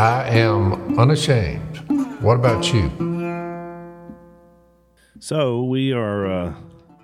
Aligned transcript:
I 0.00 0.30
am 0.30 0.98
unashamed. 0.98 1.76
What 2.22 2.36
about 2.36 2.72
you? 2.72 2.90
So 5.18 5.64
we 5.64 5.92
are 5.92 6.26
uh, 6.26 6.54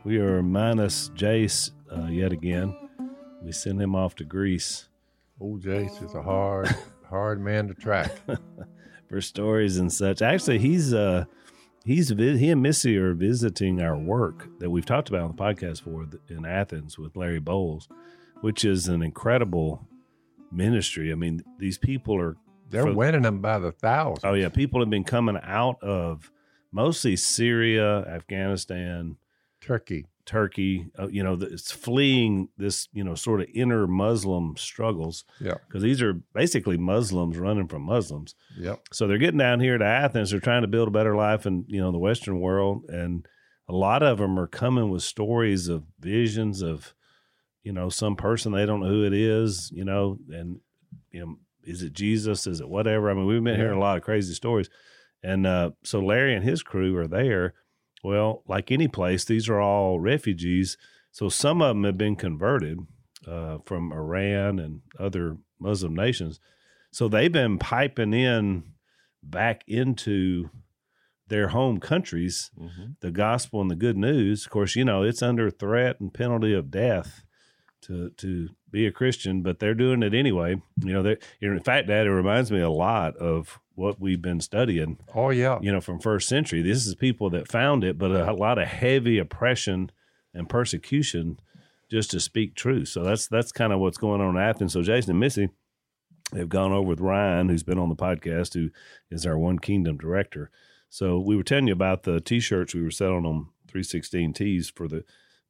we 0.05 0.17
are 0.17 0.43
minus 0.43 1.11
Jace 1.11 1.73
uh, 1.95 2.07
yet 2.07 2.33
again. 2.33 2.75
We 3.43 3.53
send 3.53 3.83
him 3.83 3.95
off 3.95 4.15
to 4.15 4.25
Greece 4.25 4.89
Old 5.39 5.63
Jace 5.63 6.03
is 6.03 6.15
a 6.15 6.23
hard, 6.23 6.75
hard 7.11 7.39
man 7.39 7.69
to 7.69 7.75
track. 7.75 8.13
for 9.11 9.21
stories 9.21 9.77
and 9.77 9.93
such. 9.93 10.23
Actually, 10.23 10.59
he's 10.59 10.95
uh 10.95 11.27
he's 11.85 12.09
he 12.09 12.49
and 12.49 12.63
Missy 12.63 12.97
are 12.97 13.13
visiting 13.13 13.83
our 13.83 13.99
work 13.99 14.49
that 14.59 14.71
we've 14.71 14.87
talked 14.87 15.11
about 15.11 15.21
on 15.21 15.37
the 15.37 15.43
podcast 15.43 15.83
for 15.83 16.07
in 16.31 16.47
Athens 16.47 16.99
with 16.99 17.15
Larry 17.15 17.41
Bowles, 17.41 17.89
which 18.41 18.65
is 18.65 18.89
an 18.89 19.03
incredible 19.03 19.87
ministry. 20.51 21.13
I 21.13 21.15
mean, 21.15 21.43
these 21.59 21.77
people 21.77 22.19
are 22.19 22.39
They're 22.69 22.83
For- 22.85 22.95
winning 22.95 23.23
them 23.23 23.41
by 23.41 23.59
the 23.59 23.73
thousands. 23.73 24.25
oh 24.25 24.35
yeah, 24.35 24.49
people 24.49 24.81
have 24.81 24.91
been 24.91 25.05
coming 25.05 25.39
out 25.43 25.83
of 25.83 26.31
mostly 26.73 27.17
Syria, 27.17 28.01
Afghanistan, 28.07 29.17
Turkey. 29.61 30.07
Turkey. 30.25 30.87
Uh, 30.99 31.07
you 31.07 31.23
know, 31.23 31.39
it's 31.41 31.71
fleeing 31.71 32.49
this 32.59 32.89
you 32.93 33.05
know 33.05 33.15
sort 33.15 33.41
of 33.41 33.47
inner 33.55 33.87
Muslim 33.87 34.57
struggles 34.57 35.25
Yeah. 35.41 35.55
because 35.67 35.83
these 35.83 36.03
are 36.03 36.15
basically 36.35 36.77
Muslims 36.77 37.39
running 37.39 37.69
from 37.69 37.83
Muslims. 37.83 38.35
Yep. 38.59 38.81
So 38.93 39.07
they're 39.07 39.19
getting 39.19 39.39
down 39.39 39.61
here 39.61 39.79
to 39.79 39.85
Athens. 39.85 40.31
They're 40.33 40.41
trying 40.41 40.63
to 40.63 40.69
build 40.69 40.89
a 40.89 40.91
better 40.91 41.15
life 41.15 41.47
in 41.47 41.65
you 41.69 41.81
know 41.81 41.93
the 41.93 41.99
Western 41.99 42.41
world, 42.41 42.85
and 42.89 43.25
a 43.69 43.73
lot 43.73 44.03
of 44.03 44.19
them 44.19 44.39
are 44.39 44.49
coming 44.49 44.91
with 44.91 45.03
stories 45.05 45.69
of 45.69 45.85
visions 46.01 46.61
of 46.63 46.93
you 47.63 47.73
know 47.73 47.89
some 47.89 48.17
person 48.17 48.51
they 48.53 48.67
don't 48.67 48.81
know 48.81 48.89
who 48.89 49.05
it 49.05 49.13
is, 49.15 49.71
you 49.73 49.85
know, 49.85 50.19
and 50.31 50.59
you 51.13 51.21
know 51.21 51.37
is 51.67 51.83
it 51.83 51.93
Jesus? 51.93 52.47
Is 52.47 52.61
it 52.61 52.69
whatever? 52.69 53.11
I 53.11 53.15
mean, 53.15 53.27
we've 53.27 53.43
been 53.43 53.55
Yeah. 53.55 53.61
hearing 53.65 53.77
a 53.79 53.81
lot 53.81 53.97
of 53.99 54.03
crazy 54.05 54.33
stories, 54.35 54.69
and 55.23 55.47
uh, 55.47 55.71
so 55.85 56.01
Larry 56.01 56.35
and 56.35 56.45
his 56.45 56.63
crew 56.63 56.97
are 56.97 57.09
there. 57.09 57.55
Well, 58.05 58.43
like 58.47 58.71
any 58.71 58.89
place, 58.89 59.25
these 59.25 59.49
are 59.49 59.61
all 59.61 59.99
refugees. 60.01 60.77
So 61.11 61.29
some 61.29 61.61
of 61.63 61.69
them 61.69 61.85
have 61.85 61.99
been 61.99 62.15
converted 62.17 62.79
uh, 63.27 63.59
from 63.65 63.93
Iran 63.93 64.59
and 64.59 64.83
other 64.99 65.39
Muslim 65.59 65.95
nations. 65.95 66.39
So 66.93 67.09
they've 67.09 67.33
been 67.33 67.59
piping 67.59 68.13
in 68.15 68.73
back 69.23 69.65
into 69.67 70.51
their 71.29 71.49
home 71.49 71.81
countries 71.81 72.53
the 73.01 73.11
gospel 73.11 73.61
and 73.61 73.71
the 73.71 73.75
good 73.77 73.97
news. 73.97 74.45
Of 74.45 74.51
course, 74.53 74.77
you 74.77 74.85
know 74.85 75.03
it's 75.03 75.23
under 75.23 75.51
threat 75.51 75.99
and 75.99 76.15
penalty 76.15 76.55
of 76.55 76.71
death 76.71 77.23
to 77.87 78.11
to 78.11 78.49
be 78.71 78.87
a 78.87 78.93
Christian, 78.93 79.43
but 79.43 79.59
they're 79.59 79.75
doing 79.75 80.03
it 80.03 80.15
anyway. 80.15 80.61
You 80.83 80.93
know, 80.93 81.03
they 81.03 81.17
in 81.41 81.61
fact, 81.61 81.89
Dad, 81.89 82.07
it 82.07 82.13
reminds 82.13 82.51
me 82.51 82.61
a 82.61 82.71
lot 82.71 83.17
of 83.17 83.59
what 83.75 84.01
we've 84.01 84.23
been 84.23 84.41
studying. 84.41 84.99
Oh 85.15 85.31
yeah. 85.31 85.59
You 85.61 85.73
know, 85.73 85.81
from 85.81 86.01
first 86.01 86.29
century. 86.29 86.63
This 86.63 86.87
is 86.87 86.95
people 86.95 87.31
that 87.31 87.49
found 87.49 87.85
it, 87.85 87.99
but 87.99 88.11
a, 88.11 88.33
lot 88.33 88.59
of 88.59 88.67
heavy 88.67 89.19
oppression 89.19 89.91
and 90.35 90.49
persecution 90.49 91.39
just 91.91 92.11
to 92.11 92.21
speak 92.21 92.55
truth. 92.55 92.89
So 92.89 93.03
that's 93.03 93.27
that's 93.27 93.53
kind 93.53 93.73
of 93.73 93.81
what's 93.81 93.99
going 93.99 94.21
on 94.21 94.37
in 94.37 94.43
Athens. 94.43 94.73
So 94.73 94.83
Jason 94.83 95.13
and 95.13 95.21
Missy 95.21 95.51
have 96.35 96.49
gone 96.49 96.73
over 96.73 96.89
with 96.89 97.01
Ryan, 97.01 97.49
who's 97.49 97.63
been 97.63 97.79
on 97.79 97.89
the 97.89 97.97
podcast, 97.97 98.55
who 98.55 98.71
is 99.11 99.25
our 99.25 99.39
One 99.39 99.59
Kingdom 99.59 99.97
director. 99.97 100.51
So 100.89 101.19
we 101.19 101.37
were 101.37 101.43
telling 101.43 101.69
you 101.69 101.73
about 101.73 102.03
the 102.03 102.21
T-shirts 102.21 102.75
we 102.75 102.83
were 102.83 102.91
selling 102.91 103.27
on 103.27 103.49
316 103.69 104.33
T's 104.33 104.71
for 104.71 104.89
the 104.89 105.05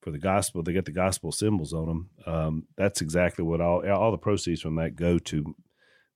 for 0.06 0.12
the 0.12 0.18
gospel. 0.20 0.62
They 0.62 0.72
got 0.72 0.84
the 0.84 0.92
gospel 0.92 1.32
symbols 1.32 1.72
on 1.72 1.86
them. 1.88 2.10
Um, 2.26 2.66
that's 2.76 3.00
exactly 3.00 3.44
what 3.44 3.60
all 3.60 3.84
all 3.90 4.12
the 4.12 4.16
proceeds 4.18 4.60
from 4.60 4.76
that 4.76 4.94
go 4.94 5.18
to 5.18 5.56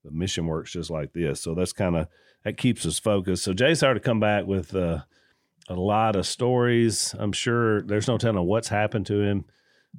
the 0.04 0.12
mission 0.12 0.46
works 0.46 0.70
just 0.70 0.90
like 0.90 1.12
this. 1.12 1.40
So 1.42 1.54
that's 1.56 1.72
kind 1.72 1.96
of 1.96 2.06
that 2.44 2.56
keeps 2.56 2.86
us 2.86 3.00
focused. 3.00 3.42
So 3.42 3.52
Jay 3.52 3.74
started 3.74 4.00
to 4.00 4.08
come 4.08 4.20
back 4.20 4.46
with 4.46 4.76
uh, 4.76 4.98
a 5.68 5.74
lot 5.74 6.14
of 6.14 6.24
stories. 6.24 7.16
I'm 7.18 7.32
sure 7.32 7.82
there's 7.82 8.06
no 8.06 8.16
telling 8.16 8.46
what's 8.46 8.68
happened 8.68 9.06
to 9.06 9.20
him. 9.20 9.44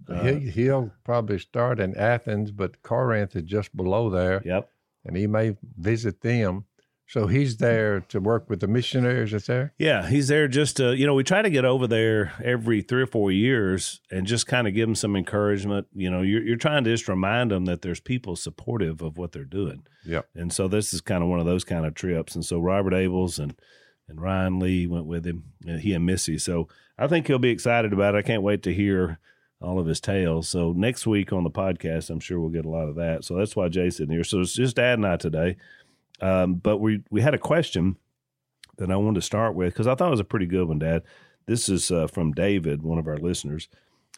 Uh, 0.08 0.24
he, 0.24 0.50
he'll 0.52 0.94
probably 1.04 1.38
start 1.38 1.82
in 1.82 1.94
Athens, 1.98 2.52
but 2.52 2.82
Corinth 2.82 3.36
is 3.36 3.44
just 3.44 3.76
below 3.76 4.10
there, 4.10 4.42
Yep. 4.46 4.70
and 5.04 5.18
he 5.18 5.28
may 5.28 5.58
visit 5.78 6.22
them. 6.22 6.64
So 7.12 7.28
he's 7.28 7.58
there 7.58 8.00
to 8.08 8.22
work 8.22 8.50
with 8.50 8.62
the 8.62 8.68
missionaries 8.68 9.32
that's 9.32 9.48
there. 9.48 9.74
Yeah, 9.78 10.08
he's 10.08 10.30
there 10.30 10.48
just 10.48 10.78
to, 10.78 10.96
you 10.96 11.06
know, 11.06 11.14
we 11.14 11.26
try 11.26 11.42
to 11.42 11.50
get 11.50 11.66
over 11.66 11.86
there 11.86 12.32
every 12.42 12.82
three 12.82 13.02
or 13.02 13.06
four 13.06 13.34
years 13.34 14.00
and 14.10 14.26
just 14.26 14.48
kind 14.48 14.66
of 14.66 14.74
give 14.74 14.88
them 14.88 14.96
some 14.96 15.18
encouragement. 15.18 15.88
You 15.94 16.10
know, 16.10 16.22
you're, 16.22 16.42
you're 16.42 16.56
trying 16.56 16.86
to 16.86 16.90
just 16.90 17.10
remind 17.10 17.52
them 17.52 17.66
that 17.66 17.82
there's 17.82 18.00
people 18.00 18.38
supportive 18.38 19.02
of 19.02 19.18
what 19.18 19.34
they're 19.34 19.44
doing. 19.44 19.84
Yeah. 20.06 20.22
And 20.36 20.54
so 20.54 20.70
this 20.70 20.94
is 20.94 21.02
kind 21.02 21.22
of 21.22 21.28
one 21.28 21.42
of 21.42 21.46
those 21.46 21.66
kind 21.66 21.86
of 21.86 21.96
trips. 21.96 22.34
And 22.34 22.46
so 22.46 22.60
Robert 22.60 22.94
Abels 22.94 23.40
and, 23.40 23.60
and 24.08 24.22
Ryan 24.22 24.60
Lee 24.60 24.88
went 24.88 25.06
with 25.06 25.28
him, 25.28 25.44
and 25.68 25.82
he 25.82 25.92
and 25.92 26.06
Missy. 26.06 26.38
So 26.38 26.70
I 26.98 27.08
think 27.08 27.28
he'll 27.28 27.40
be 27.40 27.50
excited 27.50 27.92
about 27.92 28.16
it. 28.16 28.20
I 28.20 28.22
can't 28.22 28.42
wait 28.42 28.64
to 28.64 28.74
hear 28.74 29.20
all 29.62 29.80
of 29.80 29.86
his 29.86 30.00
tales. 30.00 30.48
So 30.48 30.72
next 30.72 31.06
week 31.06 31.34
on 31.34 31.44
the 31.44 31.52
podcast, 31.52 32.10
I'm 32.10 32.22
sure 32.22 32.40
we'll 32.40 32.50
get 32.50 32.66
a 32.66 32.70
lot 32.70 32.88
of 32.88 32.96
that. 32.96 33.26
So 33.26 33.36
that's 33.36 33.56
why 33.56 33.68
Jason 33.68 34.10
here. 34.10 34.24
So 34.24 34.40
it's 34.40 34.54
just 34.54 34.78
Dad 34.78 34.98
and 34.98 35.06
I 35.06 35.18
today. 35.18 35.58
Um, 36.22 36.56
but 36.56 36.78
we 36.78 37.02
we 37.09 37.22
had 37.22 37.34
a 37.34 37.40
question 37.40 37.98
that 38.78 38.92
I 38.92 38.96
wanted 38.96 39.16
to 39.16 39.26
start 39.26 39.56
with 39.56 39.74
because 39.74 39.88
I 39.88 39.96
thought 39.96 40.08
it 40.08 40.12
was 40.12 40.20
a 40.20 40.26
pretty 40.26 40.46
good 40.46 40.68
one, 40.68 40.80
Dad. 40.80 41.04
This 41.48 41.68
is 41.68 41.92
uh, 41.92 42.08
from 42.08 42.32
David, 42.32 42.84
one 42.84 43.00
of 43.00 43.08
our 43.08 43.18
listeners, 43.18 43.68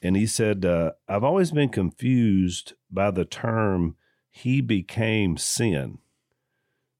and 0.01 0.15
he 0.15 0.25
said, 0.25 0.65
uh, 0.65 0.91
"I've 1.07 1.23
always 1.23 1.51
been 1.51 1.69
confused 1.69 2.73
by 2.91 3.11
the 3.11 3.25
term 3.25 3.95
he 4.29 4.61
became 4.61 5.37
sin." 5.37 5.99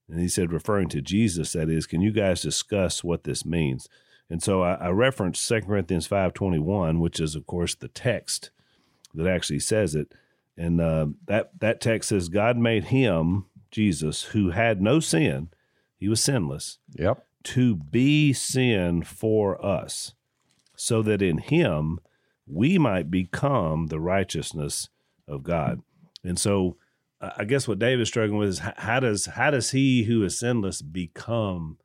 And 0.09 0.19
he 0.19 0.27
said, 0.27 0.51
referring 0.51 0.89
to 0.89 1.01
Jesus, 1.01 1.53
that 1.53 1.69
is, 1.69 1.87
can 1.87 2.01
you 2.01 2.11
guys 2.11 2.41
discuss 2.41 3.03
what 3.03 3.23
this 3.23 3.45
means? 3.45 3.87
And 4.29 4.43
so 4.43 4.61
I, 4.61 4.73
I 4.75 4.89
referenced 4.89 5.47
2 5.47 5.61
Corinthians 5.61 6.07
5.21, 6.07 6.99
which 6.99 7.19
is, 7.19 7.35
of 7.35 7.47
course, 7.47 7.75
the 7.75 7.87
text 7.87 8.51
that 9.13 9.27
actually 9.27 9.59
says 9.59 9.95
it. 9.95 10.13
And 10.57 10.79
uh, 10.79 11.07
that, 11.25 11.59
that 11.59 11.81
text 11.81 12.09
says, 12.09 12.29
God 12.29 12.57
made 12.57 12.85
him, 12.85 13.45
Jesus, 13.73 14.23
who 14.25 14.51
had 14.51 14.81
no 14.81 14.99
sin, 15.01 15.49
he 15.97 16.07
was 16.07 16.21
sinless, 16.21 16.77
Yep. 16.97 17.25
to 17.43 17.75
be 17.75 18.31
sin 18.31 19.03
for 19.03 19.63
us, 19.65 20.13
so 20.75 21.01
that 21.01 21.21
in 21.21 21.39
him 21.39 21.99
we 22.47 22.77
might 22.77 23.09
become 23.09 23.87
the 23.87 23.99
righteousness 23.99 24.89
of 25.27 25.43
God. 25.43 25.81
And 26.23 26.37
so 26.39 26.77
I 27.19 27.45
guess 27.45 27.67
what 27.67 27.79
David's 27.79 28.09
struggling 28.09 28.37
with 28.39 28.49
is 28.49 28.59
how 28.59 28.99
does 28.99 29.25
how 29.25 29.49
does 29.51 29.71
he 29.71 30.03
who 30.03 30.23
is 30.23 30.37
sinless 30.37 30.81
become 30.81 31.77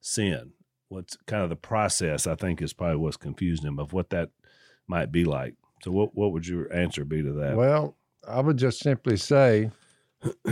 sin? 0.00 0.52
What's 0.88 1.16
kind 1.26 1.42
of 1.42 1.50
the 1.50 1.56
process? 1.56 2.26
I 2.26 2.34
think 2.34 2.62
is 2.62 2.72
probably 2.72 2.96
what's 2.96 3.16
confusing 3.18 3.66
him 3.66 3.78
of 3.78 3.92
what 3.92 4.10
that 4.10 4.30
might 4.88 5.12
be 5.12 5.24
like. 5.24 5.54
So 5.82 5.90
what 5.90 6.14
what 6.14 6.32
would 6.32 6.46
your 6.46 6.72
answer 6.72 7.04
be 7.04 7.22
to 7.22 7.32
that? 7.34 7.56
Well, 7.56 7.94
I 8.26 8.40
would 8.40 8.56
just 8.56 8.78
simply 8.80 9.16
say 9.18 9.70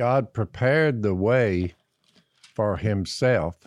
God 0.00 0.32
prepared 0.32 1.02
the 1.02 1.14
way 1.14 1.74
for 2.54 2.78
himself 2.78 3.58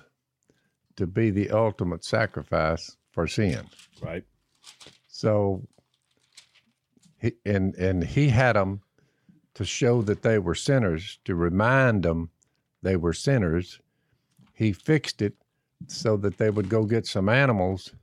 to 0.95 1.05
be 1.05 1.29
the 1.29 1.51
ultimate 1.51 2.03
sacrifice 2.03 2.97
for 3.11 3.27
sin. 3.27 3.67
right? 4.01 4.23
So 5.07 5.61
he, 7.21 7.33
and 7.45 7.75
and 7.75 8.03
he 8.03 8.29
had 8.29 8.55
them 8.55 8.81
to 9.53 9.63
show 9.63 10.01
that 10.01 10.23
they 10.23 10.39
were 10.39 10.55
sinners, 10.55 11.19
to 11.25 11.35
remind 11.35 12.01
them 12.01 12.31
they 12.81 12.95
were 12.95 13.13
sinners. 13.13 13.79
He 14.55 14.73
fixed 14.73 15.21
it 15.21 15.35
so 15.85 16.17
that 16.17 16.39
they 16.39 16.50
would 16.50 16.67
go 16.67 16.85
get 16.85 17.05
some 17.05 17.29
animals 17.29 17.94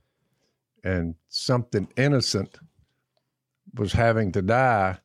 and 0.85 1.15
something 1.27 1.89
innocent 1.97 2.59
was 3.73 3.91
having 3.91 4.31
to 4.31 4.41
die 4.41 4.99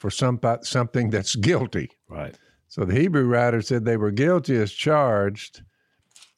for 0.00 0.10
some, 0.10 0.40
something 0.62 1.10
that's 1.10 1.36
guilty. 1.36 1.92
Right. 2.08 2.34
So 2.68 2.84
the 2.84 2.94
Hebrew 2.94 3.24
writer 3.24 3.62
said 3.62 3.84
they 3.84 3.96
were 3.96 4.10
guilty 4.10 4.56
as 4.56 4.72
charged, 4.72 5.62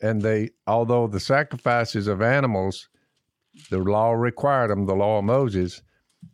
and 0.00 0.22
they, 0.22 0.50
although 0.66 1.06
the 1.06 1.20
sacrifices 1.20 2.06
of 2.06 2.22
animals, 2.22 2.88
the 3.68 3.78
law 3.78 4.12
required 4.12 4.70
them, 4.70 4.86
the 4.86 4.94
law 4.94 5.18
of 5.18 5.24
Moses, 5.24 5.82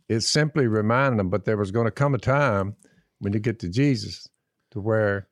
it 0.07 0.21
simply 0.21 0.67
reminded 0.67 1.19
them. 1.19 1.29
But 1.29 1.45
there 1.45 1.57
was 1.57 1.71
going 1.71 1.85
to 1.85 1.91
come 1.91 2.13
a 2.13 2.19
time 2.19 2.75
when 3.19 3.33
you 3.33 3.39
get 3.39 3.59
to 3.59 3.69
Jesus, 3.69 4.29
to 4.71 4.79
where 4.79 5.27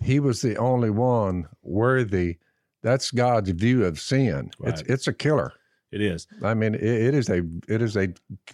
He 0.00 0.20
was 0.20 0.42
the 0.42 0.56
only 0.56 0.90
one 0.90 1.48
worthy. 1.62 2.36
That's 2.82 3.10
God's 3.10 3.50
view 3.50 3.84
of 3.84 3.98
sin. 3.98 4.50
It's 4.64 4.82
it's 4.82 5.08
a 5.08 5.12
killer. 5.12 5.52
It 5.92 6.00
is. 6.00 6.26
I 6.42 6.54
mean, 6.54 6.74
it, 6.74 6.82
it 6.82 7.14
is 7.14 7.28
a 7.28 7.42
it 7.68 7.82
is 7.82 7.96
a 7.96 8.08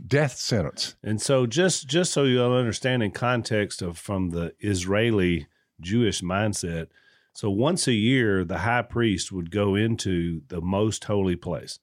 death 0.06 0.36
sentence. 0.36 0.96
And 1.04 1.22
so 1.22 1.46
just 1.46 1.86
just 1.86 2.12
so 2.12 2.24
you'll 2.24 2.52
understand 2.52 3.02
in 3.02 3.12
context 3.12 3.80
of 3.80 3.96
from 3.96 4.30
the 4.30 4.54
Israeli 4.58 5.46
Jewish 5.80 6.20
mindset, 6.20 6.88
so 7.32 7.48
once 7.48 7.86
a 7.86 7.92
year 7.92 8.44
the 8.44 8.58
high 8.58 8.82
priest 8.82 9.30
would 9.30 9.52
go 9.52 9.76
into 9.76 10.42
the 10.48 10.60
most 10.60 11.04
holy 11.04 11.36
place. 11.36 11.78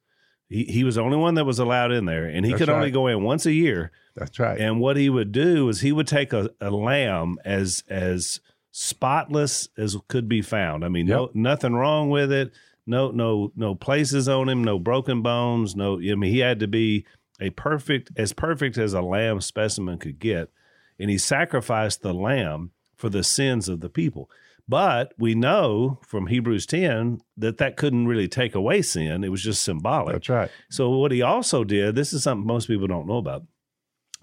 He 0.50 0.66
he 0.66 0.84
was 0.84 0.96
the 0.96 1.02
only 1.02 1.18
one 1.18 1.36
that 1.36 1.46
was 1.46 1.58
allowed 1.58 1.94
in 1.94 2.06
there 2.06 2.26
and 2.26 2.46
he 2.46 2.52
That's 2.52 2.60
could 2.60 2.70
only 2.70 2.92
go 2.92 3.08
in 3.08 3.24
once 3.24 3.46
a 3.46 3.54
year. 3.54 3.92
That's 4.16 4.38
right. 4.38 4.60
And 4.60 4.82
what 4.82 4.98
he 4.98 5.10
would 5.10 5.32
do 5.32 5.70
is 5.70 5.80
he 5.80 5.94
would 5.94 6.08
take 6.08 6.34
a, 6.34 6.50
a 6.60 6.70
lamb 6.70 7.38
as 7.46 7.82
as 7.90 8.42
spotless 8.72 9.70
as 9.78 9.96
could 10.10 10.28
be 10.28 10.42
found. 10.42 10.84
I 10.84 10.90
mean, 10.90 11.08
yep. 11.08 11.18
no 11.18 11.32
nothing 11.34 11.76
wrong 11.76 12.10
with 12.10 12.30
it. 12.30 12.52
No, 12.88 13.12
no, 13.12 13.52
no 13.56 13.76
places 13.76 14.30
on 14.30 14.50
him. 14.50 14.64
No 14.64 14.80
broken 14.80 15.22
bones. 15.22 15.76
No, 15.76 15.96
I 15.96 16.16
mean, 16.16 16.32
he 16.32 16.40
had 16.40 16.60
to 16.60 16.68
be 16.68 17.06
a 17.40 17.50
perfect, 17.52 18.12
as 18.16 18.34
perfect 18.34 18.78
as 18.78 18.94
a 18.94 19.02
lamb 19.02 19.42
specimen 19.42 19.98
could 19.98 20.20
get, 20.20 20.52
and 21.00 21.10
he 21.10 21.18
sacrificed 21.18 22.02
the 22.02 22.14
lamb 22.14 22.72
for 22.96 23.10
the 23.10 23.24
sins 23.24 23.68
of 23.68 23.82
the 23.82 23.90
people. 23.90 24.30
But 24.68 25.14
we 25.18 25.36
know 25.36 26.00
from 26.04 26.28
Hebrews 26.28 26.66
10 26.66 27.20
that 27.38 27.58
that 27.58 27.78
couldn't 27.78 28.08
really 28.08 28.28
take 28.28 28.56
away 28.56 28.82
sin. 28.82 29.24
It 29.24 29.30
was 29.30 29.44
just 29.44 29.64
symbolic. 29.64 30.14
That's 30.14 30.30
right. 30.30 30.52
So, 30.70 30.90
what 30.90 31.12
he 31.12 31.22
also 31.22 31.64
did, 31.64 31.96
this 31.96 32.14
is 32.14 32.24
something 32.24 32.48
most 32.48 32.68
people 32.68 32.88
don't 32.88 33.08
know 33.08 33.18
about. 33.18 33.44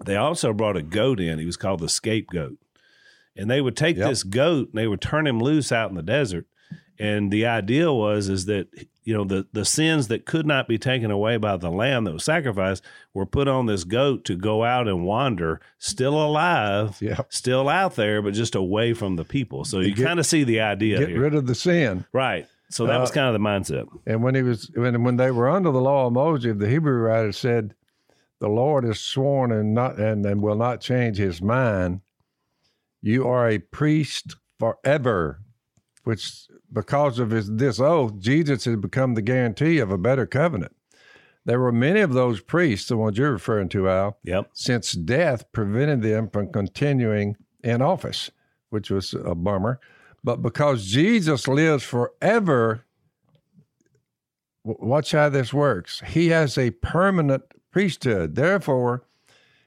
They 0.03 0.17
also 0.17 0.51
brought 0.51 0.75
a 0.75 0.81
goat 0.81 1.19
in. 1.19 1.39
He 1.39 1.45
was 1.45 1.55
called 1.55 1.79
the 1.79 1.87
scapegoat. 1.87 2.57
And 3.35 3.49
they 3.49 3.61
would 3.61 3.77
take 3.77 3.97
yep. 3.97 4.09
this 4.09 4.23
goat 4.23 4.69
and 4.69 4.77
they 4.77 4.87
would 4.87 5.01
turn 5.01 5.25
him 5.25 5.39
loose 5.39 5.71
out 5.71 5.89
in 5.89 5.95
the 5.95 6.03
desert. 6.03 6.45
And 6.99 7.31
the 7.31 7.45
idea 7.45 7.91
was 7.91 8.29
is 8.29 8.45
that 8.45 8.67
you 9.03 9.13
know 9.13 9.23
the 9.23 9.47
the 9.51 9.65
sins 9.65 10.07
that 10.07 10.25
could 10.25 10.45
not 10.45 10.67
be 10.67 10.77
taken 10.77 11.11
away 11.11 11.37
by 11.37 11.57
the 11.57 11.69
lamb 11.69 12.03
that 12.05 12.13
was 12.13 12.23
sacrificed 12.23 12.83
were 13.13 13.25
put 13.25 13.47
on 13.47 13.65
this 13.65 13.83
goat 13.83 14.23
to 14.25 14.35
go 14.35 14.63
out 14.63 14.87
and 14.87 15.05
wander 15.05 15.59
still 15.77 16.23
alive 16.23 17.01
yep. 17.01 17.27
still 17.29 17.67
out 17.67 17.95
there 17.95 18.21
but 18.21 18.33
just 18.33 18.55
away 18.55 18.93
from 18.93 19.15
the 19.15 19.25
people. 19.25 19.65
So 19.65 19.79
you 19.79 19.95
kind 19.95 20.19
of 20.19 20.25
see 20.25 20.43
the 20.43 20.61
idea 20.61 20.99
get 20.99 21.09
here. 21.09 21.21
rid 21.21 21.35
of 21.35 21.47
the 21.47 21.55
sin. 21.55 22.05
Right. 22.13 22.47
So 22.69 22.87
that 22.87 22.97
uh, 22.97 23.01
was 23.01 23.11
kind 23.11 23.27
of 23.27 23.33
the 23.33 23.47
mindset. 23.47 23.87
and 24.05 24.23
when 24.23 24.35
he 24.35 24.41
was 24.41 24.69
when 24.73 25.03
when 25.03 25.17
they 25.17 25.31
were 25.31 25.49
under 25.49 25.71
the 25.71 25.81
law 25.81 26.07
of 26.07 26.13
moses 26.13 26.55
the 26.57 26.69
hebrew 26.69 27.01
writer 27.01 27.31
said 27.31 27.75
the 28.39 28.47
lord 28.47 28.83
has 28.83 28.99
sworn 28.99 29.51
and 29.51 29.73
not 29.73 29.99
and, 29.99 30.25
and 30.25 30.41
will 30.41 30.55
not 30.55 30.81
change 30.81 31.17
his 31.17 31.41
mind. 31.41 32.01
You 33.01 33.27
are 33.27 33.49
a 33.49 33.59
priest 33.59 34.35
forever 34.59 35.41
which 36.03 36.47
because 36.73 37.19
of 37.19 37.29
his, 37.29 37.49
this 37.49 37.79
oath, 37.79 38.17
Jesus 38.19 38.65
has 38.65 38.75
become 38.77 39.13
the 39.13 39.21
guarantee 39.21 39.79
of 39.79 39.91
a 39.91 39.97
better 39.97 40.25
covenant. 40.25 40.75
There 41.45 41.59
were 41.59 41.71
many 41.71 41.99
of 41.99 42.13
those 42.13 42.39
priests, 42.41 42.87
the 42.87 42.97
ones 42.97 43.17
you're 43.17 43.33
referring 43.33 43.69
to, 43.69 43.89
Al, 43.89 44.17
yep. 44.23 44.49
since 44.53 44.93
death 44.93 45.51
prevented 45.51 46.01
them 46.01 46.29
from 46.29 46.51
continuing 46.51 47.35
in 47.63 47.81
office, 47.81 48.31
which 48.69 48.89
was 48.89 49.13
a 49.13 49.35
bummer. 49.35 49.79
But 50.23 50.41
because 50.41 50.85
Jesus 50.85 51.47
lives 51.47 51.83
forever, 51.83 52.85
watch 54.63 55.11
how 55.11 55.29
this 55.29 55.53
works. 55.53 56.01
He 56.07 56.29
has 56.29 56.57
a 56.57 56.71
permanent 56.71 57.43
priesthood. 57.71 58.35
Therefore, 58.35 59.03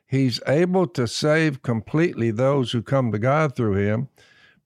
he's 0.07 0.41
able 0.47 0.87
to 0.89 1.07
save 1.07 1.63
completely 1.63 2.31
those 2.31 2.73
who 2.73 2.81
come 2.81 3.13
to 3.13 3.19
God 3.19 3.55
through 3.55 3.77
him 3.77 4.09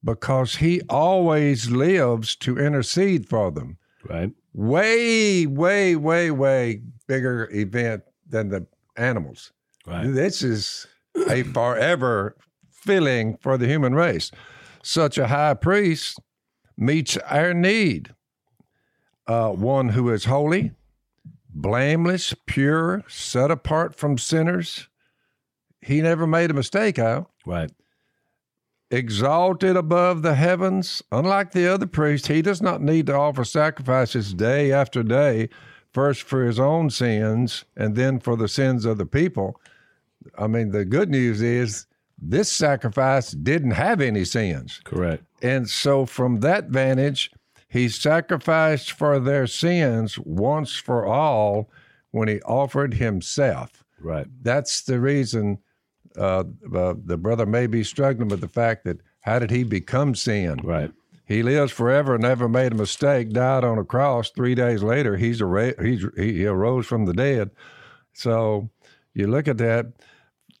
because 0.03 0.55
he 0.55 0.81
always 0.89 1.69
lives 1.69 2.35
to 2.37 2.57
intercede 2.57 3.29
for 3.29 3.51
them. 3.51 3.77
Right. 4.07 4.31
Way, 4.53 5.45
way, 5.45 5.95
way, 5.95 6.31
way 6.31 6.81
bigger 7.07 7.49
event 7.51 8.03
than 8.27 8.49
the 8.49 8.65
animals. 8.97 9.51
Right. 9.85 10.07
This 10.07 10.41
is 10.41 10.87
a 11.29 11.43
forever 11.53 12.35
filling 12.69 13.37
for 13.37 13.57
the 13.57 13.67
human 13.67 13.93
race. 13.93 14.31
Such 14.83 15.17
a 15.17 15.27
high 15.27 15.53
priest 15.53 16.19
meets 16.77 17.17
our 17.17 17.53
need. 17.53 18.13
Uh, 19.27 19.49
one 19.49 19.89
who 19.89 20.09
is 20.09 20.25
holy, 20.25 20.71
blameless, 21.53 22.33
pure, 22.47 23.03
set 23.07 23.51
apart 23.51 23.95
from 23.95 24.17
sinners. 24.17 24.89
He 25.79 26.01
never 26.01 26.25
made 26.25 26.49
a 26.49 26.55
mistake, 26.55 26.97
Al. 26.97 27.29
Right 27.45 27.71
exalted 28.91 29.75
above 29.77 30.21
the 30.21 30.35
heavens. 30.35 31.01
Unlike 31.11 31.51
the 31.51 31.67
other 31.67 31.87
priests, 31.87 32.27
he 32.27 32.41
does 32.41 32.61
not 32.61 32.81
need 32.81 33.07
to 33.07 33.15
offer 33.15 33.43
sacrifices 33.43 34.33
day 34.33 34.71
after 34.71 35.01
day, 35.01 35.49
first 35.93 36.23
for 36.23 36.45
his 36.45 36.59
own 36.59 36.89
sins 36.89 37.65
and 37.75 37.95
then 37.95 38.19
for 38.19 38.35
the 38.35 38.47
sins 38.47 38.85
of 38.85 38.97
the 38.97 39.05
people. 39.05 39.59
I 40.37 40.47
mean, 40.47 40.71
the 40.71 40.85
good 40.85 41.09
news 41.09 41.41
is 41.41 41.87
this 42.21 42.51
sacrifice 42.51 43.31
didn't 43.31 43.71
have 43.71 44.01
any 44.01 44.25
sins. 44.25 44.79
Correct. 44.83 45.23
And 45.41 45.67
so, 45.67 46.05
from 46.05 46.41
that 46.41 46.65
vantage, 46.65 47.31
he 47.67 47.89
sacrificed 47.89 48.91
for 48.91 49.19
their 49.19 49.47
sins 49.47 50.19
once 50.19 50.75
for 50.75 51.05
all 51.05 51.69
when 52.11 52.27
he 52.27 52.41
offered 52.41 52.95
himself. 52.95 53.83
Right. 53.99 54.27
That's 54.43 54.81
the 54.81 54.99
reason 54.99 55.59
uh, 56.17 56.43
uh, 56.73 56.93
the 57.05 57.17
brother 57.17 57.45
may 57.45 57.67
be 57.67 57.83
struggling 57.83 58.29
with 58.29 58.41
the 58.41 58.47
fact 58.47 58.83
that 58.85 59.01
how 59.21 59.39
did 59.39 59.51
he 59.51 59.63
become 59.63 60.15
sin? 60.15 60.59
Right. 60.63 60.91
He 61.25 61.43
lives 61.43 61.71
forever, 61.71 62.17
never 62.17 62.49
made 62.49 62.73
a 62.73 62.75
mistake, 62.75 63.29
died 63.29 63.63
on 63.63 63.77
a 63.77 63.85
cross. 63.85 64.31
Three 64.31 64.55
days 64.55 64.83
later, 64.83 65.15
he's 65.15 65.39
a 65.41 65.73
he's, 65.81 66.05
he 66.17 66.45
arose 66.45 66.85
from 66.85 67.05
the 67.05 67.13
dead. 67.13 67.51
So 68.13 68.69
you 69.13 69.27
look 69.27 69.47
at 69.47 69.57
that, 69.59 69.93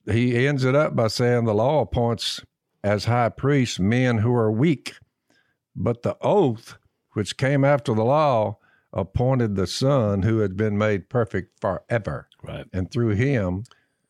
he 0.09 0.47
ends 0.47 0.63
it 0.63 0.75
up 0.75 0.95
by 0.95 1.07
saying 1.07 1.45
the 1.45 1.53
law 1.53 1.81
appoints 1.81 2.41
as 2.83 3.05
high 3.05 3.29
priests 3.29 3.79
men 3.79 4.19
who 4.19 4.33
are 4.33 4.51
weak, 4.51 4.93
but 5.75 6.03
the 6.03 6.17
oath 6.21 6.77
which 7.13 7.37
came 7.37 7.65
after 7.65 7.93
the 7.93 8.05
law 8.05 8.57
appointed 8.93 9.55
the 9.55 9.67
Son 9.67 10.21
who 10.21 10.39
had 10.39 10.55
been 10.55 10.77
made 10.77 11.09
perfect 11.09 11.59
forever. 11.59 12.27
Right. 12.43 12.65
And 12.73 12.89
through 12.89 13.15
him, 13.15 13.63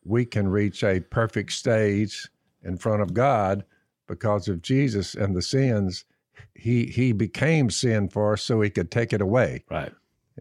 we 0.03 0.25
can 0.25 0.47
reach 0.47 0.83
a 0.83 0.99
perfect 0.99 1.51
stage 1.51 2.29
in 2.63 2.77
front 2.77 3.01
of 3.01 3.13
God 3.13 3.63
because 4.07 4.47
of 4.47 4.61
Jesus 4.61 5.15
and 5.15 5.35
the 5.35 5.41
sins. 5.41 6.05
He 6.53 6.85
he 6.85 7.11
became 7.11 7.69
sin 7.69 8.09
for 8.09 8.33
us 8.33 8.43
so 8.43 8.61
he 8.61 8.69
could 8.69 8.91
take 8.91 9.13
it 9.13 9.21
away. 9.21 9.63
Right. 9.69 9.91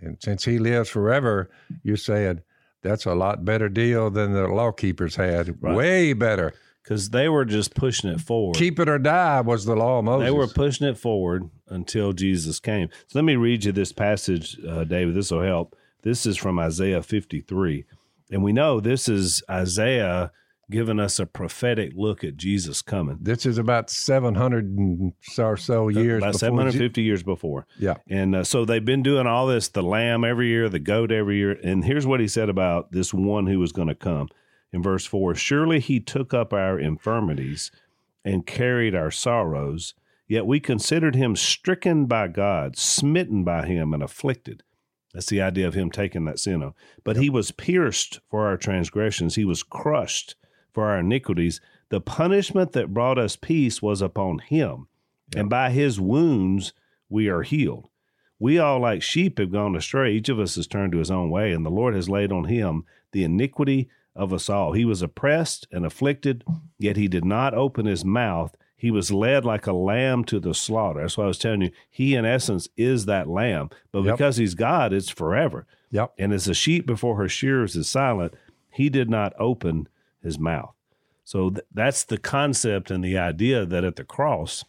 And 0.00 0.16
since 0.20 0.44
he 0.44 0.58
lives 0.58 0.88
forever, 0.88 1.50
you 1.82 1.96
said 1.96 2.42
that's 2.82 3.04
a 3.04 3.14
lot 3.14 3.44
better 3.44 3.68
deal 3.68 4.10
than 4.10 4.32
the 4.32 4.48
law 4.48 4.72
keepers 4.72 5.16
had. 5.16 5.62
Right. 5.62 5.76
Way 5.76 6.12
better. 6.12 6.54
Because 6.82 7.10
they 7.10 7.28
were 7.28 7.44
just 7.44 7.74
pushing 7.74 8.10
it 8.10 8.20
forward. 8.20 8.56
Keep 8.56 8.80
it 8.80 8.88
or 8.88 8.98
die 8.98 9.42
was 9.42 9.66
the 9.66 9.76
law 9.76 9.98
of 9.98 10.06
Moses. 10.06 10.26
They 10.26 10.32
were 10.32 10.46
pushing 10.48 10.88
it 10.88 10.96
forward 10.96 11.48
until 11.68 12.14
Jesus 12.14 12.58
came. 12.58 12.88
So 13.06 13.18
let 13.18 13.24
me 13.24 13.36
read 13.36 13.64
you 13.64 13.72
this 13.72 13.92
passage, 13.92 14.56
uh, 14.66 14.84
David. 14.84 15.14
This 15.14 15.30
will 15.30 15.42
help. 15.42 15.76
This 16.02 16.24
is 16.24 16.38
from 16.38 16.58
Isaiah 16.58 17.02
53. 17.02 17.84
And 18.30 18.42
we 18.42 18.52
know 18.52 18.80
this 18.80 19.08
is 19.08 19.42
Isaiah 19.50 20.30
giving 20.70 21.00
us 21.00 21.18
a 21.18 21.26
prophetic 21.26 21.92
look 21.96 22.22
at 22.22 22.36
Jesus 22.36 22.80
coming. 22.80 23.18
This 23.20 23.44
is 23.44 23.58
about 23.58 23.90
700 23.90 25.12
or 25.38 25.56
so 25.56 25.88
years 25.88 26.22
About 26.22 26.36
750 26.36 27.02
years 27.02 27.22
before. 27.22 27.66
Yeah. 27.78 27.96
And 28.08 28.36
uh, 28.36 28.44
so 28.44 28.64
they've 28.64 28.84
been 28.84 29.02
doing 29.02 29.26
all 29.26 29.46
this 29.48 29.68
the 29.68 29.82
lamb 29.82 30.24
every 30.24 30.48
year, 30.48 30.68
the 30.68 30.78
goat 30.78 31.10
every 31.10 31.38
year. 31.38 31.58
And 31.64 31.84
here's 31.84 32.06
what 32.06 32.20
he 32.20 32.28
said 32.28 32.48
about 32.48 32.92
this 32.92 33.12
one 33.12 33.46
who 33.46 33.58
was 33.58 33.72
going 33.72 33.88
to 33.88 33.94
come 33.94 34.28
in 34.72 34.82
verse 34.82 35.04
4 35.04 35.34
Surely 35.34 35.80
he 35.80 35.98
took 36.00 36.32
up 36.32 36.52
our 36.52 36.78
infirmities 36.78 37.72
and 38.24 38.46
carried 38.46 38.94
our 38.94 39.10
sorrows, 39.10 39.94
yet 40.28 40.46
we 40.46 40.60
considered 40.60 41.16
him 41.16 41.34
stricken 41.34 42.06
by 42.06 42.28
God, 42.28 42.76
smitten 42.76 43.42
by 43.44 43.66
him, 43.66 43.92
and 43.92 44.02
afflicted. 44.02 44.62
That's 45.12 45.26
the 45.26 45.40
idea 45.40 45.66
of 45.66 45.74
him 45.74 45.90
taking 45.90 46.24
that 46.26 46.38
sin 46.38 46.62
on. 46.62 46.74
But 47.04 47.16
yep. 47.16 47.22
he 47.24 47.30
was 47.30 47.50
pierced 47.50 48.20
for 48.30 48.46
our 48.46 48.56
transgressions, 48.56 49.34
he 49.34 49.44
was 49.44 49.62
crushed 49.62 50.36
for 50.72 50.86
our 50.86 50.98
iniquities. 50.98 51.60
The 51.88 52.00
punishment 52.00 52.72
that 52.72 52.94
brought 52.94 53.18
us 53.18 53.34
peace 53.34 53.82
was 53.82 54.00
upon 54.00 54.38
him, 54.38 54.86
yep. 55.34 55.40
and 55.40 55.50
by 55.50 55.70
his 55.70 56.00
wounds 56.00 56.72
we 57.08 57.28
are 57.28 57.42
healed. 57.42 57.88
We 58.38 58.58
all, 58.58 58.80
like 58.80 59.02
sheep, 59.02 59.38
have 59.38 59.52
gone 59.52 59.76
astray. 59.76 60.12
Each 60.12 60.30
of 60.30 60.40
us 60.40 60.54
has 60.54 60.66
turned 60.66 60.92
to 60.92 60.98
his 60.98 61.10
own 61.10 61.30
way, 61.30 61.52
and 61.52 61.66
the 61.66 61.70
Lord 61.70 61.94
has 61.94 62.08
laid 62.08 62.32
on 62.32 62.44
him 62.44 62.84
the 63.12 63.22
iniquity 63.24 63.90
of 64.16 64.32
us 64.32 64.48
all. 64.48 64.72
He 64.72 64.84
was 64.84 65.02
oppressed 65.02 65.66
and 65.70 65.84
afflicted, 65.84 66.42
yet 66.78 66.96
he 66.96 67.06
did 67.06 67.24
not 67.24 67.52
open 67.52 67.86
his 67.86 68.04
mouth. 68.04 68.54
He 68.80 68.90
was 68.90 69.12
led 69.12 69.44
like 69.44 69.66
a 69.66 69.74
lamb 69.74 70.24
to 70.24 70.40
the 70.40 70.54
slaughter. 70.54 71.02
That's 71.02 71.18
why 71.18 71.24
I 71.24 71.26
was 71.26 71.36
telling 71.36 71.60
you, 71.60 71.70
he 71.90 72.14
in 72.14 72.24
essence 72.24 72.66
is 72.78 73.04
that 73.04 73.28
lamb. 73.28 73.68
But 73.92 74.04
yep. 74.04 74.16
because 74.16 74.38
he's 74.38 74.54
God, 74.54 74.94
it's 74.94 75.10
forever. 75.10 75.66
Yep. 75.90 76.14
And 76.18 76.32
as 76.32 76.48
a 76.48 76.54
sheep 76.54 76.86
before 76.86 77.16
her 77.16 77.28
shearers 77.28 77.76
is 77.76 77.90
silent, 77.90 78.32
he 78.70 78.88
did 78.88 79.10
not 79.10 79.34
open 79.38 79.86
his 80.22 80.38
mouth. 80.38 80.74
So 81.24 81.50
th- 81.50 81.66
that's 81.74 82.04
the 82.04 82.16
concept 82.16 82.90
and 82.90 83.04
the 83.04 83.18
idea 83.18 83.66
that 83.66 83.84
at 83.84 83.96
the 83.96 84.04
cross, 84.04 84.64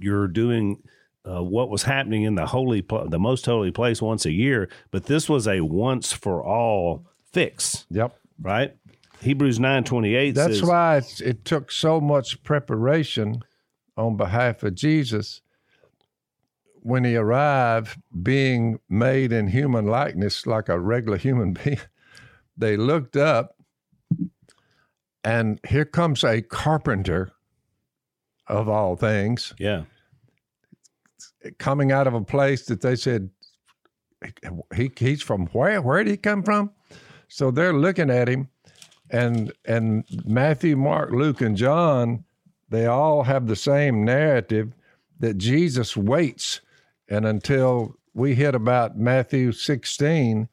you're 0.00 0.28
doing 0.28 0.82
uh, 1.28 1.42
what 1.42 1.68
was 1.68 1.82
happening 1.82 2.22
in 2.22 2.36
the 2.36 2.46
holy, 2.46 2.80
pl- 2.80 3.10
the 3.10 3.18
most 3.18 3.44
holy 3.44 3.70
place 3.70 4.00
once 4.00 4.24
a 4.24 4.32
year, 4.32 4.70
but 4.90 5.04
this 5.04 5.28
was 5.28 5.46
a 5.46 5.60
once 5.60 6.10
for 6.10 6.42
all 6.42 7.04
fix. 7.32 7.84
Yep. 7.90 8.18
Right. 8.40 8.74
Hebrews 9.20 9.58
nine 9.60 9.84
twenty 9.84 10.14
eight. 10.14 10.34
That's 10.34 10.60
says, 10.60 10.68
why 10.68 11.02
it 11.24 11.44
took 11.44 11.70
so 11.72 12.00
much 12.00 12.42
preparation 12.42 13.42
on 13.96 14.16
behalf 14.16 14.62
of 14.62 14.74
Jesus 14.74 15.40
when 16.82 17.02
he 17.04 17.16
arrived, 17.16 18.00
being 18.22 18.78
made 18.88 19.32
in 19.32 19.48
human 19.48 19.86
likeness 19.86 20.46
like 20.46 20.68
a 20.68 20.78
regular 20.78 21.16
human 21.16 21.52
being. 21.64 21.80
They 22.56 22.76
looked 22.76 23.16
up, 23.16 23.56
and 25.24 25.58
here 25.68 25.84
comes 25.84 26.22
a 26.24 26.42
carpenter, 26.42 27.32
of 28.46 28.68
all 28.68 28.94
things, 28.96 29.52
Yeah. 29.58 29.82
coming 31.58 31.90
out 31.90 32.06
of 32.06 32.14
a 32.14 32.20
place 32.22 32.66
that 32.66 32.80
they 32.80 32.94
said 32.96 33.30
he 34.74 34.90
he's 34.96 35.22
from 35.22 35.46
where? 35.48 35.82
Where 35.82 36.02
did 36.04 36.10
he 36.10 36.16
come 36.16 36.42
from? 36.42 36.70
So 37.28 37.50
they're 37.50 37.72
looking 37.72 38.08
at 38.10 38.28
him, 38.28 38.48
and 39.10 39.52
and 39.64 40.04
Matthew, 40.24 40.76
Mark, 40.76 41.10
Luke, 41.12 41.40
and 41.40 41.56
John, 41.56 42.24
they 42.68 42.86
all 42.86 43.24
have 43.24 43.46
the 43.46 43.56
same 43.56 44.04
narrative 44.04 44.72
that 45.18 45.38
Jesus 45.38 45.96
waits, 45.96 46.60
and 47.08 47.24
until 47.24 47.96
we 48.14 48.34
hit 48.34 48.54
about 48.54 48.98
Matthew 48.98 49.52
16, 49.52 50.48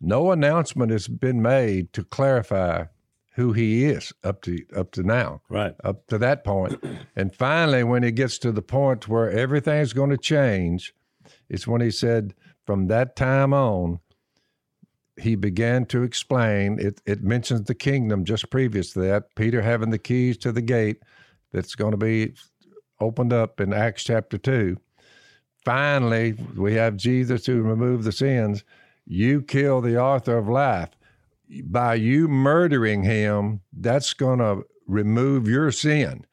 no 0.00 0.32
announcement 0.32 0.90
has 0.92 1.08
been 1.08 1.40
made 1.42 1.92
to 1.92 2.04
clarify 2.04 2.84
who 3.34 3.52
he 3.52 3.84
is 3.84 4.12
up 4.24 4.40
to 4.42 4.58
up 4.74 4.90
to 4.92 5.02
now 5.02 5.42
Right. 5.48 5.74
up 5.84 6.06
to 6.08 6.18
that 6.18 6.44
point. 6.44 6.82
And 7.16 7.34
finally, 7.34 7.82
when 7.84 8.02
he 8.02 8.12
gets 8.12 8.38
to 8.38 8.52
the 8.52 8.62
point 8.62 9.08
where 9.08 9.30
everything's 9.30 9.92
going 9.94 10.10
to 10.10 10.18
change, 10.18 10.94
it's 11.48 11.66
when 11.66 11.80
he 11.80 11.90
said, 11.90 12.34
from 12.66 12.88
that 12.88 13.16
time 13.16 13.54
on, 13.54 14.00
he 15.18 15.34
began 15.34 15.86
to 15.86 16.02
explain. 16.02 16.78
It, 16.78 17.00
it 17.06 17.22
mentions 17.22 17.64
the 17.64 17.74
kingdom 17.74 18.24
just 18.24 18.50
previous 18.50 18.92
to 18.92 19.00
that, 19.00 19.34
Peter 19.34 19.62
having 19.62 19.90
the 19.90 19.98
keys 19.98 20.36
to 20.38 20.52
the 20.52 20.62
gate 20.62 21.02
that's 21.52 21.74
going 21.74 21.92
to 21.92 21.96
be 21.96 22.34
opened 23.00 23.32
up 23.32 23.60
in 23.60 23.72
Acts 23.72 24.04
chapter 24.04 24.38
2. 24.38 24.76
Finally, 25.64 26.34
we 26.56 26.74
have 26.74 26.96
Jesus 26.96 27.42
to 27.44 27.62
remove 27.62 28.04
the 28.04 28.12
sins. 28.12 28.62
You 29.06 29.42
kill 29.42 29.80
the 29.80 29.98
author 29.98 30.38
of 30.38 30.48
life 30.48 30.90
by 31.64 31.94
you 31.94 32.28
murdering 32.28 33.02
him, 33.02 33.60
that's 33.72 34.12
going 34.14 34.38
to 34.38 34.64
remove 34.86 35.48
your 35.48 35.70
sin, 35.70 36.24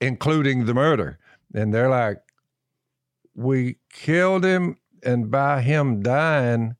including 0.00 0.66
the 0.66 0.74
murder. 0.74 1.18
And 1.54 1.72
they're 1.72 1.90
like, 1.90 2.18
we 3.34 3.76
killed 3.90 4.44
him, 4.44 4.76
and 5.02 5.30
by 5.30 5.62
him 5.62 6.02
dying, 6.02 6.76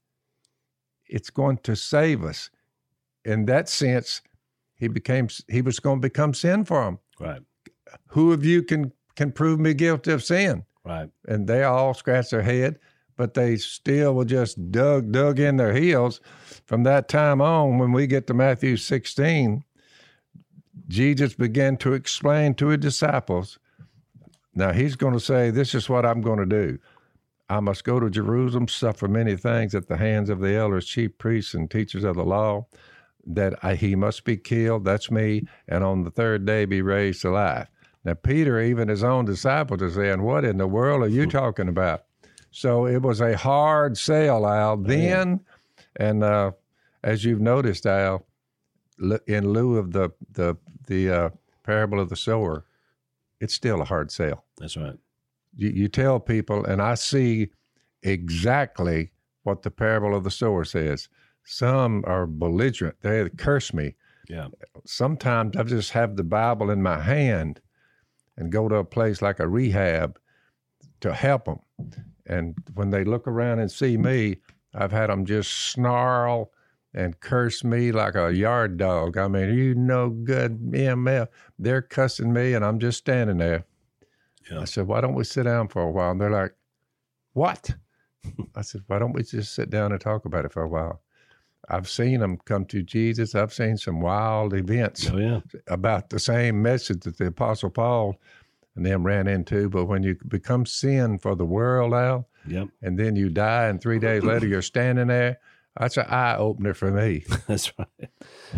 it's 1.12 1.30
going 1.30 1.58
to 1.58 1.76
save 1.76 2.24
us. 2.24 2.50
In 3.24 3.44
that 3.46 3.68
sense, 3.68 4.22
he 4.74 4.88
became 4.88 5.28
he 5.48 5.62
was 5.62 5.78
going 5.78 5.98
to 6.00 6.08
become 6.08 6.34
sin 6.34 6.64
for 6.64 6.82
him. 6.82 6.98
Right. 7.20 7.42
Who 8.08 8.32
of 8.32 8.44
you 8.44 8.62
can 8.62 8.92
can 9.14 9.30
prove 9.30 9.60
me 9.60 9.74
guilty 9.74 10.10
of 10.12 10.24
sin? 10.24 10.64
Right. 10.84 11.10
and 11.28 11.46
they 11.46 11.62
all 11.62 11.94
scratch 11.94 12.30
their 12.30 12.42
head, 12.42 12.80
but 13.16 13.34
they 13.34 13.56
still 13.56 14.16
will 14.16 14.24
just 14.24 14.72
dug 14.72 15.12
dug 15.12 15.38
in 15.38 15.56
their 15.56 15.72
heels. 15.72 16.20
From 16.64 16.82
that 16.82 17.08
time 17.08 17.40
on, 17.40 17.78
when 17.78 17.92
we 17.92 18.08
get 18.08 18.26
to 18.26 18.34
Matthew 18.34 18.76
16, 18.76 19.62
Jesus 20.88 21.34
began 21.34 21.76
to 21.76 21.92
explain 21.92 22.54
to 22.54 22.68
his 22.68 22.80
disciples. 22.80 23.60
Now 24.54 24.72
he's 24.72 24.96
going 24.96 25.14
to 25.14 25.20
say, 25.20 25.50
This 25.50 25.74
is 25.74 25.88
what 25.88 26.04
I'm 26.04 26.20
going 26.20 26.40
to 26.40 26.46
do. 26.46 26.78
I 27.52 27.60
must 27.60 27.84
go 27.84 28.00
to 28.00 28.08
Jerusalem, 28.08 28.66
suffer 28.66 29.08
many 29.08 29.36
things 29.36 29.74
at 29.74 29.86
the 29.86 29.98
hands 29.98 30.30
of 30.30 30.40
the 30.40 30.54
elders, 30.54 30.86
chief 30.86 31.18
priests, 31.18 31.52
and 31.52 31.70
teachers 31.70 32.02
of 32.02 32.16
the 32.16 32.24
law, 32.24 32.66
that 33.26 33.62
I, 33.62 33.74
he 33.74 33.94
must 33.94 34.24
be 34.24 34.38
killed. 34.38 34.86
That's 34.86 35.10
me. 35.10 35.46
And 35.68 35.84
on 35.84 36.02
the 36.02 36.10
third 36.10 36.46
day 36.46 36.64
be 36.64 36.80
raised 36.80 37.20
to 37.22 37.30
life. 37.30 37.68
Now, 38.04 38.14
Peter, 38.14 38.58
even 38.58 38.88
his 38.88 39.04
own 39.04 39.26
disciples, 39.26 39.82
are 39.82 39.90
saying, 39.90 40.22
What 40.22 40.46
in 40.46 40.56
the 40.56 40.66
world 40.66 41.02
are 41.02 41.08
you 41.08 41.26
talking 41.26 41.68
about? 41.68 42.04
So 42.50 42.86
it 42.86 43.02
was 43.02 43.20
a 43.20 43.36
hard 43.36 43.98
sell, 43.98 44.46
Al, 44.46 44.78
then. 44.78 45.40
And 45.96 46.24
uh, 46.24 46.52
as 47.04 47.22
you've 47.22 47.42
noticed, 47.42 47.84
Al, 47.84 48.24
in 49.26 49.50
lieu 49.50 49.76
of 49.76 49.92
the, 49.92 50.10
the, 50.32 50.56
the 50.86 51.10
uh, 51.10 51.30
parable 51.64 52.00
of 52.00 52.08
the 52.08 52.16
sower, 52.16 52.64
it's 53.40 53.52
still 53.52 53.82
a 53.82 53.84
hard 53.84 54.10
sell 54.10 54.44
That's 54.58 54.76
right. 54.78 54.96
You, 55.56 55.70
you 55.70 55.88
tell 55.88 56.20
people, 56.20 56.64
and 56.64 56.80
I 56.80 56.94
see 56.94 57.50
exactly 58.02 59.10
what 59.42 59.62
the 59.62 59.70
parable 59.70 60.14
of 60.14 60.24
the 60.24 60.30
sower 60.30 60.64
says. 60.64 61.08
Some 61.44 62.04
are 62.06 62.26
belligerent; 62.26 62.96
they 63.00 63.28
curse 63.30 63.72
me. 63.74 63.94
Yeah. 64.28 64.48
Sometimes 64.86 65.56
I 65.56 65.62
just 65.64 65.90
have 65.92 66.16
the 66.16 66.24
Bible 66.24 66.70
in 66.70 66.82
my 66.82 67.00
hand 67.00 67.60
and 68.36 68.52
go 68.52 68.68
to 68.68 68.76
a 68.76 68.84
place 68.84 69.20
like 69.20 69.40
a 69.40 69.48
rehab 69.48 70.18
to 71.00 71.12
help 71.12 71.44
them. 71.46 71.58
And 72.26 72.54
when 72.74 72.90
they 72.90 73.04
look 73.04 73.26
around 73.26 73.58
and 73.58 73.70
see 73.70 73.96
me, 73.96 74.38
I've 74.74 74.92
had 74.92 75.10
them 75.10 75.26
just 75.26 75.52
snarl 75.72 76.52
and 76.94 77.18
curse 77.20 77.64
me 77.64 77.92
like 77.92 78.14
a 78.14 78.32
yard 78.32 78.76
dog. 78.76 79.16
I 79.16 79.28
mean, 79.28 79.54
you 79.54 79.74
no 79.74 80.10
good 80.10 80.58
ML. 80.60 81.26
They're 81.58 81.82
cussing 81.82 82.32
me, 82.32 82.54
and 82.54 82.64
I'm 82.64 82.78
just 82.78 82.98
standing 82.98 83.38
there. 83.38 83.64
Yeah. 84.52 84.60
I 84.60 84.64
said, 84.64 84.86
why 84.86 85.00
don't 85.00 85.14
we 85.14 85.24
sit 85.24 85.44
down 85.44 85.68
for 85.68 85.82
a 85.82 85.90
while? 85.90 86.10
And 86.12 86.20
they're 86.20 86.30
like, 86.30 86.54
what? 87.32 87.70
I 88.54 88.62
said, 88.62 88.82
why 88.86 88.98
don't 88.98 89.12
we 89.12 89.22
just 89.22 89.54
sit 89.54 89.70
down 89.70 89.92
and 89.92 90.00
talk 90.00 90.24
about 90.24 90.44
it 90.44 90.52
for 90.52 90.62
a 90.62 90.68
while? 90.68 91.00
I've 91.68 91.88
seen 91.88 92.20
them 92.20 92.38
come 92.44 92.64
to 92.66 92.82
Jesus. 92.82 93.34
I've 93.34 93.52
seen 93.52 93.76
some 93.76 94.00
wild 94.00 94.52
events 94.52 95.08
Oh 95.10 95.16
yeah. 95.16 95.40
about 95.68 96.10
the 96.10 96.18
same 96.18 96.60
message 96.60 97.00
that 97.04 97.18
the 97.18 97.26
Apostle 97.26 97.70
Paul 97.70 98.16
and 98.76 98.84
them 98.84 99.04
ran 99.04 99.26
into. 99.28 99.68
But 99.68 99.86
when 99.86 100.02
you 100.02 100.16
become 100.28 100.66
sin 100.66 101.18
for 101.18 101.34
the 101.34 101.44
world, 101.44 101.94
Al, 101.94 102.28
Yep. 102.46 102.68
and 102.82 102.98
then 102.98 103.14
you 103.16 103.28
die, 103.30 103.68
and 103.68 103.80
three 103.80 104.00
days 104.00 104.24
later 104.24 104.46
you're 104.46 104.62
standing 104.62 105.06
there, 105.06 105.38
that's 105.78 105.96
an 105.96 106.06
eye 106.08 106.36
opener 106.36 106.74
for 106.74 106.90
me. 106.90 107.24
That's 107.46 107.72
right. 107.78 108.10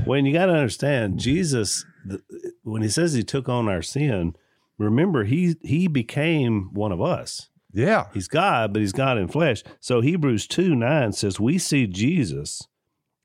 When 0.04 0.26
you 0.26 0.32
got 0.32 0.46
to 0.46 0.52
understand, 0.52 1.20
Jesus, 1.20 1.84
the, 2.04 2.20
when 2.64 2.82
he 2.82 2.88
says 2.88 3.12
he 3.12 3.22
took 3.22 3.48
on 3.48 3.68
our 3.68 3.82
sin, 3.82 4.34
remember 4.78 5.24
he 5.24 5.56
he 5.62 5.86
became 5.88 6.70
one 6.72 6.92
of 6.92 7.00
us. 7.00 7.48
Yeah. 7.72 8.06
He's 8.14 8.28
God, 8.28 8.72
but 8.72 8.80
he's 8.80 8.92
God 8.92 9.18
in 9.18 9.26
flesh. 9.28 9.62
So 9.80 10.00
Hebrews 10.00 10.46
2 10.46 10.74
9 10.76 11.12
says, 11.12 11.40
We 11.40 11.58
see 11.58 11.86
Jesus, 11.88 12.62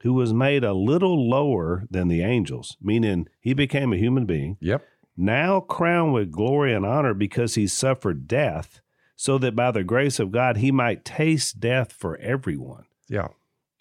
who 0.01 0.13
was 0.13 0.34
made 0.34 0.63
a 0.63 0.74
little 0.74 1.29
lower 1.29 1.84
than 1.91 2.08
the 2.08 2.24
angels, 2.24 2.75
meaning 2.82 3.27
he 3.39 3.53
became 3.53 3.94
a 3.94 3.98
human 3.98 4.25
being, 4.25 4.58
Yep. 4.60 4.84
now 5.15 5.60
crowned 5.60 6.13
with 6.13 6.32
glory 6.32 6.74
and 6.74 6.84
honor 6.86 7.13
because 7.13 7.53
he 7.56 7.68
suffered 7.68 8.27
death, 8.27 8.82
so 9.15 9.38
that 9.38 9.56
by 9.56 9.70
the 9.70 9.84
grace 9.84 10.18
of 10.20 10.32
God 10.32 10.58
he 10.58 10.72
might 10.72 11.06
taste 11.06 11.60
death 11.60 11.91
for 11.91 12.18
everyone, 12.18 12.86
Yeah. 13.08 13.27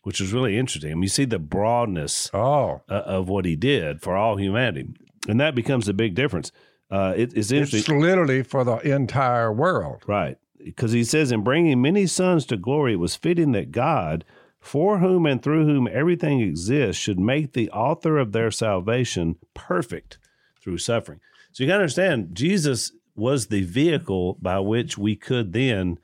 which 0.02 0.20
is 0.20 0.34
really 0.34 0.58
interesting. 0.58 0.90
I 0.90 0.94
mean, 0.96 1.04
you 1.04 1.08
see 1.08 1.24
the 1.24 1.38
broadness 1.38 2.28
Oh, 2.34 2.82
of 2.88 3.30
what 3.30 3.46
he 3.46 3.56
did 3.56 4.02
for 4.02 4.16
all 4.16 4.36
humanity. 4.36 4.88
And 5.26 5.40
that 5.40 5.54
becomes 5.54 5.88
a 5.88 5.94
big 5.94 6.14
difference. 6.14 6.52
Uh, 6.90 7.14
it, 7.16 7.34
it's 7.36 7.50
interesting. 7.50 7.96
it's 7.96 8.02
literally 8.02 8.42
for 8.42 8.64
the 8.64 8.76
entire 8.78 9.52
world. 9.52 10.02
Right. 10.06 10.38
Because 10.62 10.92
he 10.92 11.04
says, 11.04 11.30
in 11.30 11.42
bringing 11.42 11.80
many 11.80 12.06
sons 12.06 12.46
to 12.46 12.56
glory, 12.56 12.94
it 12.94 12.96
was 12.96 13.14
fitting 13.14 13.52
that 13.52 13.70
God, 13.72 14.24
for 14.58 14.98
whom 14.98 15.26
and 15.26 15.42
through 15.42 15.66
whom 15.66 15.86
everything 15.86 16.40
exists, 16.40 17.00
should 17.00 17.18
make 17.18 17.52
the 17.52 17.70
author 17.70 18.18
of 18.18 18.32
their 18.32 18.50
salvation 18.50 19.36
perfect 19.54 20.18
through 20.60 20.78
suffering. 20.78 21.20
So 21.52 21.62
you 21.62 21.68
got 21.68 21.76
to 21.76 21.82
understand, 21.82 22.34
Jesus 22.34 22.92
was 23.14 23.46
the 23.46 23.62
vehicle 23.62 24.38
by 24.40 24.58
which 24.60 24.96
we 24.98 25.16
could 25.16 25.52
then 25.52 25.98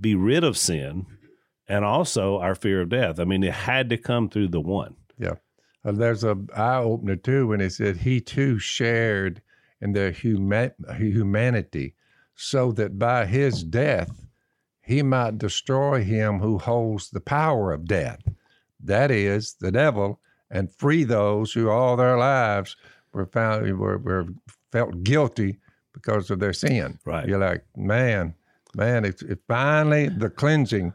be 0.00 0.14
rid 0.14 0.44
of 0.44 0.56
sin 0.56 1.06
and 1.66 1.84
also 1.84 2.38
our 2.38 2.54
fear 2.54 2.80
of 2.80 2.88
death. 2.88 3.20
I 3.20 3.24
mean, 3.24 3.42
it 3.42 3.52
had 3.52 3.90
to 3.90 3.96
come 3.96 4.28
through 4.28 4.48
the 4.48 4.60
one. 4.60 4.96
Yeah. 5.18 5.34
Uh, 5.84 5.92
there's 5.92 6.24
a 6.24 6.36
eye 6.54 6.78
opener 6.78 7.16
too 7.16 7.48
when 7.48 7.60
he 7.60 7.68
said 7.68 7.98
he 7.98 8.20
too 8.20 8.58
shared 8.58 9.42
in 9.80 9.92
their 9.92 10.12
huma- 10.12 10.72
humanity, 10.96 11.94
so 12.34 12.72
that 12.72 12.98
by 12.98 13.26
his 13.26 13.62
death 13.62 14.26
he 14.80 15.02
might 15.02 15.38
destroy 15.38 16.02
him 16.02 16.38
who 16.40 16.58
holds 16.58 17.10
the 17.10 17.20
power 17.20 17.72
of 17.72 17.86
death, 17.86 18.20
that 18.82 19.10
is 19.10 19.54
the 19.60 19.70
devil, 19.70 20.20
and 20.50 20.72
free 20.72 21.04
those 21.04 21.52
who 21.52 21.68
all 21.68 21.96
their 21.96 22.16
lives 22.16 22.76
were 23.12 23.26
found 23.26 23.78
were, 23.78 23.98
were 23.98 24.26
felt 24.72 25.02
guilty 25.02 25.58
because 25.92 26.30
of 26.30 26.38
their 26.38 26.52
sin. 26.52 26.98
Right. 27.04 27.28
You're 27.28 27.38
like, 27.38 27.64
man, 27.76 28.34
man, 28.74 29.04
it's 29.04 29.22
it 29.22 29.40
finally 29.48 30.08
the 30.08 30.30
cleansing. 30.30 30.94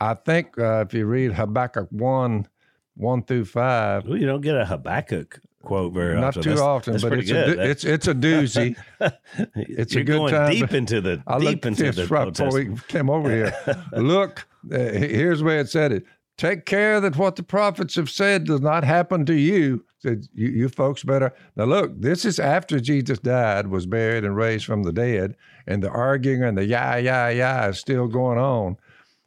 I 0.00 0.14
think 0.14 0.58
uh, 0.58 0.84
if 0.86 0.94
you 0.94 1.06
read 1.06 1.32
Habakkuk 1.32 1.88
one, 1.90 2.48
one 2.96 3.22
through 3.22 3.44
five, 3.46 4.04
Well, 4.06 4.18
you 4.18 4.26
don't 4.26 4.40
get 4.40 4.56
a 4.56 4.64
Habakkuk 4.64 5.40
quote 5.62 5.92
very 5.92 6.14
not 6.14 6.28
often. 6.28 6.42
too 6.42 6.48
That's- 6.50 6.66
often, 6.66 6.92
that's 6.94 7.04
but 7.04 7.12
it's 7.18 7.30
a, 7.30 7.32
good. 7.32 7.58
That- 7.58 7.66
it's 7.70 7.84
it's 7.84 8.08
a 8.08 8.14
doozy. 8.14 8.76
it's 9.54 9.94
a 9.94 10.04
good 10.04 10.16
going 10.16 10.32
time 10.32 10.52
deep 10.52 10.72
into 10.72 11.00
the 11.00 11.22
I 11.26 11.38
deep 11.38 11.64
into 11.66 11.90
the 11.92 12.06
right 12.06 12.28
before 12.32 12.52
we 12.52 12.76
came 12.88 13.08
over 13.08 13.30
here. 13.30 13.54
Look, 13.96 14.46
uh, 14.72 14.76
here's 14.78 15.42
where 15.42 15.60
it 15.60 15.68
said 15.68 15.92
it. 15.92 16.04
Take 16.38 16.64
care 16.64 17.00
that 17.00 17.16
what 17.16 17.36
the 17.36 17.42
prophets 17.42 17.94
have 17.96 18.10
said 18.10 18.44
does 18.44 18.60
not 18.60 18.84
happen 18.84 19.24
to 19.26 19.34
you. 19.34 19.84
Said 19.98 20.26
you, 20.34 20.48
you 20.48 20.68
folks 20.68 21.04
better 21.04 21.32
now. 21.56 21.64
Look, 21.64 22.00
this 22.00 22.24
is 22.24 22.40
after 22.40 22.80
Jesus 22.80 23.18
died, 23.20 23.68
was 23.68 23.86
buried, 23.86 24.24
and 24.24 24.34
raised 24.34 24.64
from 24.64 24.82
the 24.82 24.92
dead, 24.92 25.36
and 25.66 25.82
the 25.82 25.90
arguing 25.90 26.42
and 26.42 26.58
the 26.58 26.64
yah 26.64 26.96
yah 26.96 27.28
yah 27.28 27.68
is 27.68 27.78
still 27.78 28.08
going 28.08 28.38
on. 28.38 28.76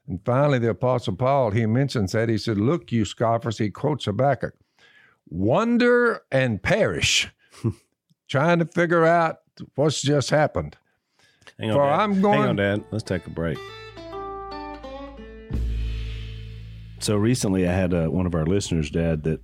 And 0.07 0.19
finally, 0.25 0.59
the 0.59 0.69
Apostle 0.71 1.15
Paul 1.15 1.51
he 1.51 1.65
mentions 1.65 2.11
that 2.11 2.27
he 2.27 2.37
said, 2.37 2.57
"Look, 2.57 2.91
you 2.91 3.05
scoffers," 3.05 3.57
he 3.57 3.69
quotes 3.69 4.05
Habakkuk, 4.05 4.53
"wonder 5.29 6.21
and 6.31 6.61
perish." 6.61 7.29
trying 8.27 8.59
to 8.59 8.65
figure 8.65 9.05
out 9.05 9.37
what's 9.75 10.01
just 10.01 10.29
happened. 10.31 10.75
Hang 11.59 11.69
on, 11.71 11.75
For 11.77 11.83
Dad. 11.85 11.99
I'm 11.99 12.13
Hang 12.13 12.21
going- 12.21 12.39
on, 12.49 12.55
Dad. 12.57 12.83
Let's 12.91 13.03
take 13.03 13.25
a 13.27 13.29
break. 13.29 13.57
So 16.99 17.15
recently, 17.17 17.67
I 17.67 17.71
had 17.71 17.93
uh, 17.93 18.07
one 18.07 18.25
of 18.25 18.33
our 18.33 18.45
listeners, 18.45 18.89
Dad, 18.89 19.23
that 19.23 19.41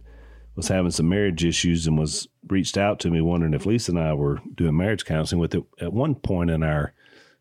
was 0.56 0.68
having 0.68 0.92
some 0.92 1.08
marriage 1.10 1.46
issues 1.46 1.86
and 1.86 1.98
was 1.98 2.28
reached 2.48 2.78
out 2.78 3.00
to 3.02 3.12
me 3.12 3.22
wondering 3.22 3.54
if 3.54 3.66
Lisa 3.66 3.92
and 3.92 4.00
I 4.00 4.14
were 4.14 4.40
doing 4.56 4.76
marriage 4.76 5.06
counseling 5.06 5.40
with 5.40 5.54
it. 5.54 5.64
At 5.80 5.94
one 5.94 6.16
point 6.16 6.50
in 6.50 6.64
our 6.64 6.94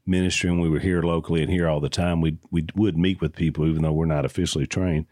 ministry, 0.06 0.50
when 0.50 0.60
we 0.60 0.68
were 0.68 0.78
here 0.78 1.02
locally 1.02 1.42
and 1.42 1.50
here 1.50 1.68
all 1.68 1.80
the 1.80 1.88
time, 1.88 2.20
we 2.20 2.36
we 2.50 2.66
would 2.74 2.98
meet 2.98 3.20
with 3.20 3.34
people, 3.34 3.66
even 3.66 3.82
though 3.82 3.92
we're 3.92 4.04
not 4.04 4.24
officially 4.26 4.66
trained. 4.66 5.06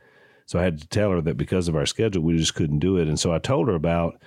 So 0.49 0.59
I 0.59 0.63
had 0.63 0.81
to 0.81 0.89
tell 0.89 1.11
her 1.11 1.21
that 1.21 1.37
because 1.37 1.69
of 1.69 1.77
our 1.77 1.85
schedule, 1.85 2.23
we 2.23 2.39
just 2.39 2.55
couldn't 2.55 2.79
do 2.79 2.97
it. 2.97 3.07
And 3.07 3.21
so 3.21 3.35
I 3.35 3.39
told 3.39 3.69
her 3.69 3.75
about 3.75 4.19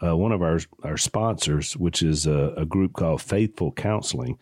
uh, 0.00 0.16
one 0.16 0.30
of 0.30 0.40
our 0.40 0.60
our 0.84 0.96
sponsors, 0.96 1.76
which 1.76 2.00
is 2.00 2.28
a, 2.28 2.54
a 2.56 2.64
group 2.64 2.92
called 2.92 3.20
Faithful 3.20 3.72
Counseling. 3.72 4.38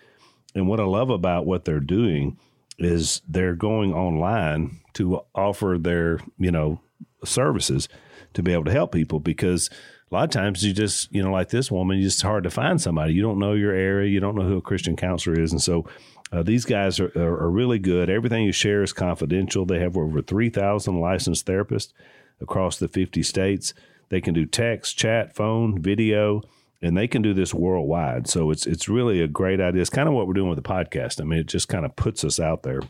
And 0.54 0.68
what 0.68 0.78
I 0.78 0.84
love 0.84 1.08
about 1.08 1.46
what 1.46 1.64
they're 1.64 1.80
doing 1.80 2.38
is 2.78 3.22
they're 3.26 3.54
going 3.54 3.94
online 3.94 4.80
to 4.92 5.22
offer 5.34 5.78
their, 5.80 6.20
you 6.36 6.50
know, 6.50 6.82
services 7.24 7.88
to 8.34 8.42
be 8.42 8.52
able 8.52 8.64
to 8.64 8.70
help 8.70 8.92
people 8.92 9.18
because 9.18 9.70
a 10.10 10.14
lot 10.14 10.24
of 10.24 10.30
times 10.30 10.62
you 10.62 10.74
just, 10.74 11.10
you 11.14 11.22
know, 11.22 11.32
like 11.32 11.48
this 11.48 11.70
woman, 11.70 11.98
it's 11.98 12.20
hard 12.20 12.44
to 12.44 12.50
find 12.50 12.78
somebody. 12.78 13.14
You 13.14 13.22
don't 13.22 13.38
know 13.38 13.54
your 13.54 13.72
area, 13.72 14.10
you 14.10 14.20
don't 14.20 14.34
know 14.34 14.42
who 14.42 14.58
a 14.58 14.62
Christian 14.62 14.96
counselor 14.96 15.40
is. 15.40 15.50
And 15.50 15.62
so 15.62 15.86
uh, 16.32 16.42
these 16.42 16.64
guys 16.64 16.98
are, 16.98 17.12
are, 17.14 17.50
really 17.50 17.78
good. 17.78 18.08
Everything 18.08 18.44
you 18.44 18.52
share 18.52 18.82
is 18.82 18.94
confidential. 18.94 19.66
They 19.66 19.80
have 19.80 19.98
over 19.98 20.22
3,000 20.22 20.98
licensed 20.98 21.46
therapists 21.46 21.92
across 22.40 22.78
the 22.78 22.88
50 22.88 23.22
states. 23.22 23.74
They 24.08 24.22
can 24.22 24.32
do 24.32 24.46
text, 24.46 24.96
chat, 24.96 25.36
phone, 25.36 25.80
video, 25.82 26.40
and 26.80 26.96
they 26.96 27.06
can 27.06 27.20
do 27.20 27.34
this 27.34 27.52
worldwide. 27.52 28.28
So 28.28 28.50
it's 28.50 28.66
it's 28.66 28.88
really 28.88 29.20
a 29.20 29.28
great 29.28 29.60
idea. 29.60 29.80
It's 29.80 29.90
kind 29.90 30.08
of 30.08 30.14
what 30.14 30.26
we're 30.26 30.32
doing 30.32 30.48
with 30.48 30.62
the 30.62 30.68
podcast. 30.68 31.20
I 31.20 31.24
mean, 31.24 31.38
it 31.38 31.46
just 31.46 31.68
kind 31.68 31.84
of 31.84 31.94
puts 31.96 32.24
us 32.24 32.40
out 32.40 32.62
there. 32.62 32.80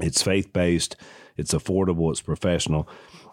It's 0.00 0.22
faith 0.22 0.52
based, 0.52 0.96
it's 1.36 1.54
affordable, 1.54 2.10
it's 2.10 2.20
professional. 2.20 2.88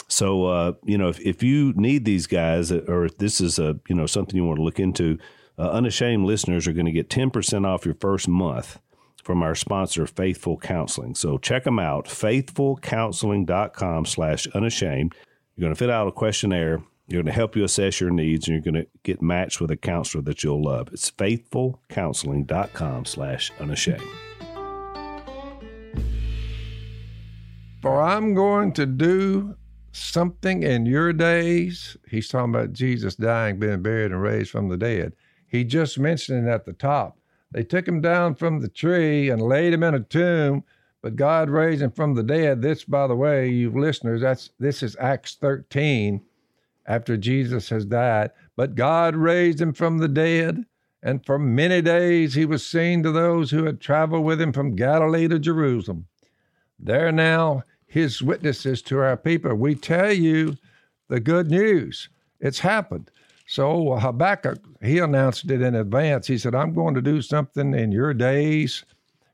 So 0.08 0.46
uh, 0.46 0.74
you 0.84 0.98
know, 0.98 1.10
if, 1.10 1.20
if 1.20 1.44
you 1.44 1.74
need 1.76 2.06
these 2.06 2.28
guys, 2.28 2.72
or 2.72 3.06
if 3.06 3.18
this 3.18 3.42
is 3.42 3.60
a 3.60 3.80
you 3.90 3.96
know 3.96 4.06
something 4.06 4.36
you 4.36 4.46
want 4.46 4.58
to 4.58 4.64
look 4.64 4.80
into, 4.80 5.18
uh, 5.58 5.70
unashamed 5.72 6.26
listeners 6.26 6.68
are 6.68 6.74
going 6.74 6.86
to 6.86 6.92
get 6.92 7.10
ten 7.10 7.30
percent 7.30 7.66
off 7.66 7.86
your 7.86 7.96
first 7.96 8.28
month 8.28 8.80
from 9.24 9.42
our 9.42 9.56
sponsor, 9.56 10.06
Faithful 10.06 10.58
Counseling. 10.58 11.16
So 11.16 11.38
check 11.38 11.64
them 11.64 11.80
out, 11.80 12.06
faithfulcounseling.com 12.06 14.06
slash 14.06 14.48
unashamed. 14.48 15.16
You're 15.56 15.66
going 15.66 15.76
to 15.76 15.80
fill 15.80 15.92
out 15.92 16.08
a 16.08 16.12
questionnaire. 16.12 16.82
You're 17.08 17.22
going 17.22 17.32
to 17.32 17.34
help 17.34 17.56
you 17.56 17.64
assess 17.64 18.00
your 18.00 18.10
needs, 18.10 18.48
and 18.48 18.56
you're 18.56 18.74
going 18.74 18.86
to 18.86 18.90
get 19.04 19.22
matched 19.22 19.60
with 19.60 19.72
a 19.72 19.78
counselor 19.78 20.24
that 20.24 20.44
you'll 20.44 20.64
love. 20.64 20.90
It's 20.94 21.12
faithfulcounseling.com 21.12 23.06
slash 23.06 23.52
unashamed. 23.60 24.02
For 27.82 28.02
I'm 28.02 28.34
going 28.34 28.72
to 28.74 28.86
do 28.86 29.56
something 29.92 30.64
in 30.64 30.86
your 30.86 31.14
days. 31.14 31.98
He's 32.10 32.30
talking 32.30 32.56
about 32.56 32.74
Jesus 32.74 33.16
dying, 33.16 33.60
being 33.60 33.82
buried, 33.82 34.12
and 34.12 34.22
raised 34.22 34.52
from 34.52 34.70
the 34.70 34.78
dead. 34.78 35.14
He 35.48 35.64
just 35.64 36.00
mentioned 36.00 36.48
it 36.48 36.52
at 36.52 36.66
the 36.66 36.74
top. 36.74 37.18
They 37.54 37.64
took 37.64 37.88
him 37.88 38.02
down 38.02 38.36
from 38.36 38.60
the 38.60 38.68
tree 38.68 39.30
and 39.30 39.42
laid 39.42 39.74
him 39.74 39.84
in 39.84 39.94
a 39.94 40.00
tomb, 40.00 40.64
but 41.02 41.16
God 41.16 41.50
raised 41.50 41.84
him 41.84 41.92
from 41.92 42.16
the 42.16 42.24
dead. 42.24 42.62
This, 42.62 42.84
by 42.84 43.08
the 43.08 43.16
way, 43.16 43.48
you 43.50 43.70
listeners, 43.70 44.22
that's 44.22 44.50
this 44.60 44.82
is 44.82 44.96
Acts 45.00 45.36
13 45.36 46.22
after 46.88 47.16
Jesus 47.16 47.70
has 47.70 47.86
died. 47.86 48.32
But 48.56 48.76
God 48.76 49.16
raised 49.16 49.62
him 49.62 49.74
from 49.74 50.00
the 50.00 50.08
dead, 50.08 50.66
and 51.04 51.26
for 51.26 51.38
many 51.38 51.82
days 51.82 52.34
he 52.34 52.46
was 52.46 52.66
seen 52.66 53.04
to 53.04 53.12
those 53.12 53.52
who 53.52 53.66
had 53.66 53.80
traveled 53.80 54.26
with 54.26 54.42
him 54.42 54.52
from 54.52 54.76
Galilee 54.76 55.28
to 55.28 55.38
Jerusalem. 55.38 56.08
They're 56.80 57.12
now 57.12 57.64
his 57.86 58.22
witnesses 58.22 58.82
to 58.84 58.98
our 58.98 59.16
people. 59.16 59.54
We 59.54 59.76
tell 59.76 60.12
you 60.12 60.58
the 61.08 61.20
good 61.20 61.52
news. 61.52 62.10
It's 62.40 62.60
happened. 62.60 63.12
So 63.46 63.94
uh, 63.94 64.00
Habakkuk, 64.00 64.60
he 64.82 65.00
announced 65.00 65.50
it 65.52 65.62
in 65.62 65.76
advance. 65.76 66.28
He 66.28 66.38
said, 66.38 66.56
I'm 66.56 66.74
going 66.74 66.96
to 66.96 67.02
do 67.02 67.22
something 67.22 67.74
in 67.74 67.92
your 67.92 68.14
days, 68.14 68.86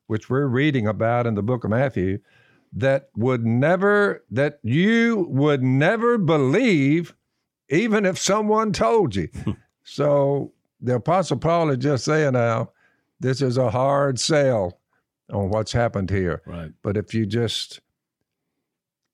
which 0.07 0.29
we're 0.29 0.47
reading 0.47 0.87
about 0.87 1.27
in 1.27 1.35
the 1.35 1.43
book 1.43 1.63
of 1.63 1.69
Matthew, 1.69 2.19
that 2.73 3.09
would 3.15 3.45
never, 3.45 4.23
that 4.31 4.59
you 4.63 5.27
would 5.29 5.63
never 5.63 6.17
believe, 6.17 7.15
even 7.69 8.05
if 8.05 8.17
someone 8.17 8.71
told 8.71 9.15
you. 9.15 9.29
so 9.83 10.53
the 10.81 10.95
Apostle 10.95 11.37
Paul 11.37 11.69
is 11.69 11.77
just 11.77 12.05
saying 12.05 12.33
now, 12.33 12.71
this 13.19 13.41
is 13.41 13.57
a 13.57 13.69
hard 13.69 14.19
sell 14.19 14.79
on 15.31 15.49
what's 15.49 15.71
happened 15.71 16.09
here. 16.09 16.41
Right. 16.45 16.71
But 16.81 16.97
if 16.97 17.13
you 17.13 17.25
just 17.25 17.81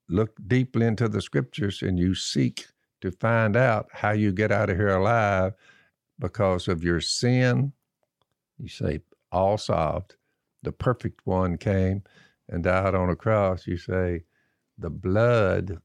look 0.07 0.37
deeply 0.47 0.85
into 0.85 1.09
the 1.09 1.21
scriptures 1.21 1.81
and 1.81 1.97
you 1.97 2.13
seek 2.13 2.67
to 3.01 3.11
find 3.11 3.55
out 3.55 3.87
how 3.91 4.11
you 4.11 4.31
get 4.31 4.51
out 4.51 4.69
of 4.69 4.77
here 4.77 4.95
alive 4.95 5.53
because 6.19 6.67
of 6.67 6.83
your 6.83 7.01
sin, 7.01 7.73
you 8.57 8.69
say, 8.69 8.99
all 9.31 9.57
solved. 9.57 10.15
The 10.63 10.71
perfect 10.71 11.21
one 11.25 11.57
came 11.57 12.03
and 12.49 12.63
died 12.63 12.95
on 12.95 13.09
a 13.09 13.15
cross. 13.15 13.67
You 13.67 13.77
say, 13.77 14.23
the 14.77 14.89
blood, 14.89 15.79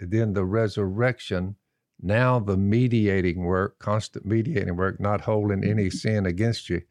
then 0.00 0.32
the 0.32 0.44
resurrection, 0.44 1.56
now 2.00 2.38
the 2.38 2.56
mediating 2.56 3.44
work, 3.44 3.78
constant 3.78 4.24
mediating 4.24 4.76
work, 4.76 5.00
not 5.00 5.20
holding 5.20 5.64
any 5.64 5.86
mm-hmm. 5.86 5.96
sin 5.96 6.26
against 6.26 6.70
you. 6.70 6.82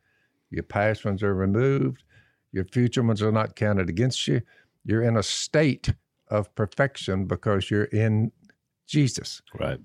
Your 0.50 0.64
past 0.64 1.06
ones 1.06 1.24
are 1.24 1.36
removed, 1.36 2.04
your 2.52 2.66
future 2.66 3.04
ones 3.04 3.22
are 3.22 3.32
not 3.32 3.56
counted 3.56 3.90
against 3.90 4.28
you. 4.28 4.42
You're 4.86 5.04
in 5.04 5.18
a 5.18 5.24
state 5.24 5.94
of 6.30 6.54
perfection 6.56 7.26
because 7.26 7.70
you're 7.70 7.86
in 7.86 8.32
Jesus. 8.88 9.42
Right. 9.60 9.80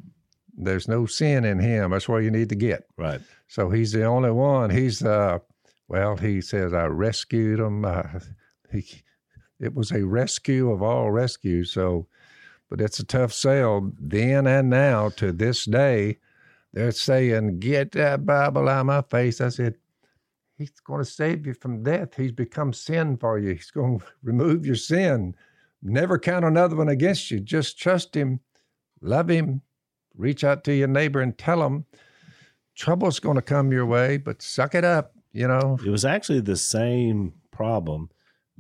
There's 0.57 0.89
no 0.89 1.07
sin 1.07 1.45
in 1.45 1.59
him. 1.59 1.91
That's 1.91 2.09
where 2.09 2.21
you 2.21 2.31
need 2.31 2.49
to 2.51 2.55
get. 2.55 2.85
Right. 2.97 3.21
So 3.49 3.71
he's 3.71 3.93
the 3.93 4.05
only 4.05 4.31
one. 4.31 4.71
He's 4.71 5.03
uh, 5.03 5.39
well, 5.89 6.17
he 6.17 6.41
says 6.41 6.73
I 6.73 6.87
rescued 6.87 7.61
him. 7.61 7.85
Uh, 7.85 8.03
he, 8.73 8.85
it 9.61 9.75
was 9.75 9.93
a 9.93 10.05
rescue 10.05 10.71
of 10.71 10.83
all 10.83 11.11
rescues. 11.11 11.71
So, 11.71 12.07
but 12.69 12.81
it's 12.81 12.99
a 12.99 13.05
tough 13.05 13.33
sell 13.33 13.93
then 14.01 14.47
and 14.47 14.71
now 14.71 15.11
to 15.11 15.33
this 15.33 15.65
day. 15.65 16.19
They're 16.73 16.93
saying, 16.93 17.61
"Get 17.61 17.93
that 17.93 18.25
Bible 18.25 18.69
out 18.69 18.81
of 18.81 18.87
my 18.87 19.03
face." 19.03 19.41
I 19.41 19.51
said, 19.51 19.77
"He's 20.57 20.71
going 20.71 21.01
to 21.01 21.11
save 21.11 21.47
you 21.47 21.55
from 21.55 21.83
death. 21.83 22.15
He's 22.17 22.33
become 22.33 22.73
sin 22.73 23.19
for 23.19 23.39
you. 23.39 23.53
He's 23.53 23.71
going 23.71 23.99
to 24.01 24.07
remove 24.23 24.65
your 24.65 24.77
sin. 24.77 25.35
Never 25.83 26.19
count 26.19 26.45
another 26.45 26.77
one 26.77 26.89
against 26.89 27.31
you. 27.31 27.41
Just 27.41 27.79
trust 27.79 28.17
Him, 28.17 28.41
love 29.03 29.29
Him, 29.29 29.61
reach 30.17 30.45
out 30.45 30.65
to 30.65 30.75
your 30.75 30.89
neighbor 30.89 31.21
and 31.21 31.37
tell 31.37 31.63
him 31.65 31.85
trouble's 32.75 33.21
going 33.21 33.37
to 33.37 33.43
come 33.43 33.71
your 33.73 33.85
way, 33.87 34.17
but 34.17 34.41
suck 34.43 34.75
it 34.75 34.85
up. 34.85 35.13
You 35.33 35.47
know, 35.49 35.79
It 35.85 35.91
was 35.91 36.05
actually 36.05 36.41
the 36.41 36.57
same 36.57 37.35
problem 37.51 38.11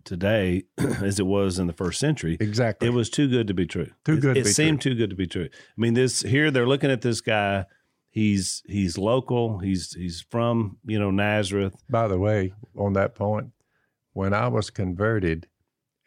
today 0.04 0.64
as 0.78 1.18
it 1.18 1.26
was 1.26 1.58
in 1.58 1.66
the 1.66 1.72
first 1.72 1.98
century. 2.00 2.36
exactly. 2.40 2.88
It 2.88 2.92
was 2.92 3.08
too 3.10 3.28
good 3.28 3.46
to 3.48 3.54
be 3.54 3.66
true. 3.66 3.88
Too 4.04 4.14
It- 4.14 4.20
good 4.20 4.34
to 4.34 4.40
It, 4.40 4.46
seemed 4.46 4.80
too 4.80 4.94
good 4.94 5.10
to 5.10 5.16
be 5.16 5.26
true. 5.26 5.48
I 5.52 5.80
mean, 5.80 5.94
this 5.94 6.20
here 6.22 6.50
they're 6.50 6.66
looking 6.68 6.90
at 6.90 7.00
this 7.02 7.20
guy. 7.20 7.64
He's 8.10 8.62
he's 8.66 8.98
local. 8.98 9.58
He's 9.60 9.94
he's 9.94 10.20
from 10.30 10.76
you 10.84 10.98
know 10.98 11.10
Nazareth. 11.10 11.74
By 11.88 12.08
the 12.08 12.18
way, 12.18 12.52
on 12.76 12.92
that 12.94 13.14
point, 13.14 13.48
when 14.12 14.34
I 14.34 14.48
was 14.48 14.68
converted 14.70 15.46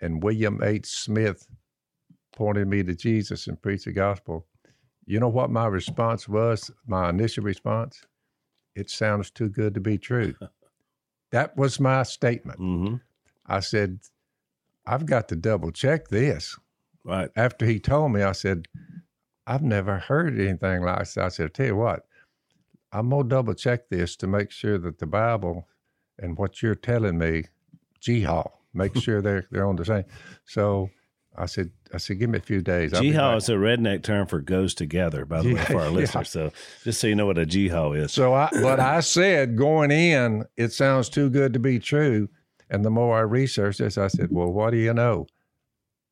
and 0.01 0.21
William 0.21 0.61
H. 0.63 0.85
Smith 0.85 1.47
pointed 2.35 2.67
me 2.67 2.83
to 2.83 2.95
Jesus 2.95 3.47
and 3.47 3.61
preached 3.61 3.85
the 3.85 3.91
gospel, 3.93 4.45
you 5.05 5.19
know 5.19 5.29
what 5.29 5.49
my 5.51 5.67
response 5.67 6.27
was? 6.27 6.71
My 6.87 7.09
initial 7.09 7.43
response? 7.43 8.01
It 8.75 8.89
sounds 8.89 9.31
too 9.31 9.49
good 9.49 9.73
to 9.75 9.79
be 9.79 9.97
true. 9.97 10.35
that 11.31 11.55
was 11.57 11.79
my 11.79 12.03
statement. 12.03 12.59
hmm 12.59 12.95
I 13.47 13.59
said, 13.59 13.99
I've 14.87 15.05
got 15.05 15.29
to 15.29 15.35
double 15.35 15.71
check 15.71 16.07
this. 16.09 16.57
Right. 17.03 17.29
after 17.35 17.65
he 17.67 17.79
told 17.79 18.13
me, 18.13 18.23
I 18.23 18.31
said, 18.31 18.67
I've 19.47 19.61
never 19.63 19.99
heard 19.99 20.39
anything 20.39 20.81
like 20.83 20.99
this. 20.99 21.17
I 21.17 21.27
said, 21.29 21.45
I 21.47 21.49
tell 21.49 21.65
you 21.67 21.75
what, 21.75 22.05
I'm 22.91 23.09
gonna 23.09 23.27
double 23.27 23.53
check 23.53 23.89
this 23.89 24.15
to 24.17 24.27
make 24.27 24.51
sure 24.51 24.77
that 24.79 24.99
the 24.99 25.05
Bible 25.05 25.67
and 26.19 26.37
what 26.37 26.61
you're 26.63 26.75
telling 26.75 27.17
me, 27.17 27.43
jihad, 27.99 28.49
make 28.73 28.95
sure 28.99 29.21
they're 29.21 29.45
they're 29.51 29.67
on 29.67 29.75
the 29.75 29.85
same. 29.85 30.05
So 30.45 30.89
I 31.37 31.45
said, 31.45 31.71
I 31.93 31.97
said, 31.97 32.19
give 32.19 32.29
me 32.29 32.37
a 32.37 32.41
few 32.41 32.61
days. 32.61 32.93
I'll 32.93 33.37
is 33.37 33.49
a 33.49 33.53
redneck 33.53 34.03
term 34.03 34.27
for 34.27 34.39
goes 34.39 34.73
together. 34.73 35.25
By 35.25 35.41
the 35.41 35.53
way, 35.53 35.63
for 35.65 35.81
our 35.81 35.85
yeah. 35.85 35.89
listeners. 35.89 36.29
So 36.29 36.51
just 36.83 36.99
so 37.01 37.07
you 37.07 37.15
know 37.15 37.25
what 37.25 37.37
a 37.37 37.45
jihad 37.45 37.95
is. 37.97 38.11
So 38.11 38.33
I, 38.33 38.49
but 38.61 38.79
I 38.79 38.99
said 39.01 39.57
going 39.57 39.91
in, 39.91 40.45
it 40.57 40.73
sounds 40.73 41.09
too 41.09 41.29
good 41.29 41.53
to 41.53 41.59
be 41.59 41.79
true. 41.79 42.29
And 42.69 42.83
the 42.83 42.89
more 42.89 43.17
I 43.17 43.21
researched 43.21 43.79
this, 43.79 43.97
I 43.97 44.07
said, 44.07 44.29
well, 44.31 44.51
what 44.51 44.71
do 44.71 44.77
you 44.77 44.93
know? 44.93 45.27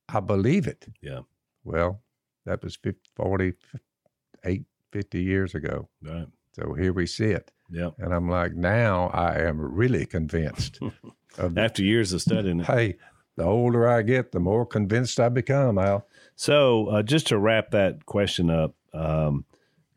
I 0.10 0.20
believe 0.20 0.68
it. 0.68 0.86
Yeah. 1.02 1.22
Well, 1.64 2.02
that 2.46 2.64
was 2.64 2.76
50, 2.76 3.00
48, 3.16 4.64
50 4.92 5.24
years 5.24 5.56
ago. 5.56 5.90
Right. 6.02 6.28
So 6.54 6.74
here 6.74 6.94
we 6.94 7.08
sit. 7.08 7.52
Yep. 7.72 7.96
And 7.98 8.14
I'm 8.14 8.30
like, 8.30 8.54
now 8.54 9.08
I 9.08 9.40
am 9.40 9.60
really 9.60 10.06
convinced. 10.06 10.80
of, 11.38 11.58
After 11.58 11.82
years 11.84 12.14
of 12.14 12.22
studying 12.22 12.60
it. 12.60 12.66
hey, 12.68 12.98
the 13.36 13.44
older 13.44 13.88
I 13.88 14.02
get, 14.02 14.32
the 14.32 14.40
more 14.40 14.66
convinced 14.66 15.20
I 15.20 15.30
become, 15.30 15.78
Al. 15.78 16.08
So 16.36 16.88
uh, 16.88 17.04
just 17.04 17.28
to 17.28 17.38
wrap 17.38 17.72
that 17.72 18.06
question 18.06 18.50
up, 18.50 18.76
um, 18.94 19.46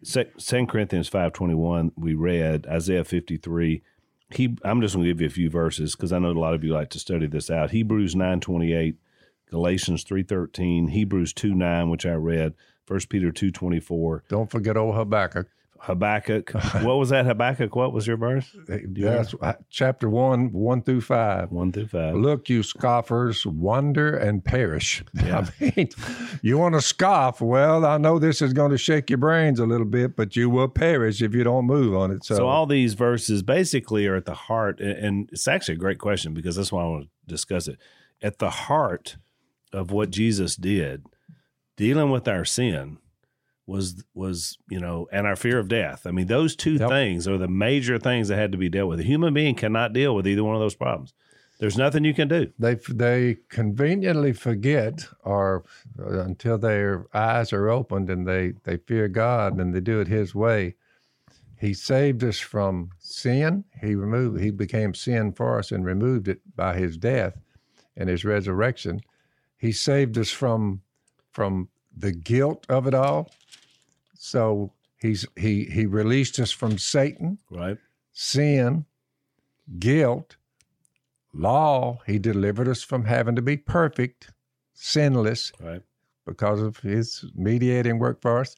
Second 0.02 0.68
Corinthians 0.68 1.08
five 1.08 1.32
twenty 1.32 1.54
one, 1.54 1.90
we 1.96 2.14
read 2.14 2.66
Isaiah 2.66 3.04
fifty 3.04 3.36
three. 3.36 3.82
He, 4.30 4.56
I'm 4.64 4.80
just 4.80 4.94
going 4.94 5.04
to 5.04 5.10
give 5.12 5.20
you 5.20 5.26
a 5.26 5.30
few 5.30 5.50
verses 5.50 5.94
because 5.94 6.12
I 6.12 6.18
know 6.18 6.30
a 6.30 6.32
lot 6.32 6.54
of 6.54 6.64
you 6.64 6.72
like 6.72 6.90
to 6.90 6.98
study 6.98 7.26
this 7.26 7.50
out. 7.50 7.70
Hebrews 7.70 8.14
nine 8.14 8.40
twenty 8.40 8.72
eight, 8.72 8.96
Galatians 9.50 10.04
three 10.04 10.22
thirteen, 10.22 10.88
Hebrews 10.88 11.32
two 11.32 11.54
nine, 11.54 11.90
which 11.90 12.06
I 12.06 12.12
read, 12.12 12.54
First 12.86 13.08
Peter 13.08 13.32
two 13.32 13.50
twenty 13.50 13.80
four. 13.80 14.24
Don't 14.28 14.50
forget 14.50 14.76
old 14.76 14.94
Habakkuk. 14.94 15.48
Habakkuk. 15.80 16.50
what 16.82 16.96
was 16.96 17.10
that? 17.10 17.26
Habakkuk. 17.26 17.74
What 17.76 17.92
was 17.92 18.06
your 18.06 18.16
verse? 18.16 18.54
That's 18.68 19.34
uh, 19.40 19.54
chapter 19.70 20.08
one, 20.08 20.52
one 20.52 20.82
through 20.82 21.02
five. 21.02 21.50
One 21.50 21.72
through 21.72 21.88
five. 21.88 22.14
Look, 22.14 22.48
you 22.48 22.62
scoffers, 22.62 23.46
wonder 23.46 24.16
and 24.16 24.44
perish. 24.44 25.02
Yeah. 25.26 25.46
I 25.60 25.72
mean, 25.76 25.88
you 26.42 26.56
want 26.58 26.74
to 26.74 26.80
scoff? 26.80 27.40
Well, 27.40 27.84
I 27.84 27.96
know 27.96 28.18
this 28.18 28.40
is 28.42 28.52
going 28.52 28.70
to 28.70 28.78
shake 28.78 29.10
your 29.10 29.18
brains 29.18 29.58
a 29.58 29.66
little 29.66 29.86
bit, 29.86 30.14
but 30.14 30.36
you 30.36 30.48
will 30.48 30.68
perish 30.68 31.20
if 31.20 31.34
you 31.34 31.42
don't 31.42 31.64
move 31.64 31.96
on 31.96 32.12
it. 32.12 32.24
So, 32.24 32.36
So 32.36 32.46
all 32.46 32.66
these 32.66 32.94
verses 32.94 33.42
basically 33.42 34.06
are 34.06 34.14
at 34.14 34.24
the 34.26 34.34
heart, 34.34 34.78
and 34.80 35.28
it's 35.32 35.48
actually 35.48 35.74
a 35.74 35.78
great 35.78 35.98
question 35.98 36.32
because 36.32 36.54
that's 36.56 36.70
why 36.70 36.82
I 36.82 36.86
want 36.86 37.04
to 37.04 37.10
discuss 37.26 37.66
it. 37.66 37.78
At 38.22 38.38
the 38.38 38.50
heart 38.50 39.16
of 39.72 39.90
what 39.90 40.10
Jesus 40.10 40.54
did, 40.54 41.06
dealing 41.76 42.10
with 42.10 42.28
our 42.28 42.44
sin, 42.44 42.98
was 43.66 44.04
was 44.14 44.58
you 44.70 44.78
know, 44.80 45.08
and 45.12 45.26
our 45.26 45.36
fear 45.36 45.58
of 45.58 45.68
death. 45.68 46.06
I 46.06 46.10
mean, 46.12 46.26
those 46.26 46.54
two 46.56 46.74
Yep. 46.74 46.88
things 46.88 47.28
are 47.28 47.38
the 47.38 47.48
major 47.48 47.98
things 47.98 48.28
that 48.28 48.36
had 48.36 48.52
to 48.52 48.58
be 48.58 48.68
dealt 48.68 48.88
with. 48.88 49.00
A 49.00 49.04
human 49.04 49.34
being 49.34 49.54
cannot 49.54 49.92
deal 49.92 50.14
with 50.14 50.26
either 50.26 50.44
one 50.44 50.54
of 50.54 50.60
those 50.60 50.76
problems. 50.76 51.12
There's 51.58 51.78
nothing 51.78 52.04
you 52.04 52.12
can 52.14 52.28
do. 52.28 52.52
they 52.58 52.74
they 52.88 53.38
conveniently 53.48 54.32
forget, 54.32 55.08
or 55.24 55.64
uh, 55.98 56.20
until 56.20 56.58
their 56.58 57.06
eyes 57.14 57.52
are 57.52 57.70
opened 57.70 58.10
and 58.10 58.26
they 58.28 58.52
they 58.64 58.76
fear 58.76 59.08
God 59.08 59.58
and 59.58 59.74
they 59.74 59.80
do 59.80 60.00
it 60.00 60.08
His 60.08 60.34
way. 60.34 60.74
He 61.58 61.72
saved 61.72 62.22
us 62.22 62.38
from 62.38 62.90
sin. 62.98 63.64
He 63.80 63.94
removed. 63.94 64.40
He 64.42 64.50
became 64.50 64.92
sin 64.92 65.32
for 65.32 65.58
us 65.58 65.72
and 65.72 65.84
removed 65.86 66.28
it 66.28 66.40
by 66.54 66.76
His 66.76 66.98
death 66.98 67.40
and 67.96 68.10
His 68.10 68.24
resurrection. 68.24 69.00
He 69.56 69.72
saved 69.72 70.18
us 70.18 70.30
from 70.30 70.82
from 71.32 71.68
the 71.96 72.12
guilt 72.12 72.66
of 72.68 72.86
it 72.86 72.94
all. 72.94 73.30
So 74.18 74.72
he's 74.98 75.26
he 75.36 75.64
he 75.64 75.86
released 75.86 76.38
us 76.38 76.50
from 76.50 76.78
Satan, 76.78 77.38
Right. 77.50 77.78
sin, 78.12 78.84
guilt, 79.78 80.36
law. 81.32 82.00
He 82.06 82.18
delivered 82.18 82.68
us 82.68 82.82
from 82.82 83.04
having 83.04 83.36
to 83.36 83.42
be 83.42 83.56
perfect, 83.56 84.32
sinless, 84.74 85.52
Right. 85.60 85.82
because 86.26 86.60
of 86.62 86.78
his 86.78 87.24
mediating 87.34 87.98
work 87.98 88.20
for 88.20 88.38
us. 88.40 88.56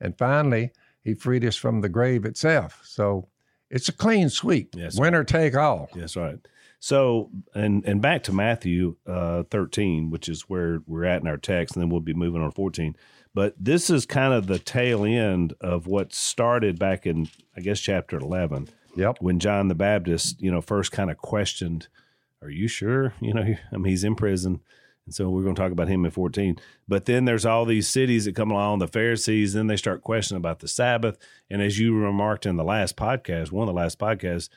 And 0.00 0.16
finally, 0.16 0.70
he 1.02 1.14
freed 1.14 1.44
us 1.44 1.56
from 1.56 1.80
the 1.80 1.88
grave 1.88 2.24
itself. 2.24 2.80
So 2.84 3.28
it's 3.70 3.88
a 3.88 3.92
clean 3.92 4.28
sweep. 4.28 4.74
Yes. 4.76 4.98
Winner 4.98 5.24
take 5.24 5.56
all. 5.56 5.88
That's 5.94 6.16
right. 6.16 6.38
So, 6.80 7.30
and 7.54 7.84
and 7.84 8.00
back 8.00 8.22
to 8.24 8.32
Matthew 8.32 8.96
uh, 9.06 9.42
13, 9.50 10.10
which 10.10 10.28
is 10.28 10.42
where 10.42 10.80
we're 10.86 11.04
at 11.04 11.20
in 11.20 11.26
our 11.26 11.36
text, 11.36 11.74
and 11.74 11.82
then 11.82 11.90
we'll 11.90 12.00
be 12.00 12.14
moving 12.14 12.40
on 12.40 12.50
to 12.50 12.54
14. 12.54 12.94
But 13.34 13.54
this 13.58 13.90
is 13.90 14.06
kind 14.06 14.32
of 14.32 14.46
the 14.46 14.58
tail 14.58 15.04
end 15.04 15.54
of 15.60 15.86
what 15.86 16.14
started 16.14 16.78
back 16.78 17.06
in, 17.06 17.28
I 17.56 17.60
guess, 17.60 17.80
chapter 17.80 18.16
11, 18.16 18.68
Yep. 18.96 19.18
when 19.20 19.38
John 19.38 19.68
the 19.68 19.74
Baptist, 19.74 20.40
you 20.40 20.50
know, 20.50 20.60
first 20.60 20.92
kind 20.92 21.10
of 21.10 21.18
questioned, 21.18 21.88
"Are 22.42 22.50
you 22.50 22.68
sure?" 22.68 23.12
You 23.20 23.34
know, 23.34 23.42
I 23.72 23.76
mean, 23.76 23.84
he's 23.90 24.04
in 24.04 24.14
prison, 24.14 24.60
and 25.08 25.14
so 25.14 25.30
we're 25.30 25.42
going 25.42 25.54
to 25.54 25.60
talk 25.62 25.72
about 25.72 25.88
him 25.88 26.04
in 26.04 26.10
14. 26.10 26.58
But 26.86 27.06
then 27.06 27.24
there's 27.24 27.46
all 27.46 27.64
these 27.64 27.88
cities 27.88 28.26
that 28.26 28.36
come 28.36 28.50
along, 28.50 28.78
the 28.80 28.86
Pharisees, 28.86 29.54
then 29.54 29.66
they 29.66 29.76
start 29.78 30.02
questioning 30.02 30.36
about 30.38 30.58
the 30.60 30.68
Sabbath, 30.68 31.16
and 31.48 31.62
as 31.62 31.78
you 31.78 31.96
remarked 31.96 32.44
in 32.44 32.56
the 32.56 32.64
last 32.64 32.94
podcast, 32.94 33.50
one 33.50 33.66
of 33.66 33.74
the 33.74 33.80
last 33.80 33.98
podcasts 33.98 34.50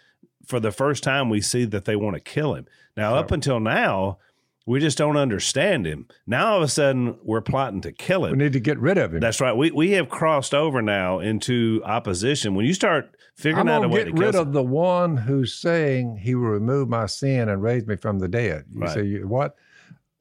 for 0.46 0.60
the 0.60 0.72
first 0.74 1.04
time 1.04 1.30
we 1.30 1.40
see 1.40 1.64
that 1.64 1.86
they 1.86 1.96
want 1.96 2.16
to 2.16 2.20
kill 2.20 2.54
him. 2.56 2.66
Now, 2.98 3.16
up 3.16 3.32
until 3.32 3.62
now, 3.62 4.18
we 4.66 4.80
just 4.82 4.98
don't 4.98 5.16
understand 5.18 5.86
him. 5.86 6.08
Now, 6.28 6.52
all 6.52 6.58
of 6.58 6.64
a 6.64 6.68
sudden, 6.68 7.18
we're 7.24 7.42
plotting 7.42 7.82
to 7.82 7.92
kill 7.94 8.26
him. 8.26 8.32
We 8.34 8.44
need 8.44 8.54
to 8.54 8.60
get 8.60 8.78
rid 8.78 8.98
of 8.98 9.14
him. 9.14 9.22
That's 9.22 9.40
right. 9.40 9.54
We 9.56 9.72
we 9.72 9.92
have 9.92 10.10
crossed 10.10 10.54
over 10.54 10.82
now 10.82 11.20
into 11.20 11.82
opposition. 11.86 12.56
When 12.56 12.66
you 12.66 12.74
start 12.74 13.16
figuring 13.36 13.70
out 13.70 13.84
a 13.86 13.88
way 13.88 14.00
to 14.04 14.06
to 14.06 14.12
get 14.12 14.20
rid 14.20 14.34
some- 14.36 14.48
of 14.48 14.54
the 14.54 14.62
one 14.64 15.16
who's 15.18 15.54
saying 15.54 16.18
he 16.18 16.36
will 16.36 16.50
remove 16.50 16.90
my 16.90 17.06
sin 17.08 17.48
and 17.50 17.64
raise 17.64 17.88
me 17.88 17.96
from 17.96 18.20
the 18.20 18.28
dead. 18.28 18.66
You 18.74 18.82
Right. 18.82 18.90
say, 18.92 19.24
what? 19.24 19.56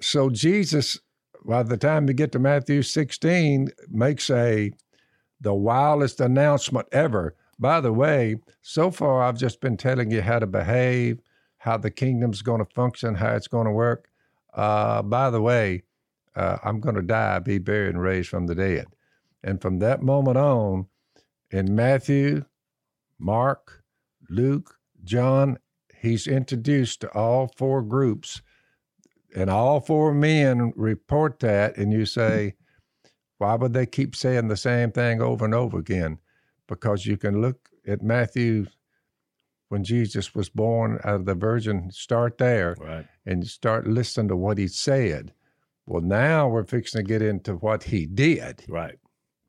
So 0.00 0.30
Jesus, 0.30 0.98
by 1.44 1.62
the 1.62 1.76
time 1.76 2.06
we 2.06 2.14
get 2.14 2.32
to 2.32 2.38
Matthew 2.38 2.82
16, 2.82 3.68
makes 3.88 4.30
a 4.30 4.72
the 5.40 5.54
wildest 5.54 6.20
announcement 6.20 6.86
ever. 6.92 7.34
By 7.58 7.80
the 7.80 7.92
way, 7.92 8.36
so 8.62 8.90
far 8.90 9.22
I've 9.22 9.38
just 9.38 9.60
been 9.60 9.76
telling 9.76 10.10
you 10.10 10.22
how 10.22 10.38
to 10.38 10.46
behave, 10.46 11.20
how 11.58 11.76
the 11.76 11.90
kingdom's 11.90 12.42
going 12.42 12.64
to 12.64 12.74
function, 12.74 13.14
how 13.14 13.34
it's 13.34 13.48
going 13.48 13.66
to 13.66 13.72
work. 13.72 14.08
Uh, 14.54 15.02
by 15.02 15.30
the 15.30 15.40
way, 15.40 15.82
uh, 16.36 16.58
I'm 16.62 16.80
going 16.80 16.94
to 16.94 17.02
die, 17.02 17.38
be 17.38 17.58
buried, 17.58 17.94
and 17.94 18.02
raised 18.02 18.28
from 18.28 18.46
the 18.46 18.54
dead. 18.54 18.86
And 19.42 19.60
from 19.60 19.78
that 19.78 20.02
moment 20.02 20.36
on, 20.36 20.86
in 21.50 21.74
Matthew, 21.74 22.44
Mark, 23.18 23.82
Luke, 24.28 24.76
John, 25.04 25.58
he's 25.98 26.26
introduced 26.26 27.00
to 27.00 27.12
all 27.12 27.52
four 27.56 27.82
groups, 27.82 28.42
and 29.34 29.50
all 29.50 29.80
four 29.80 30.12
men 30.14 30.72
report 30.76 31.38
that, 31.40 31.76
and 31.76 31.92
you 31.92 32.06
say, 32.06 32.54
why 33.38 33.54
would 33.54 33.72
they 33.72 33.86
keep 33.86 34.14
saying 34.14 34.48
the 34.48 34.56
same 34.56 34.92
thing 34.92 35.22
over 35.22 35.44
and 35.44 35.54
over 35.54 35.78
again? 35.78 36.18
Because 36.66 37.06
you 37.06 37.16
can 37.16 37.40
look 37.40 37.68
at 37.86 38.02
Matthew 38.02 38.66
when 39.68 39.84
Jesus 39.84 40.34
was 40.34 40.48
born 40.48 40.98
out 41.04 41.14
of 41.14 41.24
the 41.26 41.34
Virgin, 41.34 41.90
start 41.90 42.38
there 42.38 42.76
right. 42.80 43.06
and 43.24 43.46
start 43.46 43.86
listening 43.86 44.28
to 44.28 44.36
what 44.36 44.58
he 44.58 44.66
said. 44.68 45.32
Well, 45.86 46.02
now 46.02 46.48
we're 46.48 46.64
fixing 46.64 47.00
to 47.00 47.08
get 47.08 47.22
into 47.22 47.54
what 47.54 47.84
he 47.84 48.04
did, 48.06 48.64
Right. 48.68 48.98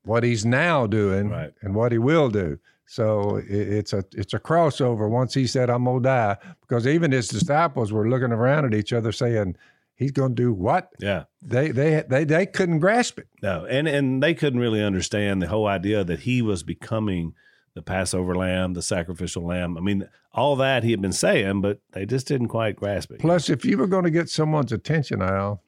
what 0.03 0.23
he's 0.23 0.45
now 0.45 0.85
doing, 0.87 1.29
Right. 1.29 1.53
and 1.61 1.73
what 1.75 1.91
he 1.91 1.97
will 1.97 2.29
do. 2.29 2.59
So 2.91 3.38
it, 3.38 3.45
it's 3.47 3.93
a 3.93 4.04
it's 4.12 4.34
a 4.34 4.39
crossover. 4.39 5.10
Once 5.10 5.34
he 5.34 5.47
said, 5.47 5.69
"I'm 5.69 5.86
gonna 5.86 6.01
die," 6.01 6.38
because 6.60 6.86
even 6.86 7.13
his 7.13 7.30
disciples 7.30 7.93
were 7.93 8.10
looking 8.10 8.34
around 8.34 8.65
at 8.65 8.73
each 8.73 8.91
other, 8.91 9.13
saying, 9.13 9.56
"He's 9.95 10.12
gonna 10.12 10.34
do 10.34 10.51
what?" 10.51 10.89
Yeah. 10.99 11.23
They 11.41 11.71
they 11.71 12.04
they 12.10 12.25
they 12.25 12.45
couldn't 12.45 12.80
grasp 12.80 13.17
it. 13.17 13.30
No, 13.41 13.65
and 13.65 13.88
and 13.88 14.21
they 14.21 14.34
couldn't 14.34 14.60
really 14.60 14.84
understand 14.84 15.41
the 15.41 15.47
whole 15.47 15.67
idea 15.67 16.04
that 16.04 16.19
he 16.19 16.41
was 16.41 16.63
becoming 16.63 17.34
the 17.75 17.82
Passover 17.82 18.36
lamb, 18.36 18.73
the 18.73 18.82
sacrificial 18.82 19.45
lamb. 19.45 19.77
I 19.77 19.80
mean, 19.80 20.10
all 20.34 20.58
that 20.58 20.84
he 20.84 20.91
had 20.91 21.01
been 21.01 21.13
saying, 21.13 21.62
but 21.62 21.80
they 21.93 22.06
just 22.06 22.27
didn't 22.27 22.49
quite 22.49 22.75
grasp 22.75 23.13
it. 23.13 23.19
Plus, 23.19 23.49
if 23.49 23.63
you 23.63 23.77
were 23.77 23.88
going 23.88 24.04
to 24.04 24.12
get 24.12 24.27
someone's 24.27 24.73
attention, 24.73 25.21
Al, 25.21 25.63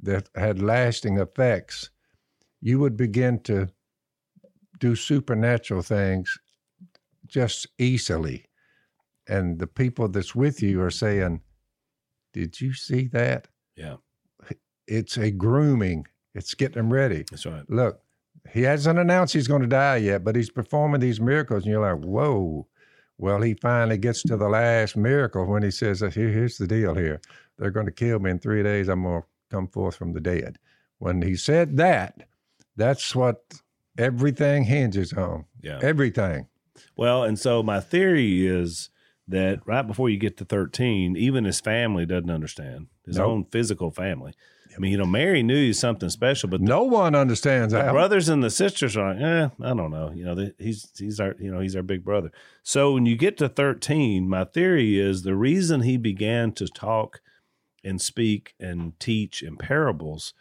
that 0.00 0.28
had 0.36 0.62
lasting 0.62 1.18
effects, 1.18 1.90
you 2.60 2.78
would 2.78 2.96
begin 2.96 3.40
to 3.40 3.66
do 4.78 4.94
supernatural 4.94 5.82
things 5.82 6.38
just 7.32 7.66
easily. 7.78 8.44
And 9.26 9.58
the 9.58 9.66
people 9.66 10.08
that's 10.08 10.34
with 10.34 10.62
you 10.62 10.82
are 10.82 10.90
saying, 10.90 11.40
Did 12.32 12.60
you 12.60 12.74
see 12.74 13.08
that? 13.08 13.48
Yeah. 13.76 13.96
It's 14.86 15.16
a 15.16 15.30
grooming, 15.30 16.06
it's 16.34 16.54
getting 16.54 16.76
them 16.76 16.92
ready. 16.92 17.24
That's 17.30 17.46
right. 17.46 17.68
Look, 17.68 18.00
he 18.52 18.62
hasn't 18.62 18.98
announced 18.98 19.32
he's 19.32 19.48
going 19.48 19.62
to 19.62 19.68
die 19.68 19.98
yet, 19.98 20.24
but 20.24 20.36
he's 20.36 20.50
performing 20.50 21.00
these 21.00 21.20
miracles, 21.20 21.64
and 21.64 21.72
you're 21.72 21.94
like, 21.94 22.04
whoa. 22.04 22.66
Well, 23.18 23.40
he 23.40 23.54
finally 23.54 23.98
gets 23.98 24.22
to 24.24 24.36
the 24.36 24.48
last 24.48 24.96
miracle 24.96 25.46
when 25.46 25.62
he 25.62 25.70
says, 25.70 26.02
uh, 26.02 26.10
Here, 26.10 26.30
here's 26.30 26.58
the 26.58 26.66
deal 26.66 26.94
here. 26.94 27.20
They're 27.56 27.70
going 27.70 27.86
to 27.86 27.92
kill 27.92 28.18
me 28.18 28.32
in 28.32 28.38
three 28.40 28.62
days. 28.62 28.88
I'm 28.88 29.04
going 29.04 29.22
to 29.22 29.26
come 29.50 29.68
forth 29.68 29.94
from 29.94 30.12
the 30.12 30.20
dead. 30.20 30.58
When 30.98 31.22
he 31.22 31.36
said 31.36 31.76
that, 31.76 32.26
that's 32.76 33.14
what 33.14 33.54
everything 33.96 34.64
hinges 34.64 35.12
on. 35.12 35.44
Yeah. 35.60 35.78
Everything. 35.82 36.48
Well, 36.96 37.24
and 37.24 37.38
so 37.38 37.62
my 37.62 37.80
theory 37.80 38.46
is 38.46 38.90
that 39.28 39.60
right 39.66 39.86
before 39.86 40.08
you 40.10 40.16
get 40.18 40.36
to 40.38 40.44
13, 40.44 41.16
even 41.16 41.44
his 41.44 41.60
family 41.60 42.04
doesn't 42.06 42.30
understand 42.30 42.88
his 43.06 43.16
Nope. 43.16 43.28
own 43.28 43.44
physical 43.44 43.90
family. 43.90 44.32
I 44.74 44.78
mean, 44.78 44.90
you 44.92 44.96
know, 44.98 45.04
Mary 45.06 45.42
knew 45.42 45.54
he's 45.66 45.78
something 45.78 46.08
special, 46.08 46.48
but 46.48 46.62
No 46.62 46.82
one 46.84 47.14
understands 47.14 47.72
the 47.74 47.78
that. 47.82 47.92
brothers 47.92 48.30
and 48.30 48.42
the 48.42 48.48
sisters 48.50 48.96
are 48.96 49.12
like, 49.12 49.22
eh, 49.22 49.48
I 49.62 49.74
don't 49.74 49.90
know. 49.90 50.12
You 50.14 50.24
know, 50.24 50.34
they, 50.34 50.52
he's 50.58 50.90
he's 50.98 51.20
our 51.20 51.34
you 51.38 51.52
know 51.52 51.60
he's 51.60 51.76
our 51.76 51.82
big 51.82 52.02
brother. 52.04 52.32
So 52.62 52.94
when 52.94 53.04
you 53.04 53.14
get 53.16 53.36
to 53.38 53.50
thirteen, 53.50 54.28
my 54.30 54.44
theory 54.44 54.98
is 54.98 55.22
the 55.24 55.36
reason 55.36 55.82
he 55.82 55.98
began 55.98 56.52
to 56.52 56.66
talk 56.68 57.20
and 57.84 58.00
speak 58.00 58.54
and 58.58 58.98
teach 58.98 59.42
in 59.42 59.56
parables 59.58 60.32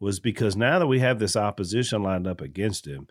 was 0.00 0.20
because 0.20 0.54
now 0.54 0.78
that 0.78 0.86
we 0.86 0.98
have 1.00 1.18
this 1.18 1.34
opposition 1.34 2.02
lined 2.02 2.26
up 2.26 2.42
against 2.42 2.86
him, 2.86 3.08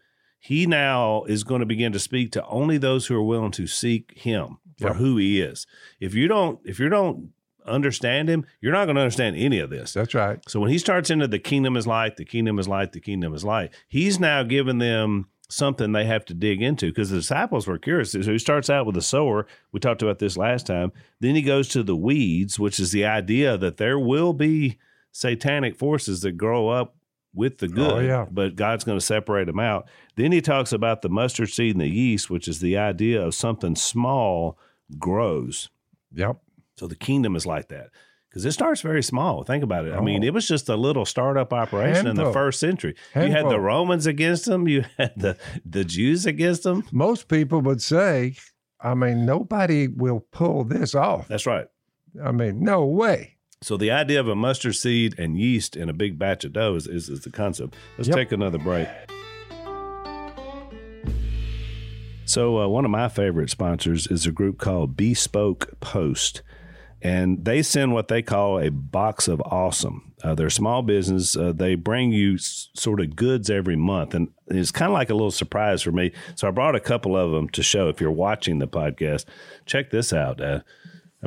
he 0.47 0.65
now 0.65 1.23
is 1.23 1.43
going 1.43 1.60
to 1.60 1.65
begin 1.65 1.91
to 1.91 1.99
speak 1.99 2.31
to 2.31 2.45
only 2.45 2.77
those 2.77 3.07
who 3.07 3.15
are 3.17 3.21
willing 3.23 3.51
to 3.51 3.67
seek 3.67 4.13
him 4.17 4.60
for 4.79 4.88
Yep. 4.88 4.95
who 4.95 5.17
he 5.17 5.41
is. 5.41 5.67
If 5.99 6.13
you 6.13 6.29
don't, 6.29 6.60
if 6.63 6.79
you 6.79 6.88
don't 6.88 7.31
understand 7.65 8.29
him, 8.29 8.45
you're 8.62 8.71
not 8.71 8.86
going 8.86 8.95
to 8.95 9.01
understand 9.01 9.36
any 9.36 9.60
of 9.60 9.69
this. 9.69 9.91
That's 9.91 10.13
right. 10.13 10.39
So 10.47 10.62
when 10.62 10.69
he 10.69 10.77
starts 10.77 11.10
into 11.10 11.27
the 11.27 11.38
kingdom 11.39 11.75
is 11.75 11.86
light, 11.86 12.15
the 12.15 12.23
kingdom 12.23 12.60
is 12.60 12.67
light, 12.67 12.93
the 12.93 13.01
kingdom 13.01 13.33
is 13.33 13.43
light, 13.43 13.73
he's 13.89 14.21
now 14.21 14.43
giving 14.43 14.77
them 14.77 15.27
something 15.49 15.91
they 15.91 16.05
have 16.05 16.23
to 16.25 16.33
dig 16.33 16.62
into 16.62 16.88
because 16.91 17.10
the 17.10 17.17
disciples 17.17 17.67
were 17.67 17.77
curious. 17.77 18.12
So 18.13 18.21
he 18.21 18.38
starts 18.39 18.69
out 18.69 18.86
with 18.86 18.95
the 18.95 19.01
sower. 19.01 19.47
We 19.73 19.79
talked 19.81 20.01
about 20.01 20.19
this 20.19 20.38
last 20.38 20.65
time. 20.65 20.91
Then 21.19 21.36
he 21.36 21.41
goes 21.41 21.67
to 21.69 21.83
the 21.83 21.95
weeds, 21.95 22.57
which 22.57 22.79
is 22.79 22.91
the 22.93 23.05
idea 23.05 23.57
that 23.57 23.77
there 23.77 23.99
will 23.99 24.31
be 24.33 24.77
satanic 25.12 25.75
forces 25.75 26.21
that 26.21 26.33
grow 26.33 26.69
up 26.69 26.96
with 27.38 27.60
the 27.60 27.67
oh, 27.67 27.69
good, 27.69 27.91
Oh, 27.93 28.00
yeah. 28.00 28.26
but 28.30 28.56
God's 28.56 28.84
going 28.84 28.97
to 29.00 29.06
separate 29.06 29.45
them 29.45 29.60
out. 29.60 29.88
Then 30.15 30.32
he 30.32 30.41
talks 30.41 30.73
about 30.73 31.02
the 31.04 31.10
mustard 31.10 31.50
seed 31.50 31.76
and 31.76 31.82
the 31.82 31.88
yeast, 31.88 32.30
which 32.30 32.47
is 32.47 32.60
the 32.60 32.76
idea 32.78 33.21
of 33.21 33.36
something 33.36 33.76
small 33.76 34.58
grows. 34.97 35.69
Yep. 36.13 36.38
So 36.76 36.88
the 36.88 36.95
kingdom 36.95 37.36
is 37.36 37.45
like 37.45 37.69
that 37.69 37.89
because 38.30 38.45
it 38.45 38.52
starts 38.52 38.82
very 38.82 39.02
small. 39.04 39.43
Think 39.43 39.63
about 39.63 39.86
it. 39.86 39.93
I 39.93 40.02
mean, 40.02 40.23
Oh. 40.23 40.28
it 40.28 40.34
was 40.34 40.47
just 40.47 40.69
a 40.69 40.76
little 40.76 41.06
startup 41.06 41.54
operation 41.54 42.08
in 42.08 42.15
the 42.15 42.32
first 42.34 42.60
century. 42.60 42.95
You 43.15 43.32
had 43.32 43.50
the 43.50 43.60
Romans 43.60 44.06
against 44.06 44.45
them. 44.45 44.67
You 44.67 44.86
had 44.97 45.13
the 45.17 45.38
the 45.65 45.84
Jews 45.84 46.26
against 46.26 46.63
them. 46.63 46.84
Most 46.91 47.28
people 47.28 47.62
would 47.62 47.82
say, 47.82 48.36
I 48.80 48.93
mean, 48.93 49.26
nobody 49.26 49.88
will 49.88 50.19
pull 50.32 50.63
this 50.65 50.93
off. 50.95 51.28
That's 51.28 51.45
right. 51.47 51.67
I 52.23 52.32
mean, 52.32 52.63
no 52.63 52.86
way. 52.86 53.37
So 53.61 53.75
the 53.75 53.89
idea 53.91 54.19
of 54.19 54.27
a 54.27 54.35
mustard 54.35 54.75
seed 54.75 55.17
and 55.17 55.37
yeast 55.37 55.75
in 55.75 55.89
a 55.89 55.93
big 55.93 56.19
batch 56.19 56.43
of 56.45 56.53
dough 56.53 56.75
is, 56.75 56.85
is, 56.87 57.09
is 57.09 57.21
the 57.21 57.31
concept. 57.31 57.75
Let's 57.97 58.07
Yep. 58.07 58.15
take 58.17 58.31
another 58.31 58.59
break. 58.59 58.87
So 62.25 62.59
uh, 62.61 62.67
one 62.67 62.85
of 62.85 62.91
my 62.91 63.09
favorite 63.09 63.49
sponsors 63.49 64.05
is 64.07 64.25
a 64.27 64.31
group 64.31 64.59
called 64.59 64.95
Bespoke 64.97 65.79
Post, 65.79 66.41
and 67.01 67.45
they 67.45 67.61
send 67.63 67.93
what 67.93 68.09
they 68.09 68.21
call 68.21 68.59
a 68.59 68.69
box 68.69 69.27
of 69.27 69.41
awesome. 69.45 70.13
Uh, 70.23 70.35
they're 70.35 70.47
a 70.47 70.51
small 70.51 70.81
business. 70.81 71.35
Uh, 71.37 71.51
they 71.53 71.75
bring 71.75 72.11
you 72.11 72.35
s- 72.35 72.69
sort 72.75 72.99
of 72.99 73.15
goods 73.15 73.49
every 73.49 73.75
month, 73.77 74.13
and 74.13 74.27
it's 74.47 74.71
kind 74.71 74.91
of 74.91 74.93
like 74.93 75.09
a 75.09 75.13
little 75.13 75.31
surprise 75.31 75.81
for 75.81 75.91
me. 75.91 76.11
So 76.35 76.47
I 76.47 76.51
brought 76.51 76.75
a 76.75 76.79
couple 76.81 77.15
of 77.15 77.31
them 77.31 77.49
to 77.49 77.63
show. 77.63 77.87
If 77.87 78.01
you're 78.01 78.11
watching 78.11 78.59
the 78.59 78.67
podcast, 78.67 79.25
check 79.65 79.89
this 79.89 80.11
out. 80.11 80.41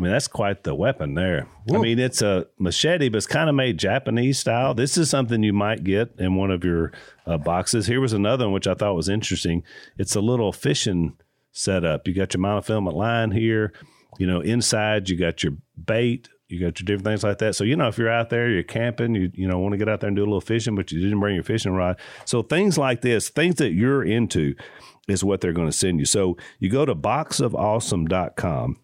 I 0.00 0.02
mean, 0.02 0.12
that's 0.12 0.28
quite 0.28 0.64
the 0.64 0.74
weapon 0.74 1.12
there. 1.12 1.46
I 1.70 1.76
mean, 1.76 1.98
it's 1.98 2.22
a 2.22 2.46
machete, 2.58 3.10
but 3.10 3.18
it's 3.18 3.26
kind 3.26 3.50
of 3.50 3.54
made 3.54 3.78
Japanese 3.78 4.38
style. 4.38 4.72
This 4.72 4.96
is 4.96 5.10
something 5.10 5.42
you 5.42 5.52
might 5.52 5.84
get 5.84 6.14
in 6.18 6.36
one 6.36 6.50
of 6.50 6.64
your 6.64 6.92
uh, 7.26 7.36
boxes. 7.36 7.86
Here 7.86 8.00
was 8.00 8.14
another 8.14 8.46
one 8.46 8.54
which 8.54 8.66
I 8.66 8.72
thought 8.72 8.94
was 8.94 9.10
interesting. 9.10 9.62
It's 9.98 10.16
a 10.16 10.22
little 10.22 10.54
fishing 10.54 11.18
setup. 11.52 12.08
You 12.08 12.14
got 12.14 12.32
your 12.32 12.42
monofilament 12.42 12.94
line 12.94 13.30
here. 13.32 13.74
You 14.18 14.26
know, 14.26 14.40
inside 14.40 15.10
you 15.10 15.18
got 15.18 15.42
your 15.42 15.52
bait. 15.76 16.30
You 16.48 16.60
got 16.60 16.80
your 16.80 16.86
different 16.86 17.04
things 17.04 17.22
like 17.22 17.36
that. 17.36 17.54
So 17.54 17.64
you 17.64 17.76
know, 17.76 17.88
if 17.88 17.98
you're 17.98 18.08
out 18.08 18.30
there, 18.30 18.48
you're 18.48 18.62
camping, 18.62 19.14
you 19.14 19.30
you 19.34 19.46
know 19.46 19.58
want 19.58 19.72
to 19.72 19.78
get 19.78 19.90
out 19.90 20.00
there 20.00 20.08
and 20.08 20.16
do 20.16 20.22
a 20.22 20.24
little 20.24 20.40
fishing, 20.40 20.76
but 20.76 20.90
you 20.90 20.98
didn't 20.98 21.20
bring 21.20 21.34
your 21.34 21.44
fishing 21.44 21.72
rod. 21.72 22.00
So 22.24 22.40
things 22.40 22.78
like 22.78 23.02
this, 23.02 23.28
things 23.28 23.56
that 23.56 23.72
you're 23.72 24.02
into, 24.02 24.54
is 25.08 25.22
what 25.22 25.42
they're 25.42 25.52
going 25.52 25.68
to 25.68 25.76
send 25.76 25.98
you. 25.98 26.06
So 26.06 26.38
you 26.58 26.70
go 26.70 26.86
to 26.86 26.94
boxofawesome.com 26.94 28.78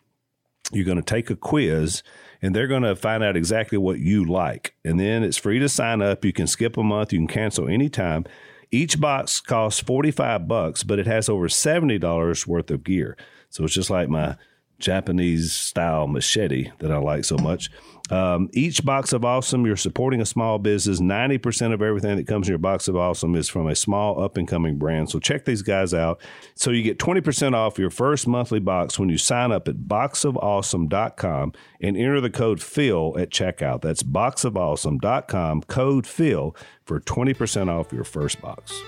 you're 0.72 0.84
going 0.84 0.96
to 0.96 1.02
take 1.02 1.30
a 1.30 1.36
quiz 1.36 2.02
and 2.42 2.54
they're 2.54 2.66
going 2.66 2.82
to 2.82 2.96
find 2.96 3.24
out 3.24 3.36
exactly 3.36 3.78
what 3.78 3.98
you 3.98 4.24
like. 4.24 4.74
And 4.84 5.00
then 5.00 5.22
it's 5.22 5.36
free 5.36 5.58
to 5.58 5.68
sign 5.68 6.02
up. 6.02 6.24
You 6.24 6.32
can 6.32 6.46
skip 6.46 6.76
a 6.76 6.82
month, 6.82 7.12
you 7.12 7.18
can 7.18 7.28
cancel 7.28 7.68
anytime. 7.68 8.24
Each 8.70 9.00
box 9.00 9.40
costs 9.40 9.80
45 9.80 10.48
bucks, 10.48 10.82
but 10.82 10.98
it 10.98 11.06
has 11.06 11.28
over 11.28 11.48
$70 11.48 12.46
worth 12.46 12.70
of 12.70 12.84
gear. 12.84 13.16
So 13.48 13.64
it's 13.64 13.74
just 13.74 13.90
like 13.90 14.08
my 14.08 14.36
Japanese 14.78 15.52
style 15.52 16.06
machete 16.06 16.70
that 16.78 16.90
I 16.90 16.98
like 16.98 17.24
so 17.24 17.36
much. 17.36 17.70
Um, 18.10 18.48
each 18.52 18.84
box 18.84 19.12
of 19.12 19.24
awesome, 19.24 19.66
you're 19.66 19.76
supporting 19.76 20.20
a 20.20 20.26
small 20.26 20.58
business. 20.58 21.00
90% 21.00 21.72
of 21.72 21.82
everything 21.82 22.16
that 22.16 22.26
comes 22.26 22.46
in 22.46 22.52
your 22.52 22.58
box 22.58 22.86
of 22.86 22.96
awesome 22.96 23.34
is 23.34 23.48
from 23.48 23.66
a 23.66 23.74
small 23.74 24.22
up 24.22 24.36
and 24.36 24.46
coming 24.46 24.78
brand. 24.78 25.10
So 25.10 25.18
check 25.18 25.44
these 25.44 25.62
guys 25.62 25.92
out. 25.92 26.20
So 26.54 26.70
you 26.70 26.82
get 26.82 26.98
20% 26.98 27.54
off 27.54 27.78
your 27.78 27.90
first 27.90 28.28
monthly 28.28 28.60
box 28.60 28.98
when 28.98 29.08
you 29.08 29.18
sign 29.18 29.50
up 29.50 29.66
at 29.66 29.76
boxofawesome.com 29.76 31.52
and 31.80 31.96
enter 31.96 32.20
the 32.20 32.30
code 32.30 32.62
PHIL 32.62 33.18
at 33.18 33.30
checkout. 33.30 33.82
That's 33.82 34.02
boxofawesome.com, 34.02 35.62
code 35.62 36.06
PHIL 36.06 36.56
for 36.84 37.00
20% 37.00 37.68
off 37.68 37.92
your 37.92 38.04
first 38.04 38.40
box. 38.40 38.80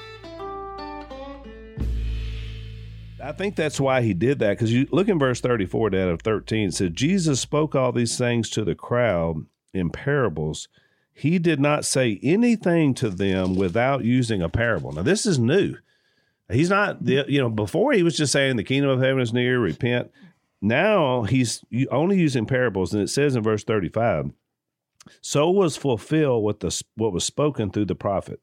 I 3.28 3.32
think 3.32 3.56
that's 3.56 3.78
why 3.78 4.00
he 4.00 4.14
did 4.14 4.38
that 4.38 4.56
because 4.56 4.72
you 4.72 4.88
look 4.90 5.06
in 5.06 5.18
verse 5.18 5.42
34 5.42 5.90
down 5.90 6.08
of 6.08 6.22
13. 6.22 6.68
It 6.68 6.74
said, 6.74 6.96
Jesus 6.96 7.38
spoke 7.38 7.74
all 7.74 7.92
these 7.92 8.16
things 8.16 8.48
to 8.50 8.64
the 8.64 8.74
crowd 8.74 9.44
in 9.74 9.90
parables. 9.90 10.68
He 11.12 11.38
did 11.38 11.60
not 11.60 11.84
say 11.84 12.18
anything 12.22 12.94
to 12.94 13.10
them 13.10 13.54
without 13.54 14.02
using 14.02 14.40
a 14.40 14.48
parable. 14.48 14.92
Now, 14.92 15.02
this 15.02 15.26
is 15.26 15.38
new. 15.38 15.76
He's 16.50 16.70
not, 16.70 17.04
the 17.04 17.26
you 17.28 17.38
know, 17.38 17.50
before 17.50 17.92
he 17.92 18.02
was 18.02 18.16
just 18.16 18.32
saying 18.32 18.56
the 18.56 18.64
kingdom 18.64 18.88
of 18.88 19.02
heaven 19.02 19.20
is 19.20 19.34
near, 19.34 19.60
repent. 19.60 20.10
Now 20.62 21.24
he's 21.24 21.62
only 21.90 22.18
using 22.18 22.46
parables. 22.46 22.94
And 22.94 23.02
it 23.02 23.08
says 23.08 23.36
in 23.36 23.42
verse 23.42 23.62
35, 23.62 24.30
so 25.20 25.50
was 25.50 25.76
fulfilled 25.76 26.44
what, 26.44 26.60
the, 26.60 26.82
what 26.94 27.12
was 27.12 27.24
spoken 27.24 27.72
through 27.72 27.86
the 27.86 27.94
prophet. 27.94 28.40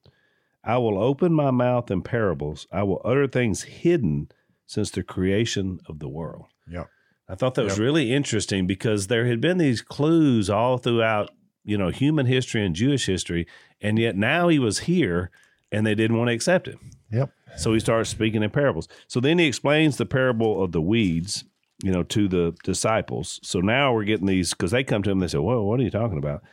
I 0.63 0.77
will 0.77 1.01
open 1.01 1.33
my 1.33 1.49
mouth 1.49 1.89
in 1.89 2.03
parables. 2.03 2.67
I 2.71 2.83
will 2.83 3.01
utter 3.03 3.27
things 3.27 3.63
hidden 3.63 4.29
since 4.65 4.91
the 4.91 5.03
creation 5.03 5.79
of 5.87 5.99
the 5.99 6.09
world. 6.09 6.45
Yeah. 6.69 6.85
I 7.27 7.35
thought 7.35 7.55
that 7.55 7.65
was 7.65 7.79
really 7.79 8.13
interesting 8.13 8.67
because 8.67 9.07
there 9.07 9.25
had 9.25 9.41
been 9.41 9.57
these 9.57 9.81
clues 9.81 10.49
all 10.49 10.77
throughout, 10.77 11.31
you 11.63 11.77
know, 11.77 11.89
human 11.89 12.27
history 12.27 12.63
and 12.63 12.75
Jewish 12.75 13.07
history, 13.07 13.47
and 13.81 13.97
yet 13.97 14.15
now 14.15 14.47
he 14.47 14.59
was 14.59 14.79
here 14.79 15.31
and 15.71 15.85
they 15.85 15.95
didn't 15.95 16.17
want 16.17 16.29
to 16.29 16.35
accept 16.35 16.67
him. 16.67 16.91
Yep. 17.11 17.31
So 17.57 17.73
he 17.73 17.79
starts 17.79 18.09
speaking 18.09 18.43
in 18.43 18.49
parables. 18.51 18.87
So 19.07 19.19
then 19.19 19.39
he 19.39 19.45
explains 19.45 19.97
the 19.97 20.05
parable 20.05 20.63
of 20.63 20.71
the 20.71 20.81
weeds, 20.81 21.45
you 21.83 21.91
know, 21.91 22.03
to 22.03 22.27
the 22.27 22.55
disciples. 22.63 23.39
So 23.43 23.59
now 23.59 23.93
we're 23.93 24.03
getting 24.03 24.27
these 24.27 24.51
because 24.51 24.71
they 24.71 24.83
come 24.83 25.01
to 25.03 25.11
him 25.11 25.17
and 25.17 25.23
they 25.23 25.31
say, 25.31 25.39
Whoa, 25.39 25.63
what 25.63 25.79
are 25.79 25.83
you 25.83 25.91
talking 25.91 26.17
about? 26.17 26.43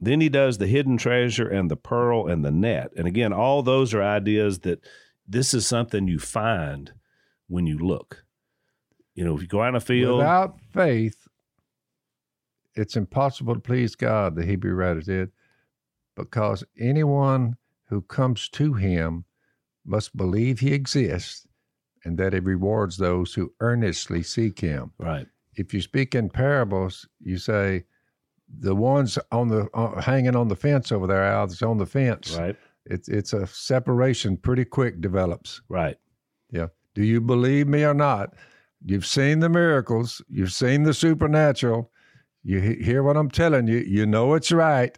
Then 0.00 0.20
he 0.20 0.28
does 0.28 0.58
the 0.58 0.66
hidden 0.66 0.96
treasure 0.96 1.48
and 1.48 1.70
the 1.70 1.76
pearl 1.76 2.26
and 2.28 2.44
the 2.44 2.50
net. 2.50 2.92
And 2.96 3.06
again, 3.06 3.32
all 3.32 3.62
those 3.62 3.94
are 3.94 4.02
ideas 4.02 4.60
that 4.60 4.84
this 5.26 5.54
is 5.54 5.66
something 5.66 6.06
you 6.06 6.18
find 6.18 6.92
when 7.48 7.66
you 7.66 7.78
look. 7.78 8.24
You 9.14 9.24
know, 9.24 9.34
if 9.34 9.42
you 9.42 9.48
go 9.48 9.62
out 9.62 9.70
in 9.70 9.74
a 9.74 9.80
field, 9.80 10.18
Without 10.18 10.60
faith, 10.72 11.26
it's 12.74 12.96
impossible 12.96 13.54
to 13.54 13.60
please 13.60 13.96
God, 13.96 14.36
the 14.36 14.44
Hebrew 14.44 14.74
writer 14.74 15.00
did, 15.00 15.32
because 16.16 16.62
anyone 16.78 17.56
who 17.88 18.02
comes 18.02 18.48
to 18.50 18.74
him 18.74 19.24
must 19.84 20.16
believe 20.16 20.60
he 20.60 20.72
exists 20.72 21.46
and 22.04 22.16
that 22.18 22.32
he 22.32 22.38
rewards 22.40 22.96
those 22.96 23.34
who 23.34 23.52
earnestly 23.60 24.22
seek 24.22 24.60
him. 24.60 24.92
right? 24.98 25.26
If 25.54 25.74
you 25.74 25.80
speak 25.80 26.14
in 26.14 26.28
parables, 26.28 27.08
you 27.20 27.38
say, 27.38 27.84
the 28.60 28.74
ones 28.74 29.18
on 29.32 29.48
the 29.48 29.68
uh, 29.74 30.00
hanging 30.00 30.36
on 30.36 30.48
the 30.48 30.56
fence 30.56 30.92
over 30.92 31.06
there, 31.06 31.24
Al, 31.24 31.46
that's 31.48 31.60
on 31.62 31.76
the 31.78 31.84
fence. 31.86 32.36
Right, 32.38 32.56
It's 32.86 33.08
it's 33.08 33.32
a 33.34 33.46
separation 33.46 34.36
pretty 34.38 34.64
quick 34.64 35.00
develops. 35.00 35.60
right. 35.68 35.96
Do 36.94 37.04
you 37.04 37.20
believe 37.20 37.68
me 37.68 37.84
or 37.84 37.94
not? 37.94 38.34
You've 38.84 39.06
seen 39.06 39.40
the 39.40 39.48
miracles. 39.48 40.22
You've 40.28 40.52
seen 40.52 40.84
the 40.84 40.94
supernatural. 40.94 41.90
You 42.42 42.60
he- 42.60 42.82
hear 42.82 43.02
what 43.02 43.16
I'm 43.16 43.30
telling 43.30 43.66
you. 43.66 43.78
You 43.78 44.06
know 44.06 44.34
it's 44.34 44.52
right. 44.52 44.96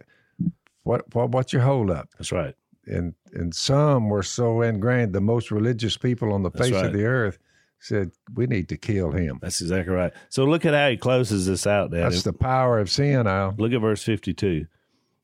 What 0.83 1.13
what 1.13 1.29
what's 1.29 1.53
your 1.53 1.61
hold 1.61 1.91
up? 1.91 2.09
That's 2.17 2.31
right. 2.31 2.55
And 2.87 3.13
and 3.33 3.53
some 3.53 4.09
were 4.09 4.23
so 4.23 4.61
ingrained. 4.61 5.13
The 5.13 5.21
most 5.21 5.51
religious 5.51 5.97
people 5.97 6.33
on 6.33 6.43
the 6.43 6.49
That's 6.51 6.67
face 6.69 6.75
right. 6.75 6.85
of 6.85 6.93
the 6.93 7.05
earth 7.05 7.37
said 7.79 8.11
we 8.35 8.45
need 8.47 8.69
to 8.69 8.77
kill 8.77 9.11
him. 9.11 9.39
That's 9.41 9.61
exactly 9.61 9.93
right. 9.93 10.13
So 10.29 10.45
look 10.45 10.65
at 10.65 10.73
how 10.73 10.89
he 10.89 10.97
closes 10.97 11.47
this 11.47 11.65
out, 11.65 11.91
Dad. 11.91 12.03
That's 12.03 12.23
the 12.23 12.33
power 12.33 12.79
of 12.79 12.89
sin, 12.89 13.25
Al. 13.27 13.55
Look 13.57 13.73
at 13.73 13.81
verse 13.81 14.03
52. 14.03 14.67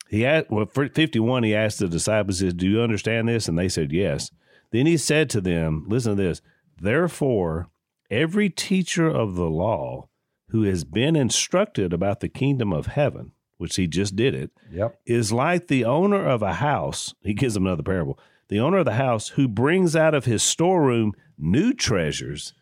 He 0.09 0.25
asked, 0.25 0.49
well, 0.49 0.65
for 0.65 0.87
51, 0.87 1.43
he 1.43 1.53
asked 1.53 1.79
the 1.79 1.87
disciples, 1.87 2.39
Do 2.39 2.67
you 2.67 2.81
understand 2.81 3.27
this? 3.27 3.47
And 3.47 3.57
they 3.59 3.69
said, 3.69 3.91
Yes. 3.91 4.31
Then 4.71 4.85
he 4.85 4.97
said 4.97 5.29
to 5.31 5.41
them, 5.41 5.85
Listen 5.87 6.15
to 6.17 6.23
this. 6.23 6.41
Therefore, 6.79 7.69
every 8.09 8.49
teacher 8.49 9.07
of 9.07 9.35
the 9.35 9.49
law 9.49 10.09
who 10.49 10.63
has 10.63 10.83
been 10.83 11.15
instructed 11.15 11.91
about 11.93 12.19
the 12.21 12.29
kingdom 12.29 12.71
of 12.71 12.87
heaven, 12.87 13.31
which 13.57 13.75
he 13.75 13.87
just 13.87 14.15
did 14.15 14.33
it, 14.33 14.51
Yep. 14.71 14.99
is 15.05 15.31
like 15.31 15.67
the 15.67 15.83
owner 15.85 16.25
of 16.27 16.41
a 16.41 16.55
house. 16.55 17.13
He 17.21 17.33
gives 17.33 17.53
them 17.55 17.65
another 17.65 17.83
parable. 17.83 18.19
The 18.49 18.59
owner 18.59 18.77
of 18.77 18.85
the 18.85 18.93
house 18.93 19.29
who 19.29 19.47
brings 19.47 19.95
out 19.95 20.13
of 20.13 20.25
his 20.25 20.41
storeroom 20.43 21.13
new 21.37 21.73
treasures 21.73 22.53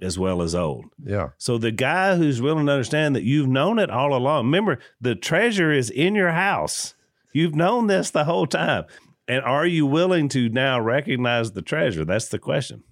as 0.00 0.18
well 0.18 0.42
as 0.42 0.54
old. 0.54 0.86
Yeah. 1.02 1.28
So 1.38 1.56
the 1.58 1.70
guy 1.70 2.16
who's 2.16 2.42
willing 2.42 2.66
to 2.66 2.72
understand 2.72 3.14
that 3.16 3.22
you've 3.22 3.48
known 3.48 3.78
it 3.78 3.88
all 3.88 4.14
along. 4.14 4.46
Remember, 4.46 4.78
the 5.00 5.14
treasure 5.14 5.70
is 5.72 5.88
in 5.90 6.14
your 6.16 6.32
house. 6.32 6.94
You've 7.32 7.54
known 7.54 7.86
this 7.86 8.10
the 8.10 8.24
whole 8.24 8.46
time. 8.48 8.84
And 9.28 9.42
are 9.44 9.64
you 9.64 9.86
willing 9.86 10.28
to 10.30 10.48
now 10.48 10.80
recognize 10.80 11.52
the 11.52 11.62
treasure? 11.62 12.04
That's 12.04 12.28
the 12.28 12.40
question. 12.40 12.82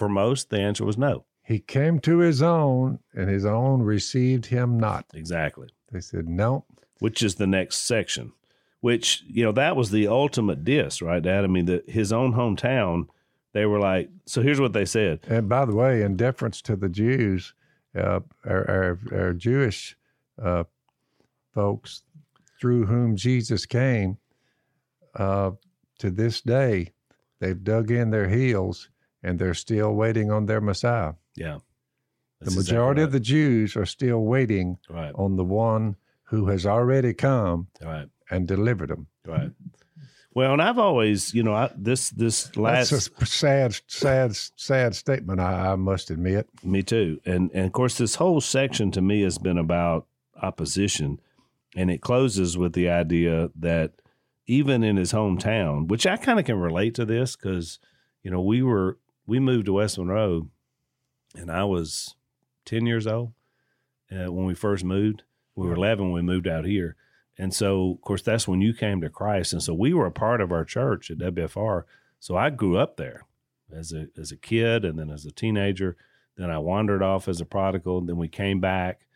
For 0.00 0.08
most, 0.08 0.48
the 0.48 0.58
answer 0.58 0.86
was 0.86 0.96
no. 0.96 1.26
He 1.42 1.58
came 1.58 2.00
to 2.00 2.20
his 2.20 2.40
own, 2.40 3.00
and 3.12 3.28
his 3.28 3.44
own 3.44 3.82
received 3.82 4.46
him 4.46 4.80
not. 4.80 5.04
Exactly. 5.12 5.68
They 5.92 6.00
said, 6.00 6.26
No. 6.26 6.64
Which 7.00 7.22
is 7.22 7.34
the 7.34 7.46
next 7.46 7.86
section. 7.86 8.32
Which 8.80 9.22
you 9.28 9.44
know 9.44 9.52
that 9.52 9.76
was 9.76 9.90
the 9.90 10.08
ultimate 10.08 10.64
diss, 10.64 11.02
right, 11.02 11.22
Dad? 11.22 11.44
I 11.44 11.48
mean, 11.48 11.66
the, 11.66 11.84
his 11.86 12.14
own 12.14 12.32
hometown. 12.32 13.08
They 13.52 13.66
were 13.66 13.78
like, 13.78 14.08
so 14.24 14.40
here's 14.40 14.58
what 14.58 14.72
they 14.72 14.86
said. 14.86 15.20
And 15.28 15.50
by 15.50 15.66
the 15.66 15.74
way, 15.74 16.00
in 16.00 16.16
deference 16.16 16.62
to 16.62 16.76
the 16.76 16.88
Jews, 16.88 17.52
uh, 17.94 18.20
our, 18.46 18.70
our, 18.70 18.98
our 19.12 19.32
Jewish 19.34 19.98
uh, 20.42 20.64
folks 21.54 22.04
through 22.58 22.86
whom 22.86 23.16
Jesus 23.16 23.66
came, 23.66 24.16
uh, 25.14 25.50
to 25.98 26.10
this 26.10 26.40
day, 26.40 26.94
they've 27.38 27.62
dug 27.62 27.90
in 27.90 28.08
their 28.08 28.30
heels 28.30 28.88
and 29.22 29.38
they're 29.38 29.54
still 29.54 29.92
waiting 29.94 30.30
on 30.30 30.46
their 30.46 30.60
Messiah. 30.60 31.14
Yeah. 31.36 31.58
the 32.40 32.50
majority 32.52 33.02
exactly 33.02 33.04
of 33.04 33.12
the 33.12 33.20
Jews 33.20 33.76
are 33.76 33.86
still 33.86 34.20
waiting 34.24 34.78
right. 34.88 35.12
on 35.14 35.36
the 35.36 35.44
one 35.44 35.96
who 36.24 36.46
has 36.46 36.64
already 36.66 37.12
come 37.14 37.68
Right. 37.82 38.08
and 38.30 38.46
delivered 38.48 38.88
them. 38.90 39.06
Right. 39.26 39.50
Well, 40.32 40.52
and 40.52 40.62
I've 40.62 40.78
always, 40.78 41.34
you 41.34 41.42
know, 41.42 41.54
I, 41.54 41.70
this 41.76 42.10
this 42.10 42.56
last 42.56 42.90
That's 42.90 43.08
a 43.20 43.26
sad, 43.26 43.80
sad, 43.88 44.36
sad 44.56 44.94
statement. 44.94 45.40
I, 45.40 45.72
I 45.72 45.74
must 45.76 46.08
admit. 46.10 46.48
Me 46.62 46.82
too. 46.84 47.20
And 47.26 47.50
and 47.52 47.66
of 47.66 47.72
course 47.72 47.98
this 47.98 48.14
whole 48.14 48.40
section 48.40 48.90
to 48.92 49.00
me 49.02 49.22
has 49.22 49.38
been 49.38 49.58
about 49.58 50.06
opposition 50.40 51.20
and 51.76 51.90
it 51.90 52.00
closes 52.00 52.56
with 52.56 52.72
the 52.74 52.88
idea 52.88 53.50
that 53.56 53.92
even 54.46 54.82
in 54.84 54.96
his 54.96 55.12
hometown, 55.12 55.88
which 55.88 56.06
I 56.06 56.16
kind 56.16 56.38
of 56.38 56.44
can 56.46 56.58
relate 56.58 56.94
to 56.94 57.04
this 57.04 57.34
cuz 57.36 57.78
you 58.22 58.30
know, 58.30 58.40
we 58.40 58.62
were 58.62 58.98
we 59.30 59.38
moved 59.38 59.66
to 59.66 59.74
West 59.74 59.96
Monroe 59.96 60.48
and 61.36 61.52
I 61.52 61.62
was 61.62 62.16
10 62.64 62.84
years 62.84 63.06
old 63.06 63.32
uh, 64.10 64.32
when 64.32 64.44
we 64.44 64.54
first 64.54 64.82
moved. 64.82 65.22
We 65.54 65.68
were 65.68 65.76
11 65.76 66.06
when 66.06 66.14
we 66.14 66.22
moved 66.22 66.48
out 66.48 66.64
here. 66.64 66.96
And 67.38 67.54
so, 67.54 67.92
of 67.92 68.00
course, 68.00 68.22
that's 68.22 68.48
when 68.48 68.60
you 68.60 68.74
came 68.74 69.00
to 69.00 69.08
Christ. 69.08 69.52
And 69.52 69.62
so 69.62 69.72
we 69.72 69.94
were 69.94 70.06
a 70.06 70.10
part 70.10 70.40
of 70.40 70.50
our 70.50 70.64
church 70.64 71.12
at 71.12 71.18
WFR. 71.18 71.84
So 72.18 72.36
I 72.36 72.50
grew 72.50 72.76
up 72.76 72.96
there 72.96 73.24
as 73.72 73.92
a 73.92 74.08
as 74.18 74.32
a 74.32 74.36
kid 74.36 74.84
and 74.84 74.98
then 74.98 75.10
as 75.10 75.24
a 75.24 75.30
teenager. 75.30 75.96
Then 76.36 76.50
I 76.50 76.58
wandered 76.58 77.00
off 77.00 77.28
as 77.28 77.40
a 77.40 77.44
prodigal. 77.44 78.00
Then 78.00 78.16
we 78.16 78.26
came 78.26 78.58
back. 78.58 79.06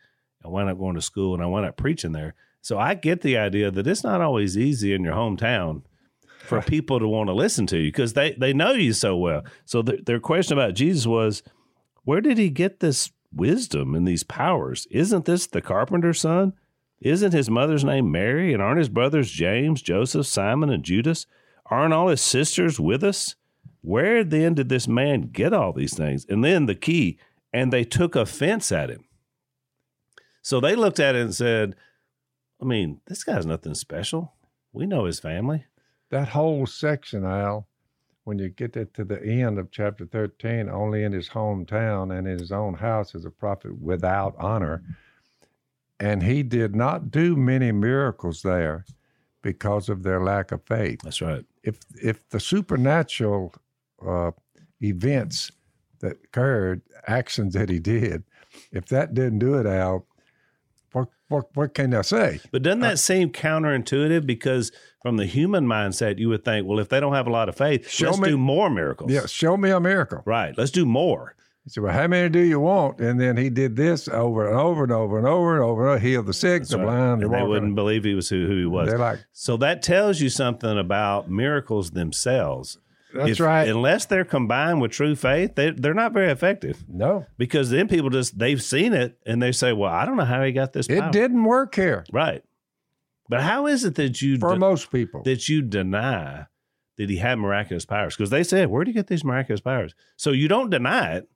I 0.45 0.47
wound 0.47 0.69
up 0.69 0.79
going 0.79 0.95
to 0.95 1.01
school 1.01 1.33
and 1.33 1.43
I 1.43 1.47
wound 1.47 1.65
up 1.65 1.75
preaching 1.75 2.13
there. 2.13 2.35
So 2.61 2.79
I 2.79 2.93
get 2.93 3.19
the 3.19 3.35
idea 3.35 3.69
that 3.69 3.85
it's 3.85 4.05
not 4.05 4.21
always 4.21 4.57
easy 4.57 4.93
in 4.93 5.03
your 5.03 5.13
hometown 5.13 5.81
for 6.45 6.61
people 6.61 6.99
to 6.99 7.07
want 7.07 7.27
to 7.27 7.33
listen 7.33 7.67
to 7.67 7.77
you 7.77 7.87
because 7.89 8.13
they, 8.13 8.33
they 8.33 8.53
know 8.53 8.71
you 8.73 8.93
so 8.93 9.17
well. 9.17 9.43
So 9.65 9.81
the, 9.81 9.99
their 10.05 10.19
question 10.19 10.57
about 10.57 10.75
Jesus 10.75 11.05
was, 11.05 11.43
where 12.03 12.21
did 12.21 12.37
he 12.37 12.49
get 12.49 12.79
this 12.79 13.11
wisdom 13.33 13.95
and 13.95 14.07
these 14.07 14.23
powers? 14.23 14.87
Isn't 14.91 15.25
this 15.25 15.47
the 15.47 15.61
carpenter's 15.61 16.21
son? 16.21 16.53
Isn't 17.01 17.33
his 17.33 17.49
mother's 17.49 17.83
name 17.83 18.11
Mary? 18.11 18.53
And 18.53 18.61
aren't 18.61 18.79
his 18.79 18.89
brothers 18.89 19.29
James, 19.29 19.81
Joseph, 19.81 20.25
Simon, 20.25 20.69
and 20.69 20.83
Judas? 20.83 21.25
Aren't 21.65 21.93
all 21.93 22.07
his 22.07 22.21
sisters 22.21 22.79
with 22.79 23.03
us? 23.03 23.35
Where 23.81 24.23
then 24.23 24.53
did 24.53 24.69
this 24.69 24.87
man 24.87 25.29
get 25.31 25.53
all 25.53 25.73
these 25.73 25.95
things? 25.95 26.25
And 26.27 26.43
then 26.43 26.65
the 26.65 26.75
key, 26.75 27.19
and 27.53 27.71
they 27.71 27.83
took 27.83 28.15
offense 28.15 28.71
at 28.71 28.89
him. 28.89 29.05
So 30.41 30.59
they 30.59 30.75
looked 30.75 30.99
at 30.99 31.15
it 31.15 31.21
and 31.21 31.35
said, 31.35 31.75
I 32.61 32.65
mean, 32.65 33.01
this 33.07 33.23
guy's 33.23 33.45
nothing 33.45 33.75
special. 33.75 34.33
We 34.71 34.85
know 34.85 35.05
his 35.05 35.19
family. 35.19 35.65
That 36.11 36.29
whole 36.29 36.65
section, 36.65 37.25
Al, 37.25 37.67
when 38.25 38.39
you 38.39 38.49
get 38.49 38.73
to 38.73 39.03
the 39.03 39.23
end 39.23 39.59
of 39.59 39.71
chapter 39.71 40.05
13, 40.05 40.69
only 40.69 41.03
in 41.03 41.11
his 41.11 41.29
hometown 41.29 42.17
and 42.17 42.27
in 42.27 42.39
his 42.39 42.51
own 42.51 42.73
house 42.73 43.15
is 43.15 43.25
a 43.25 43.29
prophet 43.31 43.79
without 43.79 44.35
honor. 44.37 44.83
And 45.99 46.23
he 46.23 46.43
did 46.43 46.75
not 46.75 47.11
do 47.11 47.35
many 47.35 47.71
miracles 47.71 48.41
there 48.41 48.85
because 49.41 49.89
of 49.89 50.03
their 50.03 50.23
lack 50.23 50.51
of 50.51 50.63
faith. 50.65 51.01
That's 51.03 51.21
right. 51.21 51.45
If 51.63 51.79
if 52.01 52.27
the 52.29 52.39
supernatural 52.39 53.53
uh, 54.05 54.31
events 54.81 55.51
that 55.99 56.17
occurred, 56.23 56.81
actions 57.07 57.53
that 57.53 57.69
he 57.69 57.79
did, 57.79 58.23
if 58.71 58.87
that 58.87 59.13
didn't 59.13 59.39
do 59.39 59.53
it, 59.53 59.67
Al, 59.67 60.07
what 61.27 61.45
what, 61.55 61.73
can 61.73 61.93
I 61.93 62.01
say? 62.01 62.39
But 62.51 62.61
doesn't 62.63 62.83
uh, 62.83 62.89
that 62.89 62.99
seem 62.99 63.29
counterintuitive? 63.31 64.25
Because 64.25 64.71
from 65.01 65.17
the 65.17 65.25
human 65.25 65.65
mindset, 65.65 66.17
you 66.19 66.29
would 66.29 66.43
think, 66.45 66.67
well, 66.67 66.79
if 66.79 66.89
they 66.89 66.99
don't 66.99 67.13
have 67.13 67.27
a 67.27 67.31
lot 67.31 67.49
of 67.49 67.55
faith, 67.55 67.89
Show 67.89 68.07
let's 68.07 68.19
me- 68.19 68.29
do 68.29 68.37
more 68.37 68.69
miracles. 68.69 69.11
Yeah, 69.11 69.25
show 69.25 69.57
me 69.57 69.69
a 69.71 69.79
miracle. 69.79 70.21
Right. 70.25 70.55
Let's 70.57 70.71
do 70.71 70.85
more. 70.85 71.35
He 71.63 71.71
said, 71.71 71.81
Well, 71.81 71.93
how 71.93 72.05
many 72.07 72.29
do 72.29 72.39
you 72.39 72.59
want? 72.59 72.99
And 72.99 73.19
then 73.19 73.37
he 73.37 73.49
did 73.49 73.75
this 73.75 74.07
over 74.07 74.47
and 74.47 74.55
over 74.55 74.83
and 74.83 74.91
over 74.91 75.17
and 75.17 75.27
over 75.27 75.55
and 75.55 75.63
over. 75.63 75.81
and 75.87 75.89
over, 75.95 75.99
Healed 75.99 76.27
the 76.27 76.33
sick, 76.33 76.63
the 76.65 76.77
Right. 76.77 76.83
blind, 76.85 77.21
the 77.21 77.25
and 77.25 77.33
they 77.33 77.41
wouldn't 77.41 77.73
believe 77.73 78.03
he 78.03 78.13
was 78.13 78.29
who, 78.29 78.45
who 78.45 78.57
he 78.59 78.65
was. 78.67 78.89
They're 78.89 78.99
like, 78.99 79.25
So 79.33 79.57
that 79.57 79.81
tells 79.81 80.21
you 80.21 80.29
something 80.29 80.77
about 80.77 81.29
miracles 81.29 81.91
themselves. 81.91 82.77
That's 83.15 83.31
If- 83.31 83.39
right. 83.39 83.67
Unless 83.67 84.05
they're 84.05 84.25
combined 84.25 84.81
with 84.81 84.91
true 84.91 85.15
faith, 85.15 85.55
they, 85.55 85.71
they're 85.71 85.93
not 85.93 86.11
very 86.13 86.31
effective 86.31 86.83
no, 86.87 87.25
because 87.37 87.69
then 87.69 87.87
people 87.87 88.09
just, 88.09 88.37
they've 88.37 88.61
seen 88.61 88.93
it 88.93 89.17
and 89.25 89.41
they 89.41 89.51
say, 89.51 89.73
well, 89.73 89.91
I 89.91 90.05
don't 90.05 90.17
know 90.17 90.25
how 90.25 90.43
he 90.43 90.51
got 90.51 90.73
this 90.73 90.87
it 90.87 90.99
power. 90.99 91.11
didn't 91.11 91.43
work 91.43 91.75
here 91.75 92.03
Right. 92.11 92.43
But 93.27 93.41
how 93.41 93.65
is 93.65 93.83
it 93.83 93.95
that 93.95 94.21
you 94.21 94.37
for 94.37 94.53
de- 94.53 94.59
most 94.59 94.91
people. 94.91 95.23
that 95.23 95.49
you 95.49 95.61
deny 95.63 96.45
that 96.97 97.09
he 97.09 97.17
had 97.17 97.39
miraculous 97.39 97.83
powers? 97.85 98.15
Because 98.15 98.29
they 98.29 98.43
said, 98.43 98.69
where 98.69 98.83
do 98.83 98.91
you 98.91 98.95
get 98.95 99.07
these 99.07 99.23
miraculous 99.23 99.61
powers? 99.61 99.95
So 100.15 100.31
you 100.31 100.47
don't 100.47 100.69
deny 100.69 101.15
it, 101.15 101.29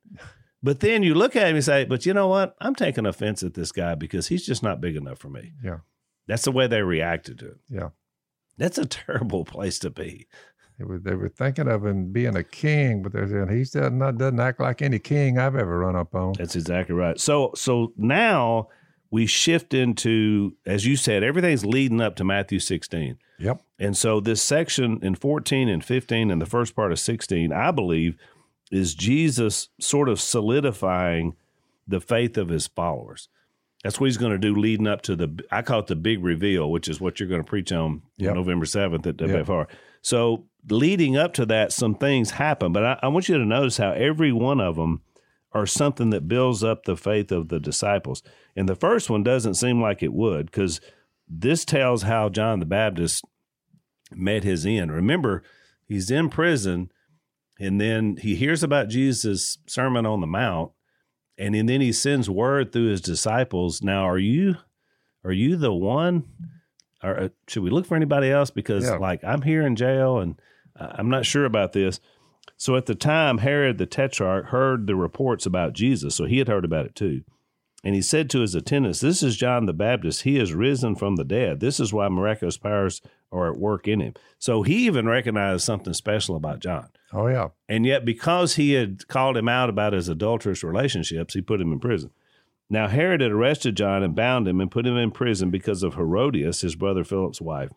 but 0.62 0.78
then 0.80 1.02
you 1.02 1.14
look 1.14 1.34
at 1.34 1.48
him 1.48 1.56
and 1.56 1.64
say, 1.64 1.84
but 1.84 2.06
you 2.06 2.14
know 2.14 2.28
what? 2.28 2.54
I'm 2.60 2.74
taking 2.76 3.06
offense 3.06 3.42
at 3.42 3.54
this 3.54 3.72
guy 3.72 3.94
because 3.96 4.28
he's 4.28 4.46
just 4.46 4.62
not 4.62 4.80
big 4.80 4.94
enough 4.94 5.18
for 5.18 5.28
me. 5.30 5.52
Yeah. 5.64 5.78
That's 6.28 6.42
the 6.44 6.52
way 6.52 6.66
they 6.68 6.82
reacted 6.82 7.38
to 7.40 7.46
it. 7.48 7.58
Yeah. 7.68 7.88
That's 8.56 8.78
a 8.78 8.84
terrible 8.86 9.44
place 9.44 9.78
to 9.80 9.90
be. 9.90 10.28
They 10.80 10.86
were, 10.86 10.98
they 10.98 11.14
were 11.14 11.28
thinking 11.28 11.68
of 11.68 11.84
him 11.84 12.10
being 12.10 12.36
a 12.36 12.42
king, 12.42 13.02
but 13.02 13.12
they're 13.12 13.28
saying 13.28 13.54
he 13.54 13.64
doesn't, 13.64 13.98
not, 13.98 14.16
doesn't 14.16 14.40
act 14.40 14.60
like 14.60 14.80
any 14.80 14.98
king 14.98 15.38
I've 15.38 15.54
ever 15.54 15.80
run 15.80 15.94
up 15.94 16.14
on. 16.14 16.32
That's 16.38 16.56
exactly 16.56 16.94
right. 16.94 17.20
So 17.20 17.52
so 17.54 17.92
now 17.98 18.68
we 19.10 19.26
shift 19.26 19.74
into, 19.74 20.56
as 20.64 20.86
you 20.86 20.96
said, 20.96 21.22
everything's 21.22 21.66
leading 21.66 22.00
up 22.00 22.16
to 22.16 22.24
Matthew 22.24 22.60
16. 22.60 23.18
Yep. 23.40 23.60
And 23.78 23.94
so 23.94 24.20
this 24.20 24.40
section 24.42 25.00
in 25.02 25.16
14 25.16 25.68
and 25.68 25.84
15 25.84 26.30
and 26.30 26.40
the 26.40 26.46
first 26.46 26.74
part 26.74 26.92
of 26.92 26.98
16, 26.98 27.52
I 27.52 27.70
believe, 27.72 28.16
is 28.72 28.94
Jesus 28.94 29.68
sort 29.80 30.08
of 30.08 30.18
solidifying 30.18 31.36
the 31.86 32.00
faith 32.00 32.38
of 32.38 32.48
his 32.48 32.68
followers. 32.68 33.28
That's 33.82 33.98
what 33.98 34.06
he's 34.06 34.18
going 34.18 34.32
to 34.32 34.38
do 34.38 34.54
leading 34.54 34.86
up 34.86 35.02
to 35.02 35.16
the, 35.16 35.42
I 35.50 35.62
call 35.62 35.80
it 35.80 35.86
the 35.86 35.96
big 35.96 36.22
reveal, 36.22 36.70
which 36.70 36.86
is 36.88 37.00
what 37.00 37.18
you're 37.18 37.28
going 37.28 37.40
to 37.42 37.48
preach 37.48 37.72
on 37.72 38.02
Yep. 38.18 38.34
November 38.34 38.66
7th 38.66 39.06
at 39.06 39.20
Yep. 39.20 39.46
WFR. 39.46 39.66
So 40.02 40.44
leading 40.68 41.16
up 41.16 41.32
to 41.34 41.46
that, 41.46 41.72
some 41.72 41.94
things 41.94 42.32
happen, 42.32 42.72
but 42.72 42.84
I, 42.84 42.98
I 43.02 43.08
want 43.08 43.28
you 43.28 43.38
to 43.38 43.44
notice 43.46 43.78
how 43.78 43.92
every 43.92 44.32
one 44.32 44.60
of 44.60 44.76
them 44.76 45.00
are 45.52 45.66
something 45.66 46.10
that 46.10 46.28
builds 46.28 46.62
up 46.62 46.84
the 46.84 46.96
faith 46.96 47.32
of 47.32 47.48
the 47.48 47.58
disciples. 47.58 48.22
And 48.54 48.68
the 48.68 48.76
first 48.76 49.08
one 49.10 49.22
doesn't 49.22 49.54
seem 49.54 49.80
like 49.80 50.02
it 50.02 50.12
would 50.12 50.46
because 50.46 50.80
this 51.28 51.64
tells 51.64 52.02
how 52.02 52.28
John 52.28 52.60
the 52.60 52.66
Baptist 52.66 53.24
met 54.12 54.44
his 54.44 54.66
end. 54.66 54.92
Remember, 54.92 55.42
he's 55.86 56.10
in 56.10 56.28
prison 56.28 56.90
and 57.58 57.80
then 57.80 58.16
he 58.20 58.34
hears 58.36 58.62
about 58.62 58.88
Jesus' 58.88 59.58
Sermon 59.66 60.06
on 60.06 60.20
the 60.20 60.26
Mount 60.26 60.72
and 61.40 61.68
then 61.68 61.80
he 61.80 61.92
sends 61.92 62.28
word 62.30 62.72
through 62.72 62.88
his 62.90 63.00
disciples. 63.00 63.82
Now, 63.82 64.04
are 64.08 64.18
you 64.18 64.56
are 65.24 65.32
you 65.32 65.56
the 65.56 65.72
one 65.72 66.24
or 67.02 67.18
uh, 67.18 67.28
should 67.48 67.62
we 67.62 67.70
look 67.70 67.86
for 67.86 67.96
anybody 67.96 68.30
else 68.30 68.50
because 68.50 68.84
Yeah. 68.84 68.96
like 68.96 69.24
I'm 69.24 69.42
here 69.42 69.62
in 69.62 69.74
jail 69.76 70.18
and 70.18 70.40
uh, 70.78 70.88
I'm 70.92 71.08
not 71.10 71.26
sure 71.26 71.44
about 71.44 71.72
this. 71.72 72.00
So 72.56 72.76
at 72.76 72.86
the 72.86 72.94
time, 72.94 73.38
Herod 73.38 73.78
the 73.78 73.86
Tetrarch 73.86 74.46
heard 74.46 74.86
the 74.86 74.94
reports 74.96 75.46
about 75.46 75.72
Jesus, 75.72 76.14
so 76.14 76.24
he 76.26 76.38
had 76.38 76.48
heard 76.48 76.64
about 76.64 76.86
it 76.86 76.94
too. 76.94 77.22
And 77.82 77.94
he 77.94 78.02
said 78.02 78.28
to 78.30 78.40
his 78.40 78.54
attendants, 78.54 79.00
This 79.00 79.22
is 79.22 79.36
John 79.38 79.64
the 79.64 79.72
Baptist. 79.72 80.22
He 80.22 80.38
is 80.38 80.52
risen 80.52 80.94
from 80.94 81.16
the 81.16 81.24
dead. 81.24 81.60
This 81.60 81.80
is 81.80 81.92
why 81.94 82.08
miraculous 82.08 82.58
powers 82.58 83.00
are 83.32 83.50
at 83.50 83.58
work 83.58 83.86
in 83.86 84.00
him. 84.00 84.14
So 84.38 84.62
he 84.62 84.86
even 84.86 85.06
recognized 85.06 85.64
something 85.64 85.94
special 85.94 86.36
about 86.36 86.60
John. 86.60 86.88
Oh, 87.12 87.26
yeah. 87.26 87.48
And 87.68 87.84
yet, 87.86 88.04
because 88.04 88.56
he 88.56 88.72
had 88.72 89.06
called 89.08 89.36
him 89.36 89.48
out 89.48 89.68
about 89.68 89.92
his 89.92 90.08
adulterous 90.08 90.62
relationships, 90.62 91.34
he 91.34 91.40
put 91.40 91.60
him 91.60 91.72
in 91.72 91.80
prison. 91.80 92.10
Now, 92.68 92.86
Herod 92.86 93.20
had 93.20 93.32
arrested 93.32 93.76
John 93.76 94.02
and 94.02 94.14
bound 94.14 94.46
him 94.46 94.60
and 94.60 94.70
put 94.70 94.86
him 94.86 94.96
in 94.96 95.10
prison 95.10 95.50
because 95.50 95.82
of 95.82 95.94
Herodias, 95.94 96.60
his 96.60 96.76
brother 96.76 97.02
Philip's 97.02 97.40
wife. 97.40 97.70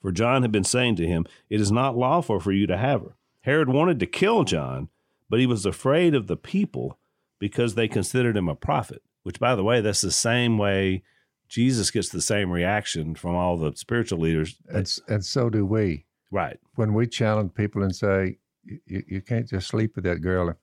For 0.00 0.12
John 0.12 0.42
had 0.42 0.52
been 0.52 0.64
saying 0.64 0.96
to 0.96 1.06
him, 1.06 1.26
It 1.50 1.60
is 1.60 1.72
not 1.72 1.96
lawful 1.96 2.38
for 2.38 2.52
you 2.52 2.66
to 2.68 2.76
have 2.76 3.00
her. 3.00 3.16
Herod 3.40 3.68
wanted 3.68 3.98
to 4.00 4.06
kill 4.06 4.44
John, 4.44 4.88
but 5.28 5.40
he 5.40 5.46
was 5.46 5.66
afraid 5.66 6.14
of 6.14 6.28
the 6.28 6.36
people 6.36 6.98
because 7.40 7.74
they 7.74 7.88
considered 7.88 8.36
him 8.36 8.48
a 8.48 8.54
prophet, 8.54 9.02
which, 9.24 9.40
by 9.40 9.56
the 9.56 9.64
way, 9.64 9.80
that's 9.80 10.00
the 10.00 10.12
same 10.12 10.58
way 10.58 11.02
Jesus 11.48 11.90
gets 11.90 12.10
the 12.10 12.20
same 12.20 12.50
reaction 12.50 13.14
from 13.14 13.34
all 13.34 13.56
the 13.56 13.74
spiritual 13.74 14.20
leaders. 14.20 14.56
And, 14.68 14.90
and 15.08 15.24
so 15.24 15.48
do 15.48 15.64
we. 15.64 16.04
Right. 16.30 16.58
When 16.74 16.94
we 16.94 17.06
challenge 17.06 17.54
people 17.54 17.82
and 17.82 17.94
say, 17.94 18.38
you, 18.64 19.02
you 19.06 19.20
can't 19.22 19.48
just 19.48 19.68
sleep 19.68 19.96
with 19.96 20.04
that 20.04 20.20
girl 20.20 20.54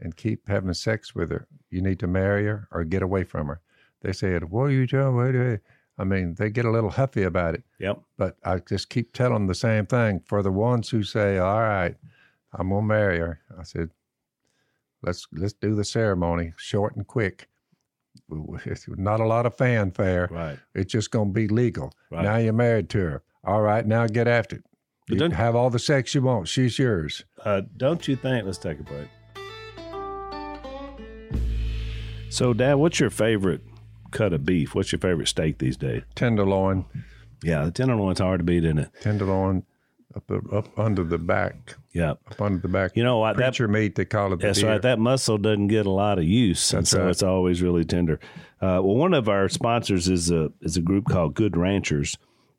and 0.00 0.16
keep 0.16 0.48
having 0.48 0.72
sex 0.72 1.14
with 1.14 1.30
her. 1.30 1.48
You 1.68 1.82
need 1.82 1.98
to 1.98 2.06
marry 2.06 2.46
her 2.46 2.68
or 2.70 2.84
get 2.84 3.02
away 3.02 3.24
from 3.24 3.48
her. 3.48 3.60
They 4.02 4.12
say, 4.12 4.38
what 4.38 4.64
are 4.64 4.70
you 4.70 4.86
doing? 4.86 5.16
What 5.16 5.34
are 5.34 5.50
you-" 5.52 5.60
I 5.98 6.04
mean, 6.04 6.34
they 6.36 6.48
get 6.48 6.64
a 6.64 6.70
little 6.70 6.88
huffy 6.88 7.24
about 7.24 7.54
it. 7.54 7.62
Yep. 7.78 8.00
But 8.16 8.38
I 8.42 8.60
just 8.60 8.88
keep 8.88 9.12
telling 9.12 9.34
them 9.34 9.46
the 9.48 9.54
same 9.54 9.84
thing. 9.84 10.20
For 10.20 10.42
the 10.42 10.50
ones 10.50 10.88
who 10.88 11.02
say, 11.02 11.36
"All 11.36 11.60
right, 11.60 11.94
I'm 12.54 12.70
gonna 12.70 12.86
marry 12.86 13.18
her," 13.18 13.40
I 13.58 13.64
said, 13.64 13.90
"Let's 15.02 15.26
let's 15.30 15.52
do 15.52 15.74
the 15.74 15.84
ceremony, 15.84 16.54
short 16.56 16.96
and 16.96 17.06
quick. 17.06 17.49
Not 18.88 19.20
a 19.20 19.26
lot 19.26 19.46
of 19.46 19.56
fanfare. 19.56 20.28
Right. 20.30 20.58
It's 20.74 20.92
just 20.92 21.10
gonna 21.10 21.30
be 21.30 21.48
legal. 21.48 21.92
Right. 22.10 22.22
Now 22.24 22.36
you're 22.36 22.52
married 22.52 22.88
to 22.90 22.98
her. 22.98 23.22
All 23.44 23.62
right, 23.62 23.86
now 23.86 24.06
get 24.06 24.28
after 24.28 24.56
it. 24.56 24.64
You 25.08 25.16
can 25.16 25.32
have 25.32 25.56
all 25.56 25.70
the 25.70 25.78
sex 25.78 26.14
you 26.14 26.22
want. 26.22 26.46
She's 26.46 26.78
yours. 26.78 27.24
Uh, 27.44 27.62
don't 27.76 28.06
you 28.06 28.14
think? 28.16 28.44
Let's 28.46 28.58
take 28.58 28.78
a 28.78 28.82
break. 28.84 29.08
So, 32.28 32.52
Dad, 32.52 32.74
what's 32.74 33.00
your 33.00 33.10
favorite 33.10 33.62
cut 34.12 34.32
of 34.32 34.44
beef? 34.44 34.74
What's 34.74 34.92
your 34.92 35.00
favorite 35.00 35.26
steak 35.28 35.58
these 35.58 35.76
days? 35.76 36.02
Tenderloin, 36.14 36.84
Yeah, 37.42 37.64
the 37.64 37.72
tenderloin's 37.72 38.20
hard 38.20 38.38
to 38.40 38.44
beat, 38.44 38.64
isn't 38.64 38.78
it? 38.78 38.90
tenderloin, 39.00 39.64
up 40.16 40.26
the, 40.26 40.40
up 40.52 40.78
under 40.78 41.04
the 41.04 41.18
back, 41.18 41.76
Yeah. 41.92 42.12
up 42.12 42.40
under 42.40 42.58
the 42.60 42.68
back. 42.68 42.96
You 42.96 43.04
know 43.04 43.18
what? 43.18 43.36
That 43.36 43.52
Preacher 43.52 43.68
meat, 43.68 43.94
they 43.94 44.04
call 44.04 44.32
it. 44.32 44.40
The 44.40 44.46
That's 44.48 44.60
deer. 44.60 44.70
right. 44.70 44.82
That 44.82 44.98
muscle 44.98 45.38
doesn't 45.38 45.68
get 45.68 45.86
a 45.86 45.90
lot 45.90 46.18
of 46.18 46.24
use, 46.24 46.72
and 46.72 46.86
so 46.86 47.02
right. 47.02 47.10
it's 47.10 47.22
always 47.22 47.62
really 47.62 47.84
tender. 47.84 48.18
Uh, 48.60 48.82
well, 48.82 48.96
one 48.96 49.14
of 49.14 49.28
our 49.28 49.48
sponsors 49.48 50.08
is 50.08 50.30
a 50.30 50.52
is 50.60 50.76
a 50.76 50.82
group 50.82 51.06
called 51.06 51.34
Good 51.34 51.56
Ranchers, 51.56 52.16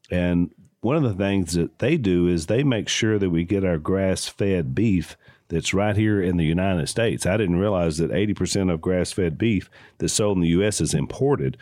and 0.10 0.50
one 0.82 0.96
of 0.96 1.04
the 1.04 1.14
things 1.14 1.54
that 1.54 1.80
they 1.80 1.98
do 1.98 2.28
is 2.28 2.46
they 2.48 2.64
make 2.64 2.90
sure 2.90 3.20
that 3.20 3.30
we 3.30 3.44
get 3.44 3.64
our 3.64 3.78
grass 3.78 4.28
fed 4.28 4.74
beef 4.74 5.16
that's 5.48 5.74
right 5.74 5.96
here 5.96 6.22
in 6.22 6.38
the 6.38 6.46
United 6.46 6.88
States. 6.88 7.26
I 7.26 7.38
didn't 7.38 7.58
realize 7.60 7.98
that 7.98 8.12
eighty 8.12 8.34
percent 8.34 8.70
of 8.72 8.82
grass 8.82 9.12
fed 9.12 9.38
beef 9.38 9.70
that's 9.98 10.14
sold 10.14 10.38
in 10.38 10.42
the 10.42 10.50
U.S. 10.50 10.80
is 10.82 10.94
imported 10.94 11.58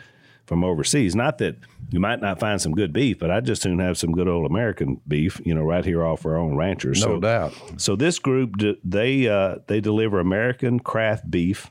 from 0.46 0.64
overseas. 0.64 1.14
Not 1.14 1.38
that 1.38 1.56
you 1.90 2.00
might 2.00 2.20
not 2.20 2.38
find 2.40 2.60
some 2.60 2.72
good 2.72 2.92
beef, 2.92 3.18
but 3.18 3.30
I 3.30 3.40
just 3.40 3.62
soon 3.62 3.78
have 3.80 3.98
some 3.98 4.12
good 4.12 4.28
old 4.28 4.50
American 4.50 5.00
beef, 5.08 5.40
you 5.44 5.54
know, 5.54 5.62
right 5.62 5.84
here 5.84 6.04
off 6.04 6.24
our 6.24 6.36
own 6.36 6.56
ranchers. 6.56 7.00
no 7.04 7.14
So- 7.16 7.20
doubt. 7.20 7.52
so 7.76 7.96
this 7.96 8.18
group 8.18 8.54
they 8.84 9.28
uh, 9.28 9.56
they 9.66 9.80
deliver 9.80 10.20
American 10.20 10.80
craft 10.80 11.30
beef 11.30 11.70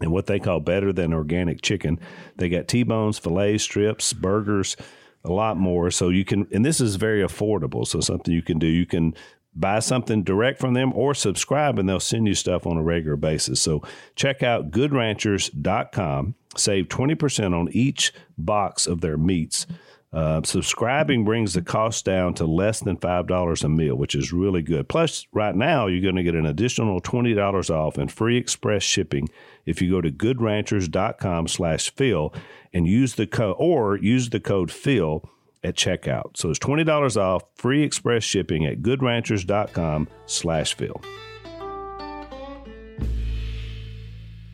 and 0.00 0.10
what 0.12 0.26
they 0.26 0.38
call 0.40 0.60
better 0.60 0.92
than 0.92 1.12
organic 1.12 1.62
chicken. 1.62 1.98
They 2.36 2.48
got 2.48 2.66
T-bones, 2.68 3.18
fillets, 3.18 3.62
strips, 3.62 4.12
burgers, 4.12 4.76
a 5.24 5.30
lot 5.32 5.56
more. 5.56 5.90
So 5.90 6.08
you 6.08 6.24
can 6.24 6.46
and 6.52 6.64
this 6.64 6.80
is 6.80 6.96
very 6.96 7.22
affordable. 7.22 7.86
So 7.86 8.00
something 8.00 8.32
you 8.34 8.42
can 8.42 8.58
do. 8.58 8.66
You 8.66 8.86
can 8.86 9.14
buy 9.54 9.78
something 9.78 10.22
direct 10.22 10.58
from 10.58 10.74
them 10.74 10.92
or 10.94 11.14
subscribe 11.14 11.78
and 11.78 11.88
they'll 11.88 12.00
send 12.00 12.26
you 12.26 12.34
stuff 12.34 12.66
on 12.66 12.76
a 12.76 12.82
regular 12.82 13.16
basis. 13.16 13.60
So 13.60 13.82
check 14.14 14.42
out 14.42 14.70
goodranchers.com. 14.70 16.34
Save 16.56 16.88
20% 16.88 17.58
on 17.58 17.68
each 17.72 18.12
box 18.36 18.86
of 18.86 19.00
their 19.00 19.16
meats. 19.16 19.66
Uh, 20.12 20.42
subscribing 20.44 21.24
brings 21.24 21.54
the 21.54 21.62
cost 21.62 22.04
down 22.04 22.34
to 22.34 22.44
less 22.44 22.80
than 22.80 22.98
$5 22.98 23.64
a 23.64 23.68
meal, 23.68 23.96
which 23.96 24.14
is 24.14 24.30
really 24.30 24.60
good. 24.60 24.86
Plus, 24.86 25.26
right 25.32 25.56
now, 25.56 25.86
you're 25.86 26.02
going 26.02 26.16
to 26.16 26.22
get 26.22 26.34
an 26.34 26.44
additional 26.44 27.00
$20 27.00 27.70
off 27.70 27.96
and 27.96 28.12
free 28.12 28.36
express 28.36 28.82
shipping 28.82 29.30
if 29.64 29.80
you 29.80 29.90
go 29.90 30.02
to 30.02 30.10
goodranchers.com 30.10 31.48
slash 31.48 31.90
Phil 31.94 32.32
and 32.74 32.86
use 32.86 33.14
the 33.14 33.26
code, 33.26 33.56
or 33.58 33.96
use 33.96 34.28
the 34.28 34.40
code 34.40 34.70
Phil 34.70 35.26
at 35.64 35.76
checkout. 35.76 36.36
So 36.36 36.50
it's 36.50 36.58
$20 36.58 37.16
off, 37.16 37.42
free 37.56 37.82
express 37.82 38.24
shipping 38.24 38.66
at 38.66 38.82
goodranchers.com 38.82 40.08
slash 40.26 40.74
Phil. 40.74 41.00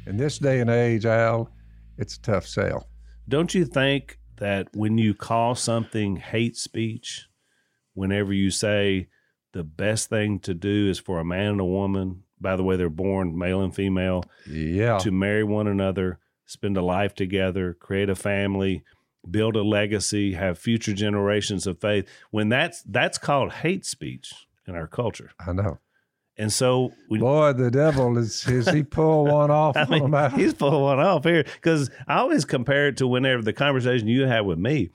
In 0.06 0.16
this 0.16 0.38
day 0.38 0.61
and 0.61 0.70
age, 0.70 1.04
Al, 1.04 1.50
it's 1.98 2.16
a 2.16 2.20
tough 2.22 2.46
sale. 2.46 2.88
Don't 3.28 3.54
you 3.54 3.64
think 3.66 4.18
that 4.38 4.68
when 4.74 4.96
you 4.96 5.12
call 5.14 5.54
something 5.54 6.16
hate 6.16 6.56
speech, 6.56 7.26
whenever 7.94 8.32
you 8.32 8.50
say 8.50 9.09
the 9.52 9.64
best 9.64 10.09
thing 10.09 10.38
to 10.40 10.54
do 10.54 10.88
is 10.88 10.98
for 10.98 11.18
a 11.20 11.24
man 11.24 11.52
and 11.52 11.61
a 11.61 11.64
woman, 11.64 12.22
by 12.40 12.56
the 12.56 12.62
way, 12.62 12.76
they're 12.76 12.88
born 12.88 13.36
male 13.36 13.61
and 13.61 13.74
female, 13.74 14.24
Yeah. 14.48 14.98
to 14.98 15.11
marry 15.11 15.44
one 15.44 15.66
another, 15.66 16.18
spend 16.46 16.76
a 16.76 16.82
life 16.82 17.14
together, 17.14 17.74
create 17.74 18.09
a 18.09 18.14
family, 18.14 18.84
build 19.30 19.56
a 19.56 19.62
legacy, 19.62 20.32
have 20.34 20.58
future 20.58 20.92
generations 20.92 21.66
of 21.66 21.80
faith, 21.80 22.08
when 22.30 22.48
that's 22.48 22.82
that's 22.82 23.18
called 23.18 23.52
hate 23.52 23.84
speech 23.84 24.32
in 24.66 24.74
our 24.74 24.86
culture. 24.86 25.30
I 25.44 25.52
know. 25.52 25.78
And 26.40 26.52
so 26.52 26.92
we, 27.10 27.18
Boy, 27.18 27.52
the 27.52 27.70
devil 27.70 28.16
is, 28.16 28.46
is 28.46 28.68
he 28.68 28.84
pull 28.84 29.24
one 29.26 29.50
off 29.50 29.76
I 29.76 29.82
on 29.82 29.90
mean, 29.90 30.10
them 30.12 30.32
he's 30.38 30.54
pulling 30.54 30.82
one 30.82 31.00
off 31.00 31.24
here 31.24 31.42
because 31.42 31.90
I 32.06 32.18
always 32.18 32.44
compare 32.44 32.88
it 32.88 32.96
to 32.98 33.08
whenever 33.08 33.42
the 33.42 33.52
conversation 33.52 34.06
you 34.06 34.26
had 34.26 34.42
with 34.42 34.58
me 34.58 34.90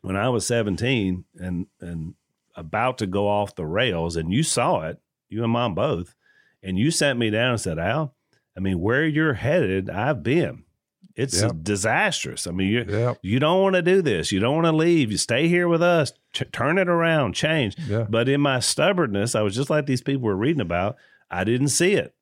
when 0.00 0.16
I 0.16 0.28
was 0.28 0.44
17 0.46 1.24
and 1.36 1.66
and 1.80 2.14
about 2.54 2.98
to 2.98 3.06
go 3.06 3.28
off 3.28 3.54
the 3.54 3.66
rails, 3.66 4.16
and 4.16 4.32
you 4.32 4.42
saw 4.42 4.82
it, 4.82 5.00
you 5.28 5.42
and 5.42 5.52
mom 5.52 5.74
both, 5.74 6.14
and 6.62 6.78
you 6.78 6.90
sat 6.90 7.16
me 7.16 7.30
down 7.30 7.52
and 7.52 7.60
said, 7.60 7.78
Al, 7.78 8.14
I 8.56 8.60
mean, 8.60 8.80
where 8.80 9.06
you're 9.06 9.34
headed, 9.34 9.88
I've 9.88 10.22
been. 10.22 10.64
It's 11.16 11.42
Yep. 11.42 11.52
disastrous. 11.62 12.46
I 12.46 12.50
mean, 12.52 12.68
you 12.68 12.84
Yep. 12.88 13.18
you 13.22 13.38
don't 13.38 13.60
want 13.62 13.74
to 13.76 13.82
do 13.82 14.00
this. 14.02 14.32
You 14.32 14.40
don't 14.40 14.54
want 14.54 14.66
to 14.66 14.72
leave. 14.72 15.10
You 15.10 15.18
stay 15.18 15.46
here 15.48 15.68
with 15.68 15.82
us. 15.82 16.12
Turn 16.52 16.78
it 16.78 16.88
around. 16.88 17.34
Change. 17.34 17.76
Yeah. 17.86 18.06
But 18.08 18.28
in 18.28 18.40
my 18.40 18.60
stubbornness, 18.60 19.34
I 19.34 19.42
was 19.42 19.54
just 19.54 19.68
like 19.70 19.86
these 19.86 20.02
people 20.02 20.22
were 20.22 20.36
reading 20.36 20.62
about. 20.62 20.96
I 21.30 21.44
didn't 21.44 21.68
see 21.68 21.92
it. 21.94 22.14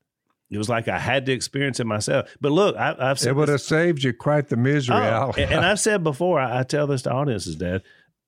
It 0.50 0.58
was 0.58 0.68
like 0.68 0.88
I 0.88 0.98
had 0.98 1.26
to 1.26 1.32
experience 1.32 1.78
it 1.78 1.86
myself. 1.86 2.36
But 2.40 2.50
look, 2.50 2.76
I, 2.76 2.96
I've 2.98 3.20
said 3.20 3.30
It 3.30 3.36
would 3.36 3.48
this- 3.48 3.68
have 3.68 3.78
saved 3.78 4.02
you 4.02 4.12
quite 4.12 4.48
the 4.48 4.56
misery, 4.56 4.96
Oh, 4.96 5.32
and 5.38 5.60
I've 5.64 5.78
said 5.78 6.02
before, 6.02 6.40
I, 6.40 6.58
I 6.58 6.62
tell 6.64 6.88
this 6.88 7.02
to 7.02 7.12
audiences, 7.12 7.54
Dad. 7.54 7.82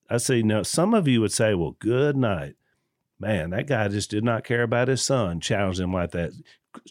I 0.09 0.17
say, 0.17 0.41
no, 0.41 0.63
some 0.63 0.93
of 0.93 1.07
you 1.07 1.19
would 1.21 1.33
say, 1.33 1.53
well, 1.53 1.75
good 1.79 2.15
night. 2.15 2.55
Man, 3.19 3.49
that 3.51 3.67
guy 3.67 3.87
just 3.89 4.09
did 4.09 4.23
not 4.23 4.43
care 4.45 4.63
about 4.63 4.87
his 4.87 5.01
son, 5.01 5.39
challenged 5.41 5.79
him 5.81 5.91
like 5.93 6.11
that. 6.11 6.31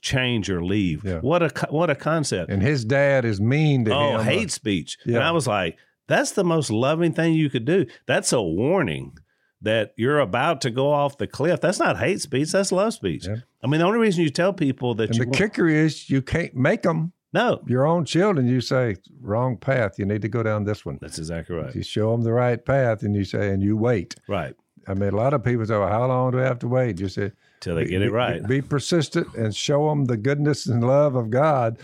Change 0.00 0.50
or 0.50 0.64
leave. 0.64 1.04
Yeah. 1.04 1.20
What 1.20 1.42
a 1.42 1.66
what 1.70 1.90
a 1.90 1.94
concept. 1.94 2.50
and 2.50 2.62
his 2.62 2.84
dad 2.84 3.24
is 3.24 3.40
mean 3.40 3.84
to 3.84 3.90
him 3.90 3.96
oh, 3.96 4.18
him. 4.18 4.24
hate 4.24 4.50
speech. 4.50 4.98
And 5.04 5.18
I 5.18 5.30
was 5.32 5.46
like, 5.46 5.76
that's 6.06 6.32
the 6.32 6.44
most 6.44 6.70
loving 6.70 7.12
thing 7.12 7.34
you 7.34 7.50
could 7.50 7.64
do. 7.64 7.86
That's 8.06 8.32
a 8.32 8.42
warning 8.42 9.18
that 9.62 9.94
you're 9.96 10.18
about 10.18 10.60
to 10.62 10.70
go 10.70 10.92
off 10.92 11.18
the 11.18 11.26
cliff. 11.26 11.60
That's 11.60 11.78
not 11.78 11.98
hate 11.98 12.20
speech. 12.20 12.52
That's 12.52 12.72
love 12.72 12.94
speech. 12.94 13.26
Yeah. 13.26 13.36
I 13.62 13.68
mean, 13.68 13.80
the 13.80 13.86
only 13.86 14.00
reason 14.00 14.24
you 14.24 14.30
tell 14.30 14.52
people 14.52 14.94
that 14.96 15.10
And 15.10 15.16
you 15.16 15.24
the 15.24 15.30
kicker 15.30 15.68
is 15.68 16.10
you 16.10 16.20
can't 16.20 16.54
make 16.54 16.82
them 16.82 17.12
no, 17.32 17.62
your 17.66 17.86
own 17.86 18.04
children. 18.04 18.46
You 18.46 18.60
say 18.60 18.96
wrong 19.20 19.56
path. 19.56 19.98
You 19.98 20.04
need 20.04 20.22
to 20.22 20.28
go 20.28 20.42
down 20.42 20.64
this 20.64 20.84
one. 20.84 20.98
that's 21.00 21.18
exactly 21.18 21.56
right. 21.56 21.74
You 21.74 21.82
show 21.82 22.12
them 22.12 22.22
the 22.22 22.32
right 22.32 22.62
path, 22.62 23.02
and 23.02 23.16
you 23.16 23.24
say, 23.24 23.50
and 23.50 23.62
you 23.62 23.76
wait. 23.76 24.16
Right. 24.28 24.54
I 24.86 24.94
mean, 24.94 25.14
a 25.14 25.16
lot 25.16 25.32
of 25.32 25.42
people 25.42 25.64
say, 25.64 25.78
well, 25.78 25.88
"How 25.88 26.06
long 26.06 26.32
do 26.32 26.40
I 26.40 26.44
have 26.44 26.58
to 26.58 26.68
wait?" 26.68 27.00
You 27.00 27.08
say, 27.08 27.32
Till 27.62 27.76
they 27.76 27.84
get 27.86 28.02
it 28.02 28.10
right. 28.12 28.46
Be 28.46 28.60
persistent 28.60 29.32
and 29.34 29.54
show 29.54 29.88
them 29.88 30.04
the 30.04 30.16
goodness 30.16 30.66
and 30.66 30.84
love 30.86 31.14
of 31.14 31.30
God, 31.30 31.78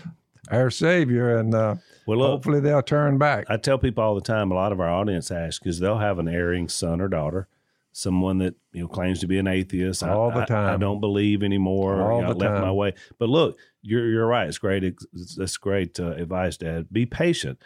our 0.51 0.69
Savior, 0.69 1.37
and 1.37 1.55
uh, 1.55 1.75
Well, 2.05 2.19
look, 2.19 2.29
hopefully 2.31 2.59
they'll 2.59 2.81
turn 2.81 3.17
back. 3.17 3.45
I 3.49 3.55
tell 3.57 3.77
people 3.77 4.03
all 4.03 4.13
the 4.13 4.21
time, 4.21 4.51
a 4.51 4.55
lot 4.55 4.71
of 4.73 4.79
our 4.81 4.89
audience 4.89 5.31
asks 5.31 5.57
because 5.59 5.79
they'll 5.79 5.97
have 5.99 6.19
an 6.19 6.27
erring 6.27 6.67
son 6.67 6.99
or 6.99 7.07
daughter, 7.07 7.47
someone 7.93 8.39
that 8.39 8.55
you 8.73 8.81
know 8.81 8.87
claims 8.89 9.19
to 9.21 9.27
be 9.27 9.37
an 9.39 9.47
atheist. 9.47 10.03
I- 10.03 10.09
All 10.11 10.31
the 10.31 10.45
I, 10.53 10.73
I, 10.73 10.77
don't 10.77 10.99
believe 10.99 11.43
anymore. 11.43 12.01
All 12.11 12.19
you 12.21 12.27
know, 12.27 12.33
the 12.33 12.45
I 12.45 12.49
left 12.51 12.61
my 12.65 12.71
way. 12.73 12.93
But 13.17 13.29
look, 13.29 13.57
you're 13.81 14.05
you're 14.09 14.27
right. 14.27 14.47
It's 14.49 14.57
great. 14.57 14.83
It's, 14.83 15.35
that's 15.37 15.55
great 15.57 15.97
uh, 15.97 16.11
advice, 16.11 16.57
Dad. 16.57 16.87
Be 16.91 17.05
patient. 17.05 17.57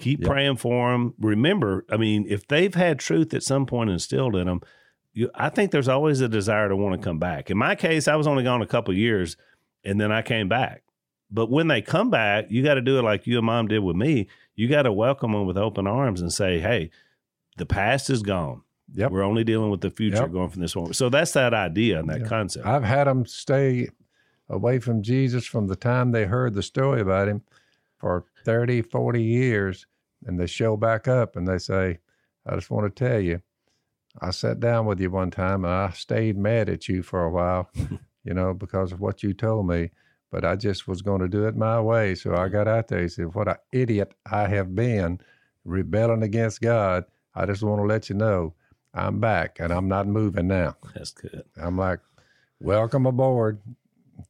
Keep 0.00 0.20
Yep. 0.20 0.28
praying 0.28 0.56
for 0.56 0.92
them. 0.92 1.14
Remember, 1.18 1.86
I 1.88 1.96
mean, 1.96 2.26
if 2.28 2.46
they've 2.46 2.74
had 2.74 2.98
truth 2.98 3.32
at 3.32 3.42
some 3.42 3.64
point 3.64 3.88
instilled 3.90 4.36
in 4.36 4.48
them, 4.48 4.60
you, 5.14 5.30
I 5.34 5.48
think 5.48 5.70
there's 5.70 5.88
always 5.88 6.20
a 6.20 6.28
desire 6.28 6.68
to 6.68 6.76
want 6.76 7.00
to 7.00 7.04
come 7.04 7.18
back. 7.18 7.50
In 7.50 7.56
my 7.56 7.74
case, 7.74 8.06
I 8.08 8.16
was 8.16 8.26
only 8.26 8.42
gone 8.44 8.60
a 8.62 8.66
couple 8.66 8.92
years, 8.94 9.36
and 9.84 10.00
then 10.00 10.12
I 10.12 10.22
came 10.22 10.48
back. 10.48 10.82
But 11.30 11.50
when 11.50 11.68
they 11.68 11.80
come 11.80 12.10
back, 12.10 12.50
you 12.50 12.62
got 12.62 12.74
to 12.74 12.80
do 12.82 12.98
it 12.98 13.02
like 13.02 13.26
you 13.26 13.38
and 13.38 13.46
mom 13.46 13.68
did 13.68 13.78
with 13.80 13.96
me. 13.96 14.28
You 14.54 14.68
got 14.68 14.82
to 14.82 14.92
welcome 14.92 15.32
them 15.32 15.46
with 15.46 15.56
open 15.56 15.86
arms 15.86 16.20
and 16.20 16.32
say, 16.32 16.60
"Hey, 16.60 16.90
the 17.56 17.66
past 17.66 18.10
is 18.10 18.22
gone. 18.22 18.62
Yep. 18.92 19.10
We're 19.10 19.22
only 19.22 19.42
dealing 19.44 19.70
with 19.70 19.80
the 19.80 19.90
future 19.90 20.16
Yep. 20.18 20.32
going 20.32 20.50
from 20.50 20.60
this 20.62 20.76
moment." 20.76 20.96
So 20.96 21.08
that's 21.08 21.32
that 21.32 21.54
idea 21.54 21.98
and 22.00 22.08
that 22.10 22.20
Yeah. 22.20 22.26
concept. 22.28 22.66
I've 22.66 22.84
had 22.84 23.06
them 23.06 23.24
stay 23.26 23.88
away 24.48 24.78
from 24.78 25.02
Jesus 25.02 25.46
from 25.46 25.66
the 25.68 25.76
time 25.76 26.12
they 26.12 26.26
heard 26.26 26.54
the 26.54 26.62
story 26.62 27.00
about 27.00 27.28
him 27.28 27.42
for 27.98 28.24
30, 28.44 28.82
40 28.82 29.22
years. 29.22 29.86
And 30.26 30.38
they 30.38 30.46
show 30.46 30.76
back 30.76 31.06
up 31.08 31.34
and 31.36 31.46
they 31.48 31.58
say, 31.58 31.98
I 32.46 32.54
just 32.54 32.70
want 32.70 32.94
to 32.94 33.04
tell 33.08 33.20
you, 33.20 33.40
I 34.20 34.30
sat 34.30 34.60
down 34.60 34.86
with 34.86 35.00
you 35.00 35.10
one 35.10 35.30
time 35.30 35.64
and 35.64 35.72
I 35.74 35.90
stayed 35.90 36.36
mad 36.38 36.68
at 36.68 36.88
you 36.88 37.02
for 37.02 37.24
a 37.24 37.30
while, 37.30 37.70
you 38.24 38.34
know, 38.34 38.54
because 38.54 38.92
of 38.92 39.00
what 39.00 39.22
you 39.22 39.32
told 39.32 39.66
me. 39.66 39.90
But 40.30 40.44
I 40.44 40.56
just 40.56 40.88
was 40.88 41.02
going 41.02 41.20
to 41.20 41.28
do 41.28 41.46
it 41.46 41.56
my 41.56 41.80
way. 41.80 42.14
So 42.14 42.34
I 42.34 42.48
got 42.48 42.66
out 42.68 42.88
there. 42.88 43.02
He 43.02 43.08
said, 43.08 43.34
What 43.34 43.48
an 43.48 43.56
idiot 43.72 44.14
I 44.30 44.48
have 44.48 44.74
been. 44.74 45.20
rebelling 45.64 46.22
against 46.22 46.60
God, 46.60 47.04
I 47.34 47.46
just 47.46 47.62
want 47.62 47.80
to 47.80 47.86
let 47.86 48.08
you 48.10 48.14
know 48.16 48.54
I'm 48.92 49.18
back 49.20 49.58
and 49.60 49.72
I'm 49.72 49.88
not 49.88 50.06
moving 50.06 50.46
now. 50.48 50.76
That's 50.94 51.12
good. 51.12 51.44
I'm 51.56 51.76
like, 51.78 52.00
welcome 52.60 53.06
aboard. 53.06 53.60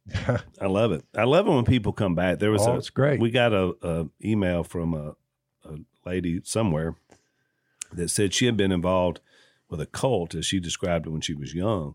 I 0.60 0.66
love 0.66 0.92
it. 0.92 1.04
I 1.16 1.24
love 1.24 1.46
it 1.46 1.50
when 1.50 1.64
people 1.64 1.92
come 1.92 2.14
back. 2.14 2.38
There 2.38 2.50
was 2.50 2.66
Oh, 2.66 2.74
a 2.74 2.76
it's 2.78 2.90
great. 2.90 3.20
We 3.20 3.30
got 3.30 3.52
a, 3.52 3.74
a 3.82 4.06
email 4.24 4.62
from 4.64 4.94
a, 4.94 5.16
a 5.68 5.78
lady 6.06 6.40
somewhere 6.44 6.96
that 7.92 8.08
said 8.08 8.32
she 8.34 8.46
had 8.46 8.56
been 8.56 8.72
involved 8.72 9.20
with 9.76 9.80
a 9.80 9.90
cult, 9.90 10.34
as 10.34 10.46
she 10.46 10.60
described 10.60 11.06
it 11.06 11.10
when 11.10 11.20
she 11.20 11.34
was 11.34 11.54
young, 11.54 11.94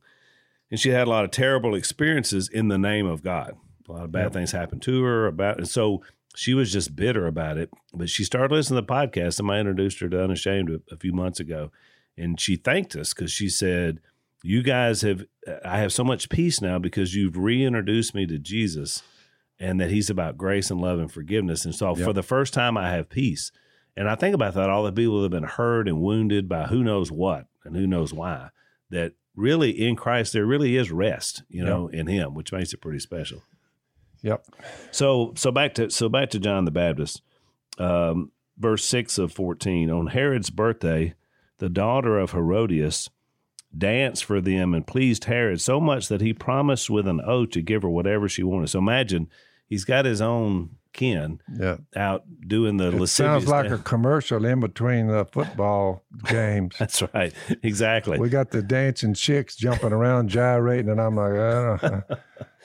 and 0.69 0.79
she 0.79 0.89
had 0.89 1.07
a 1.07 1.09
lot 1.09 1.23
of 1.25 1.31
terrible 1.31 1.73
experiences 1.75 2.49
in 2.49 2.67
the 2.67 2.77
name 2.77 3.05
of 3.07 3.23
God. 3.23 3.55
A 3.87 3.91
lot 3.91 4.03
of 4.03 4.11
bad 4.11 4.23
Yep. 4.25 4.33
things 4.33 4.51
happened 4.51 4.81
to 4.83 5.01
her 5.03 5.25
about, 5.27 5.57
and 5.57 5.67
so 5.67 6.03
she 6.35 6.53
was 6.53 6.71
just 6.71 6.95
bitter 6.95 7.25
about 7.25 7.57
it. 7.57 7.69
But 7.93 8.09
she 8.09 8.23
started 8.23 8.53
listening 8.53 8.81
to 8.81 8.85
the 8.85 8.93
podcast. 8.93 9.39
and 9.39 9.49
I 9.49 9.59
introduced 9.59 9.99
her 9.99 10.09
to 10.09 10.23
Unashamed 10.23 10.69
a, 10.69 10.93
a 10.93 10.97
few 10.97 11.13
months 11.13 11.39
ago, 11.39 11.71
and 12.17 12.39
she 12.39 12.55
thanked 12.55 12.95
us 12.95 13.13
because 13.13 13.31
she 13.31 13.49
said, 13.49 13.99
"You 14.43 14.61
guys 14.61 15.01
have, 15.01 15.25
I 15.65 15.79
have 15.79 15.91
so 15.93 16.03
much 16.03 16.29
peace 16.29 16.61
now 16.61 16.77
because 16.79 17.15
you've 17.15 17.37
reintroduced 17.37 18.13
me 18.13 18.25
to 18.27 18.37
Jesus." 18.37 19.01
and 19.61 19.81
that 19.81 19.91
he's 19.91 20.09
about 20.09 20.37
grace 20.37 20.71
and 20.71 20.79
love 20.79 20.99
and 20.99 21.11
forgiveness. 21.11 21.65
And 21.65 21.75
so 21.75 21.93
Yep. 21.93 22.05
for 22.05 22.13
the 22.13 22.23
first 22.23 22.53
time, 22.53 22.77
I 22.77 22.91
have 22.91 23.09
peace. 23.09 23.51
And 23.97 24.07
I 24.09 24.15
think 24.15 24.33
about 24.33 24.53
that 24.53 24.69
all 24.69 24.83
the 24.85 24.91
people 24.93 25.17
that 25.17 25.23
have 25.23 25.31
been 25.41 25.43
hurt 25.49 25.89
and 25.89 25.99
wounded 25.99 26.47
by 26.47 26.67
who 26.67 26.81
knows 26.81 27.11
what 27.11 27.47
and 27.63 27.75
who 27.75 27.87
knows 27.87 28.13
why. 28.13 28.49
That 28.89 29.13
really 29.35 29.69
in 29.69 29.95
Christ, 29.95 30.33
there 30.33 30.45
really 30.45 30.75
is 30.75 30.91
rest, 30.91 31.43
you 31.47 31.63
know, 31.63 31.87
in 31.87 32.07
him, 32.07 32.33
which 32.33 32.51
makes 32.51 32.73
it 32.73 32.81
pretty 32.81 32.99
special. 32.99 33.43
Yep. 34.21 34.45
So 34.91 35.33
so 35.35 35.51
back 35.51 35.75
to 35.75 35.89
so 35.89 36.09
back 36.09 36.29
to 36.31 36.39
John 36.39 36.65
the 36.65 36.71
Baptist, 36.71 37.21
um, 37.77 38.31
verse 38.57 38.83
six 38.83 39.17
of 39.17 39.31
fourteen. 39.31 39.89
On 39.89 40.07
Herod's 40.07 40.49
birthday, 40.49 41.13
the 41.59 41.69
daughter 41.69 42.17
of 42.17 42.31
Herodias 42.31 43.09
danced 43.77 44.25
for 44.25 44.41
them 44.41 44.73
and 44.73 44.87
pleased 44.87 45.25
Herod 45.25 45.61
so 45.61 45.79
much 45.79 46.07
that 46.07 46.21
he 46.21 46.33
promised 46.33 46.89
with 46.89 47.07
an 47.07 47.21
oath 47.21 47.51
to 47.51 47.61
give 47.61 47.83
her 47.83 47.89
whatever 47.89 48.27
she 48.27 48.41
wanted. 48.41 48.69
So 48.69 48.79
imagine 48.79 49.29
he's 49.67 49.85
got 49.85 50.05
his 50.05 50.21
own 50.21 50.77
kin 50.93 51.39
Yeah. 51.55 51.77
out 51.95 52.23
doing 52.47 52.77
the 52.77 52.87
It 52.87 52.93
lascivious. 52.95 53.11
sounds 53.11 53.47
like 53.47 53.69
a 53.71 53.77
commercial 53.77 54.43
in 54.45 54.59
between 54.59 55.07
the 55.07 55.25
football 55.25 56.03
games. 56.25 56.75
That's 56.79 57.01
right, 57.13 57.33
exactly. 57.63 58.19
We 58.19 58.29
got 58.29 58.51
the 58.51 58.61
dancing 58.61 59.13
chicks 59.13 59.55
jumping 59.55 59.91
around, 59.93 60.29
gyrating, 60.29 60.89
and 60.89 60.99
I'm 60.99 61.15
like, 61.15 61.33
I, 61.33 62.01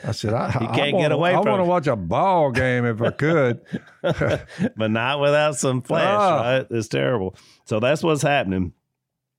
I 0.08 0.12
said, 0.12 0.34
I, 0.34 0.46
You 0.60 0.68
can't 0.68 0.94
wanna, 0.94 1.04
get 1.04 1.12
away 1.12 1.34
I 1.34 1.40
want 1.40 1.60
to 1.60 1.64
watch 1.64 1.86
a 1.86 1.96
ball 1.96 2.50
game 2.50 2.84
if 2.84 3.00
I 3.02 3.10
could. 3.10 3.60
but 4.02 4.90
not 4.90 5.20
without 5.20 5.56
some 5.56 5.82
flesh, 5.82 6.04
Ah. 6.06 6.40
right? 6.42 6.66
It's 6.70 6.88
terrible. 6.88 7.36
So 7.66 7.80
that's 7.80 8.02
what's 8.02 8.22
happening. 8.22 8.72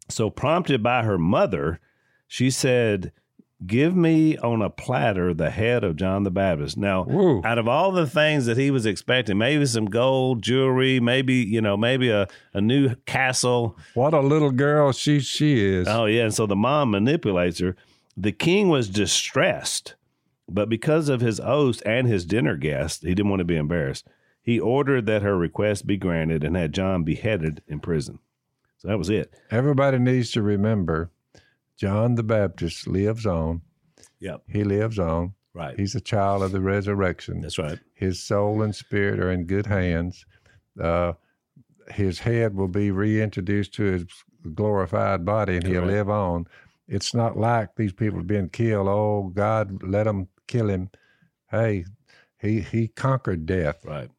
So, 0.10 0.30
prompted 0.30 0.84
by 0.84 1.02
her 1.04 1.18
mother, 1.18 1.80
she 2.28 2.52
said, 2.52 3.12
Give 3.66 3.96
me 3.96 4.38
on 4.38 4.62
a 4.62 4.70
platter 4.70 5.34
the 5.34 5.50
head 5.50 5.84
of 5.84 5.96
John 5.96 6.24
the 6.24 6.32
Baptist. 6.32 6.78
Now, 6.78 7.04
Woo. 7.04 7.42
out 7.46 7.58
of 7.58 7.68
all 7.70 7.92
the 7.92 8.06
things 8.06 8.46
that 8.48 8.58
he 8.58 8.70
was 8.70 8.86
expecting, 8.86 9.38
maybe 9.38 9.66
some 9.66 9.86
gold 9.86 10.42
jewelry, 10.42 11.00
maybe, 11.00 11.36
you 11.36 11.62
know, 11.62 11.78
maybe 11.78 12.10
a, 12.10 12.28
a 12.54 12.60
new 12.60 12.96
castle. 13.06 13.78
What 13.94 14.14
a 14.14 14.20
little 14.20 14.52
girl 14.52 14.92
she 14.92 15.22
she 15.22 15.66
is. 15.66 15.88
Oh, 15.88 16.06
yeah. 16.06 16.24
And 16.24 16.34
so 16.34 16.46
the 16.46 16.56
mom 16.56 16.92
manipulates 16.92 17.60
her. 17.60 17.78
The 18.18 18.34
king 18.34 18.68
was 18.68 18.90
distressed, 18.90 19.96
but 20.50 20.68
because 20.68 21.08
of 21.08 21.22
his 21.22 21.40
oaths 21.40 21.82
and 21.82 22.08
his 22.08 22.26
dinner 22.26 22.58
guests, 22.58 23.04
he 23.04 23.16
didn't 23.16 23.30
want 23.30 23.40
to 23.40 23.46
be 23.46 23.58
embarrassed. 23.58 24.06
He 24.42 24.60
ordered 24.60 25.06
that 25.06 25.22
her 25.22 25.38
request 25.38 25.88
be 25.88 25.98
granted 25.98 26.44
and 26.44 26.56
had 26.56 26.74
John 26.74 27.04
beheaded 27.04 27.64
in 27.68 27.80
prison. 27.80 28.20
So 28.78 28.90
that 28.90 28.98
was 28.98 29.10
it. 29.10 29.34
Everybody 29.50 29.98
needs 29.98 30.32
to 30.32 30.42
remember 30.42 31.10
John 31.78 32.16
the 32.16 32.24
Baptist 32.24 32.88
lives 32.88 33.26
on. 33.26 33.62
Yep. 34.20 34.42
He 34.48 34.64
lives 34.64 34.98
on. 35.00 35.34
Right. 35.54 35.78
He's 35.80 35.96
a 35.96 36.02
child 36.02 36.44
of 36.44 36.52
the 36.52 36.60
resurrection. 36.62 37.42
That's 37.42 37.58
right. 37.58 37.80
His 37.94 38.22
soul 38.22 38.62
and 38.62 38.76
spirit 38.76 39.20
are 39.20 39.32
in 39.32 39.46
good 39.46 39.66
hands. 39.68 40.26
Uh, 40.82 41.14
his 41.94 42.20
head 42.20 42.56
will 42.56 42.68
be 42.68 42.92
reintroduced 42.92 43.74
to 43.76 43.84
his 43.84 44.06
glorified 44.54 45.26
body 45.26 45.56
and 45.58 45.66
he'll 45.66 45.82
Correct. 45.82 45.94
live 45.94 46.10
on. 46.10 46.48
It's 46.88 47.14
not 47.14 47.38
like 47.38 47.76
these 47.76 47.94
people 47.94 48.22
being 48.24 48.50
killed. 48.50 48.88
Oh, 48.88 49.32
God, 49.34 49.82
let 49.84 50.04
them 50.04 50.28
kill 50.48 50.70
him. 50.70 50.90
Hey, 51.50 51.86
he, 52.40 52.62
he 52.62 52.88
conquered 52.90 53.46
death 53.46 53.84
Right. 53.86 54.10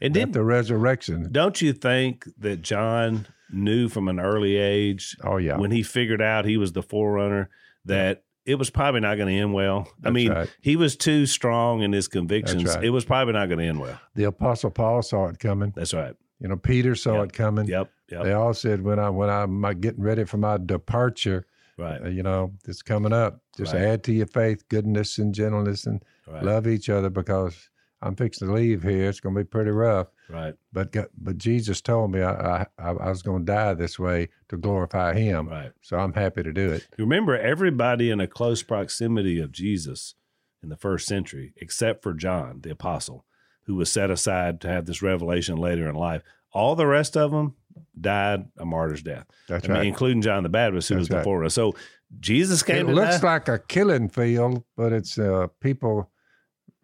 And 0.00 0.12
did 0.14 0.32
the 0.32 0.42
resurrection. 0.44 1.28
don't 1.32 1.62
you 1.62 1.72
think 1.72 2.26
that 2.38 2.60
John 2.62 3.26
knew 3.52 3.88
from 3.88 4.08
an 4.08 4.18
early 4.20 4.56
age 4.56 5.16
Oh, 5.22 5.36
yeah. 5.36 5.58
when 5.58 5.70
he 5.70 5.82
figured 5.82 6.22
out 6.22 6.44
he 6.44 6.56
was 6.56 6.72
the 6.72 6.82
forerunner 6.82 7.50
that 7.84 8.24
it 8.44 8.56
was 8.56 8.70
probably 8.70 9.00
not 9.00 9.16
going 9.16 9.28
to 9.28 9.40
end 9.40 9.54
well? 9.54 9.88
I 10.04 10.10
mean, 10.10 10.30
right. 10.32 10.52
he 10.60 10.74
was 10.76 10.96
too 10.96 11.26
strong 11.26 11.82
in 11.82 11.92
his 11.92 12.08
convictions. 12.08 12.64
right. 12.74 12.84
It 12.84 12.90
was 12.90 13.04
probably 13.04 13.34
not 13.34 13.46
going 13.46 13.58
to 13.60 13.64
end 13.66 13.80
well. 13.80 14.00
the 14.14 14.24
Apostle 14.24 14.70
Paul 14.70 15.02
saw 15.02 15.26
it 15.28 15.38
coming. 15.38 15.72
That's 15.76 15.94
right. 15.94 16.14
You 16.40 16.48
know, 16.48 16.56
Peter 16.56 16.94
saw 16.96 17.18
Yep. 17.20 17.24
it 17.24 17.32
coming. 17.34 17.66
Yep. 17.66 17.90
Yep. 18.10 18.24
They 18.24 18.32
all 18.32 18.52
said 18.52 18.82
when 18.82 18.98
I 18.98 19.10
when 19.10 19.30
I'm 19.30 19.60
getting 19.80 20.02
ready 20.02 20.24
for 20.24 20.38
my 20.38 20.58
departure, 20.58 21.46
Right. 21.78 22.02
uh, 22.02 22.08
you 22.08 22.22
know, 22.24 22.52
it's 22.66 22.82
coming 22.82 23.12
up. 23.12 23.40
Just 23.56 23.72
Right. 23.74 23.82
add 23.82 24.02
to 24.04 24.12
your 24.12 24.26
faith 24.26 24.68
goodness 24.68 25.18
and 25.18 25.32
gentleness 25.34 25.86
and 25.86 26.02
love 26.42 26.66
each 26.66 26.88
other 26.90 27.10
because 27.10 27.70
I'm 28.02 28.16
fixing 28.16 28.48
to 28.48 28.54
leave 28.54 28.82
here. 28.82 29.08
It's 29.08 29.20
going 29.20 29.34
to 29.36 29.40
be 29.40 29.44
pretty 29.48 29.70
rough. 29.70 30.08
Right. 30.32 30.54
But 30.72 30.94
but 31.22 31.36
Jesus 31.38 31.80
told 31.80 32.12
me 32.12 32.22
I 32.22 32.62
I, 32.78 32.90
I 32.90 33.08
was 33.08 33.22
going 33.22 33.44
to 33.44 33.52
die 33.52 33.74
this 33.74 33.98
way 33.98 34.28
to 34.48 34.56
glorify 34.56 35.14
Him. 35.14 35.48
Right. 35.48 35.72
So 35.82 35.98
I'm 35.98 36.14
happy 36.14 36.42
to 36.42 36.52
do 36.52 36.70
it. 36.72 36.86
You 36.96 37.04
Remember, 37.04 37.36
everybody 37.38 38.10
in 38.10 38.20
a 38.20 38.26
close 38.26 38.62
proximity 38.62 39.38
of 39.40 39.52
Jesus 39.52 40.14
in 40.62 40.68
the 40.68 40.76
first 40.76 41.06
century, 41.06 41.52
except 41.56 42.02
for 42.02 42.14
John, 42.14 42.60
the 42.62 42.70
apostle, 42.70 43.24
who 43.64 43.74
was 43.74 43.90
set 43.92 44.10
aside 44.10 44.60
to 44.62 44.68
have 44.68 44.86
this 44.86 45.02
revelation 45.02 45.56
later 45.56 45.88
in 45.88 45.94
life, 45.94 46.22
all 46.52 46.74
the 46.74 46.86
rest 46.86 47.16
of 47.16 47.30
them 47.30 47.54
died 48.00 48.46
a 48.58 48.64
martyr's 48.64 49.02
death. 49.02 49.26
That's 49.48 49.64
I 49.64 49.68
mean, 49.68 49.76
right. 49.78 49.86
including 49.86 50.22
John 50.22 50.42
the 50.42 50.48
Baptist, 50.48 50.88
who 50.88 50.94
That's 50.94 51.00
was 51.00 51.08
before 51.08 51.40
right. 51.40 51.50
forerunner. 51.50 51.50
So 51.50 51.74
Jesus 52.20 52.62
came 52.62 52.88
It 52.88 52.92
looks 52.92 53.20
die. 53.20 53.34
like 53.34 53.48
a 53.48 53.58
killing 53.58 54.08
field, 54.08 54.62
but 54.76 54.92
it's 54.92 55.18
uh, 55.18 55.48
people 55.60 56.10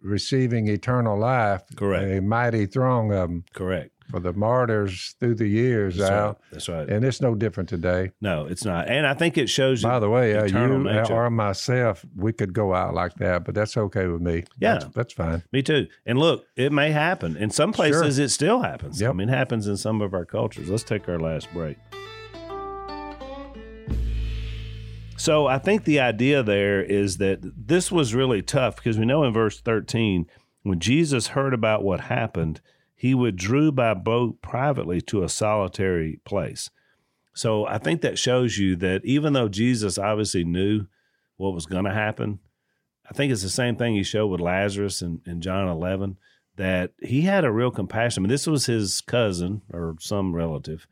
receiving 0.09 0.69
eternal 0.69 1.19
life. 1.19 1.63
Correct. 1.77 2.11
A 2.11 2.21
mighty 2.21 2.67
throng 2.67 3.13
of 3.13 3.29
them 3.29 3.45
Correct. 3.55 3.91
for 4.11 4.21
the 4.21 4.33
martyrs 4.33 5.15
through 5.21 5.35
the 5.37 5.47
years, 5.47 5.97
That's 5.97 6.11
Al. 6.11 6.27
right. 6.27 6.37
That's 6.51 6.69
right. 6.69 6.89
And 6.89 7.05
it's 7.05 7.21
no 7.21 7.35
different 7.35 7.69
today. 7.69 8.11
No, 8.21 8.47
it's 8.47 8.65
not. 8.65 8.89
And 8.89 9.07
I 9.07 9.15
think 9.15 9.37
it 9.39 9.49
shows. 9.49 9.83
By 9.83 9.99
the 10.01 10.09
way, 10.11 10.37
uh, 10.37 10.45
you 10.45 10.79
nature. 10.79 11.13
or 11.15 11.31
myself, 11.31 12.05
we 12.17 12.33
could 12.33 12.53
go 12.53 12.75
out 12.75 12.95
like 12.95 13.15
that, 13.17 13.45
but 13.45 13.55
that's 13.55 13.77
okay 13.77 14.07
with 14.07 14.23
me. 14.23 14.45
Yeah. 14.59 14.75
That's, 14.75 14.85
that's 14.95 15.13
fine. 15.13 15.43
Me 15.53 15.63
too. 15.63 15.87
And 16.07 16.19
look, 16.19 16.47
it 16.57 16.73
may 16.73 16.91
happen. 16.91 17.37
In 17.37 17.51
some 17.51 17.73
places, 17.73 18.19
it 18.19 18.31
still 18.31 18.63
happens. 18.63 19.03
I 19.03 19.13
mean, 19.13 19.29
it 19.29 19.33
happens 19.33 19.67
in 19.67 19.77
some 19.77 20.01
of 20.01 20.15
our 20.15 20.25
cultures. 20.25 20.69
Let's 20.71 20.83
take 20.85 21.09
our 21.09 21.19
last 21.19 21.53
break. 21.53 21.77
So 25.29 25.47
I 25.47 25.59
think 25.59 25.85
the 25.85 26.01
idea 26.01 26.43
there 26.43 26.83
is 26.83 27.19
that 27.19 27.41
this 27.43 27.93
was 27.93 28.15
really 28.15 28.41
tough 28.41 28.77
because 28.77 28.99
we 28.99 29.05
know 29.05 29.25
in 29.25 29.35
verse 29.35 29.61
13, 29.61 30.25
when 30.63 30.81
Jesus 30.81 31.27
heard 31.27 31.53
about 31.53 31.85
what 31.85 32.01
happened, 32.01 32.63
he 32.97 33.13
withdrew 33.13 33.73
by 33.73 33.93
boat 33.93 34.41
privately 34.41 35.03
to 35.03 35.23
a 35.23 35.29
solitary 35.29 36.23
place. 36.25 36.71
So 37.35 37.67
I 37.67 37.77
think 37.77 38.01
that 38.01 38.19
shows 38.19 38.57
you 38.57 38.75
that 38.77 39.05
even 39.05 39.35
though 39.35 39.51
Jesus 39.51 39.99
obviously 39.99 40.45
knew 40.45 40.87
what 41.37 41.53
was 41.53 41.67
going 41.67 41.85
to 41.85 41.93
happen, 41.93 42.39
I 43.07 43.13
think 43.13 43.31
it's 43.31 43.43
the 43.43 43.51
same 43.51 43.77
thing 43.77 43.97
he 43.97 44.05
showed 44.05 44.29
with 44.29 44.41
Lazarus 44.41 45.03
in, 45.03 45.21
in 45.27 45.43
John 45.43 45.69
11, 45.69 46.17
that 46.57 46.93
he 47.03 47.21
had 47.21 47.45
a 47.45 47.53
real 47.53 47.71
compassion. 47.71 48.23
I 48.23 48.25
mean, 48.25 48.31
this 48.31 48.47
was 48.47 48.65
his 48.65 49.03
cousin 49.03 49.61
or 49.75 49.97
some 50.01 50.35
relative, 50.35 50.87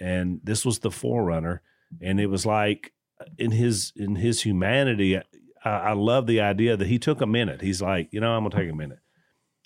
and 0.00 0.40
this 0.42 0.66
was 0.66 0.80
the 0.80 0.90
forerunner. 0.90 1.62
And 2.00 2.18
it 2.18 2.26
was 2.26 2.44
like 2.44 2.92
in 3.38 3.50
his 3.52 3.92
in 3.96 4.16
his 4.16 4.42
humanity, 4.42 5.16
I, 5.16 5.22
I 5.64 5.92
love 5.92 6.26
the 6.26 6.40
idea 6.40 6.76
that 6.76 6.88
he 6.88 6.98
took 6.98 7.20
a 7.20 7.26
minute. 7.26 7.60
He's 7.60 7.82
like, 7.82 8.08
you 8.12 8.20
know, 8.20 8.32
I'm 8.32 8.44
gonna 8.44 8.62
take 8.62 8.70
a 8.70 8.76
minute 8.76 9.00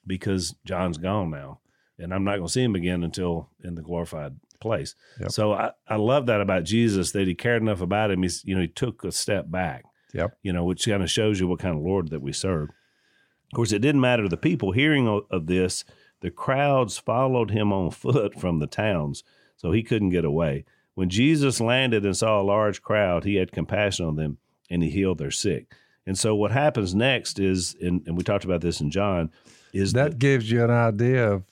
because 0.07 0.55
John's 0.65 0.99
gone 0.99 1.31
now, 1.31 1.61
and 1.99 2.13
I'm 2.13 2.25
not 2.25 2.37
gonna 2.37 2.49
see 2.49 2.65
him 2.65 2.75
again 2.75 3.05
until 3.05 3.51
in 3.63 3.75
the 3.75 3.83
glorified 3.83 4.37
place. 4.61 4.95
Yep. 5.21 5.31
So 5.33 5.53
I, 5.53 5.73
I 5.89 5.97
love 5.97 6.27
that 6.27 6.41
about 6.41 6.65
Jesus 6.65 7.13
that 7.13 7.27
he 7.27 7.35
cared 7.35 7.63
enough 7.63 7.81
about 7.81 8.11
him. 8.11 8.23
He's 8.23 8.43
you 8.45 8.55
know 8.55 8.63
he 8.63 8.69
took 8.69 9.05
a 9.05 9.13
step 9.13 9.51
back 9.51 9.85
Yep. 10.15 10.39
you 10.43 10.53
know, 10.53 10.65
which 10.65 10.87
kind 10.87 11.03
of 11.03 11.11
shows 11.11 11.41
you 11.41 11.49
what 11.49 11.59
kind 11.59 11.77
of 11.77 11.83
Lord 11.83 12.09
that 12.11 12.23
we 12.23 12.33
serve. 12.33 12.69
Of 12.71 13.57
course, 13.57 13.73
it 13.73 13.81
didn't 13.81 14.01
matter 14.01 14.23
to 14.23 14.29
the 14.29 14.37
people 14.37 14.73
hearing 14.73 15.09
of 15.09 15.47
this. 15.47 15.85
The 16.21 16.31
crowds 16.31 16.99
followed 16.99 17.51
him 17.51 17.73
on 17.73 17.91
foot 17.91 18.39
from 18.41 18.59
the 18.61 18.67
towns, 18.69 19.25
so 19.57 19.73
he 19.73 19.83
couldn't 19.83 20.11
get 20.11 20.25
away. 20.25 20.65
When 20.95 21.09
Jesus 21.09 21.61
landed 21.61 22.05
and 22.05 22.17
saw 22.17 22.41
a 22.41 22.43
large 22.45 22.83
crowd, 22.83 23.25
he 23.25 23.35
had 23.37 23.53
compassion 23.53 24.07
on 24.07 24.17
them 24.17 24.39
and 24.71 24.83
he 24.83 24.91
healed 24.91 25.19
their 25.19 25.31
sick. 25.31 25.73
And 26.07 26.19
so, 26.19 26.35
what 26.35 26.51
happens 26.53 26.95
next 26.95 27.39
is, 27.39 27.75
and, 27.81 28.03
and 28.07 28.17
we 28.17 28.23
talked 28.23 28.45
about 28.45 28.61
this 28.61 28.81
in 28.81 28.91
John, 28.91 29.31
is 29.73 29.93
That 29.95 30.19
gives 30.19 30.51
you 30.51 30.63
an 30.63 30.71
idea 30.71 31.33
of 31.33 31.45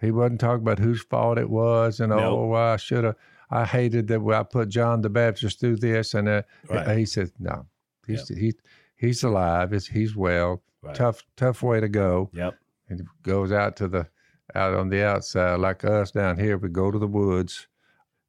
He 0.00 0.10
wasn't 0.10 0.40
talking 0.40 0.62
about 0.62 0.78
whose 0.78 1.02
fault 1.02 1.38
it 1.38 1.48
was, 1.50 2.00
and 2.00 2.10
Nope. 2.10 2.20
oh, 2.22 2.52
I 2.52 2.76
should 2.76 3.04
have. 3.04 3.16
I 3.50 3.64
hated 3.64 4.08
that 4.08 4.20
I 4.20 4.42
put 4.42 4.68
John 4.68 5.00
the 5.02 5.08
Baptist 5.10 5.58
through 5.60 5.76
this, 5.76 6.14
and 6.14 6.28
uh, 6.28 6.42
Right. 6.68 6.98
he 6.98 7.06
said, 7.06 7.30
"No, 7.38 7.66
he's 8.06 8.28
he, 8.28 8.52
he's 8.96 9.22
alive. 9.22 9.70
He's, 9.72 9.86
he's 9.86 10.14
well. 10.16 10.62
Right. 10.82 10.94
Tough, 10.94 11.22
tough 11.36 11.62
way 11.62 11.80
to 11.80 11.88
go." 11.88 12.30
Yep. 12.34 12.54
and 12.90 13.00
he 13.00 13.06
goes 13.22 13.52
out 13.52 13.76
to 13.76 13.88
the 13.88 14.06
out 14.54 14.74
on 14.74 14.88
the 14.90 15.02
outside 15.02 15.58
like 15.58 15.84
us 15.84 16.10
down 16.10 16.38
here 16.38 16.58
we 16.58 16.68
go 16.68 16.90
to 16.90 16.98
the 16.98 17.06
woods 17.06 17.66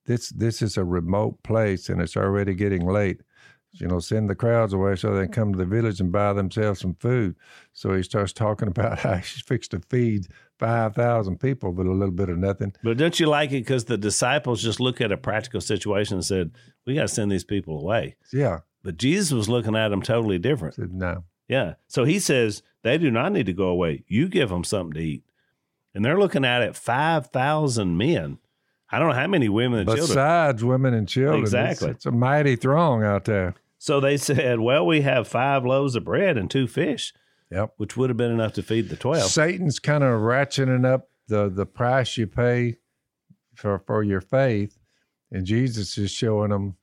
this 0.06 0.30
this 0.30 0.62
is 0.62 0.78
a 0.78 0.84
remote 0.84 1.42
place 1.44 1.90
and 1.90 2.02
it's 2.02 2.18
already 2.18 2.54
getting 2.54 2.86
late 2.88 3.22
you 3.74 3.88
know 3.88 4.00
send 4.00 4.30
the 4.30 4.36
crowds 4.36 4.72
away 4.74 4.96
so 4.96 5.14
they 5.14 5.24
can 5.24 5.32
come 5.32 5.52
to 5.52 5.58
the 5.58 5.66
village 5.66 6.00
and 6.00 6.12
buy 6.12 6.32
themselves 6.34 6.80
some 6.80 6.94
food 6.96 7.36
so 7.74 7.94
he 7.94 8.02
starts 8.04 8.32
talking 8.34 8.68
about 8.74 9.00
how 9.00 9.16
he's 9.16 9.42
fixed 9.42 9.72
to 9.72 9.82
feed 9.90 10.28
5000 10.60 11.40
people 11.40 11.72
with 11.72 11.86
a 11.88 11.92
little 11.92 12.14
bit 12.14 12.30
of 12.30 12.38
nothing 12.38 12.74
But 12.84 12.98
don't 12.98 13.20
you 13.20 13.26
like 13.28 13.50
it 13.52 13.62
because 13.66 13.86
the 13.86 13.98
disciples 13.98 14.64
just 14.64 14.80
look 14.80 15.02
at 15.02 15.12
a 15.12 15.18
practical 15.18 15.60
situation 15.60 16.16
and 16.16 16.26
said, 16.26 16.52
"We 16.86 16.96
got 16.96 17.02
to 17.04 17.08
send 17.10 17.30
these 17.32 17.44
people 17.44 17.80
away." 17.80 18.16
yeah 18.32 18.60
But 18.84 18.98
Jesus 18.98 19.32
was 19.34 19.50
looking 19.50 19.76
at 19.76 19.90
them 19.90 20.02
totally 20.02 20.40
different. 20.40 20.76
said 20.76 20.94
no 20.94 21.24
Yeah. 21.50 21.74
So 21.88 22.06
he 22.06 22.20
says 22.20 22.64
they 22.84 22.98
do 22.98 23.12
not 23.12 23.34
need 23.34 23.48
to 23.48 23.54
go 23.54 23.68
away. 23.68 24.04
You 24.08 24.30
give 24.30 24.50
them 24.50 24.64
something 24.64 24.94
to 24.94 25.02
eat, 25.04 25.24
and 25.94 26.06
they're 26.06 26.20
looking 26.20 26.46
at 26.46 26.62
it 26.62 26.76
five 26.78 27.28
thousand 27.28 27.98
men. 27.98 28.38
I 28.92 29.00
don't 29.00 29.10
know 29.10 29.16
how 29.16 29.28
many 29.28 29.50
women 29.50 29.80
and 29.80 29.88
children. 29.90 30.08
besides 30.08 30.64
women 30.64 30.94
and 30.94 31.08
children 31.08 31.44
it's- 31.44 31.54
Exactly. 31.54 31.90
it's, 31.92 32.06
a 32.06 32.12
mighty 32.12 32.56
throng 32.56 33.04
out 33.04 33.26
there 33.26 33.56
So 33.78 34.00
they 34.00 34.18
said, 34.18 34.60
"Well, 34.60 34.86
we 34.86 35.02
have 35.02 35.28
five 35.28 35.66
loaves 35.66 35.96
of 35.96 36.04
bread 36.06 36.38
and 36.38 36.50
two 36.50 36.68
fish, 36.68 37.14
yep 37.52 37.74
which 37.78 37.96
would 37.98 38.10
have 38.10 38.18
been 38.18 38.32
enough 38.32 38.54
to 38.54 38.64
feed 38.64 38.90
the 38.90 38.96
12. 38.96 39.24
Satan's 39.24 39.80
kind 39.80 40.04
of 40.04 40.22
ratcheting 40.22 40.86
up 40.86 41.10
the 41.28 41.50
the 41.50 41.66
price 41.66 42.18
you 42.18 42.28
pay 42.28 42.78
for 43.56 43.80
for 43.80 44.04
your 44.04 44.22
faith, 44.22 44.78
and 45.32 45.46
Jesus 45.46 45.98
is 45.98 46.12
showing 46.12 46.50
them 46.52 46.76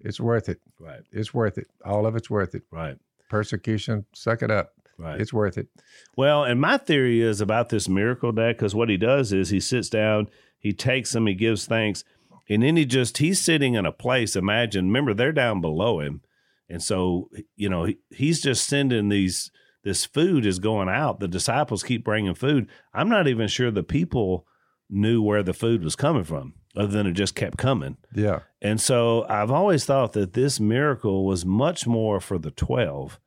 it's 0.00 0.20
worth 0.20 0.48
it. 0.48 0.60
Right. 0.78 1.02
It's 1.12 1.34
worth 1.34 1.58
it. 1.58 1.66
All 1.84 2.06
of 2.06 2.16
it's 2.16 2.30
worth 2.30 2.54
it. 2.54 2.62
Right. 2.70 2.96
Persecution, 3.28 4.06
suck 4.14 4.42
it 4.42 4.50
up. 4.50 4.72
Right. 4.98 5.20
It's 5.20 5.32
worth 5.32 5.56
it. 5.58 5.68
Well, 6.16 6.44
and 6.44 6.60
my 6.60 6.76
theory 6.78 7.20
is 7.22 7.40
about 7.40 7.68
this 7.68 7.88
miracle, 7.88 8.32
Dad, 8.32 8.56
because 8.56 8.74
what 8.74 8.88
he 8.88 8.96
does 8.96 9.32
is 9.32 9.48
he 9.50 9.60
sits 9.60 9.88
down, 9.88 10.28
he 10.60 10.72
takes 10.72 11.12
them, 11.12 11.26
he 11.26 11.34
gives 11.34 11.66
thanks, 11.66 12.04
and 12.48 12.62
then 12.62 12.76
he 12.76 12.84
just 12.84 13.18
he's 13.18 13.40
sitting 13.40 13.74
in 13.74 13.86
a 13.86 13.92
place. 13.92 14.36
Imagine, 14.36 14.86
remember 14.86 15.14
they're 15.14 15.32
down 15.32 15.60
below 15.60 16.00
him, 16.00 16.20
and 16.68 16.82
so 16.82 17.30
you 17.56 17.68
know 17.68 17.84
he, 17.84 17.98
he's 18.10 18.40
just 18.40 18.68
sending 18.68 19.08
these. 19.08 19.50
This 19.82 20.04
food 20.04 20.44
is 20.44 20.58
going 20.58 20.90
out. 20.90 21.20
The 21.20 21.28
disciples 21.28 21.82
keep 21.82 22.04
bringing 22.04 22.34
food. 22.34 22.68
I'm 22.92 23.08
not 23.08 23.26
even 23.26 23.48
sure 23.48 23.70
the 23.70 23.82
people 23.82 24.46
knew 24.90 25.22
where 25.22 25.42
the 25.42 25.54
food 25.54 25.82
was 25.82 25.96
coming 25.96 26.24
from, 26.24 26.52
other 26.76 26.88
than 26.88 27.06
it 27.06 27.12
just 27.12 27.34
kept 27.34 27.56
coming. 27.56 27.96
Yeah. 28.14 28.40
And 28.60 28.78
so 28.78 29.24
I've 29.26 29.50
always 29.50 29.86
thought 29.86 30.12
that 30.12 30.34
this 30.34 30.60
miracle 30.60 31.24
was 31.24 31.46
much 31.46 31.86
more 31.86 32.20
for 32.20 32.38
the 32.38 32.50
twelve 32.50 33.18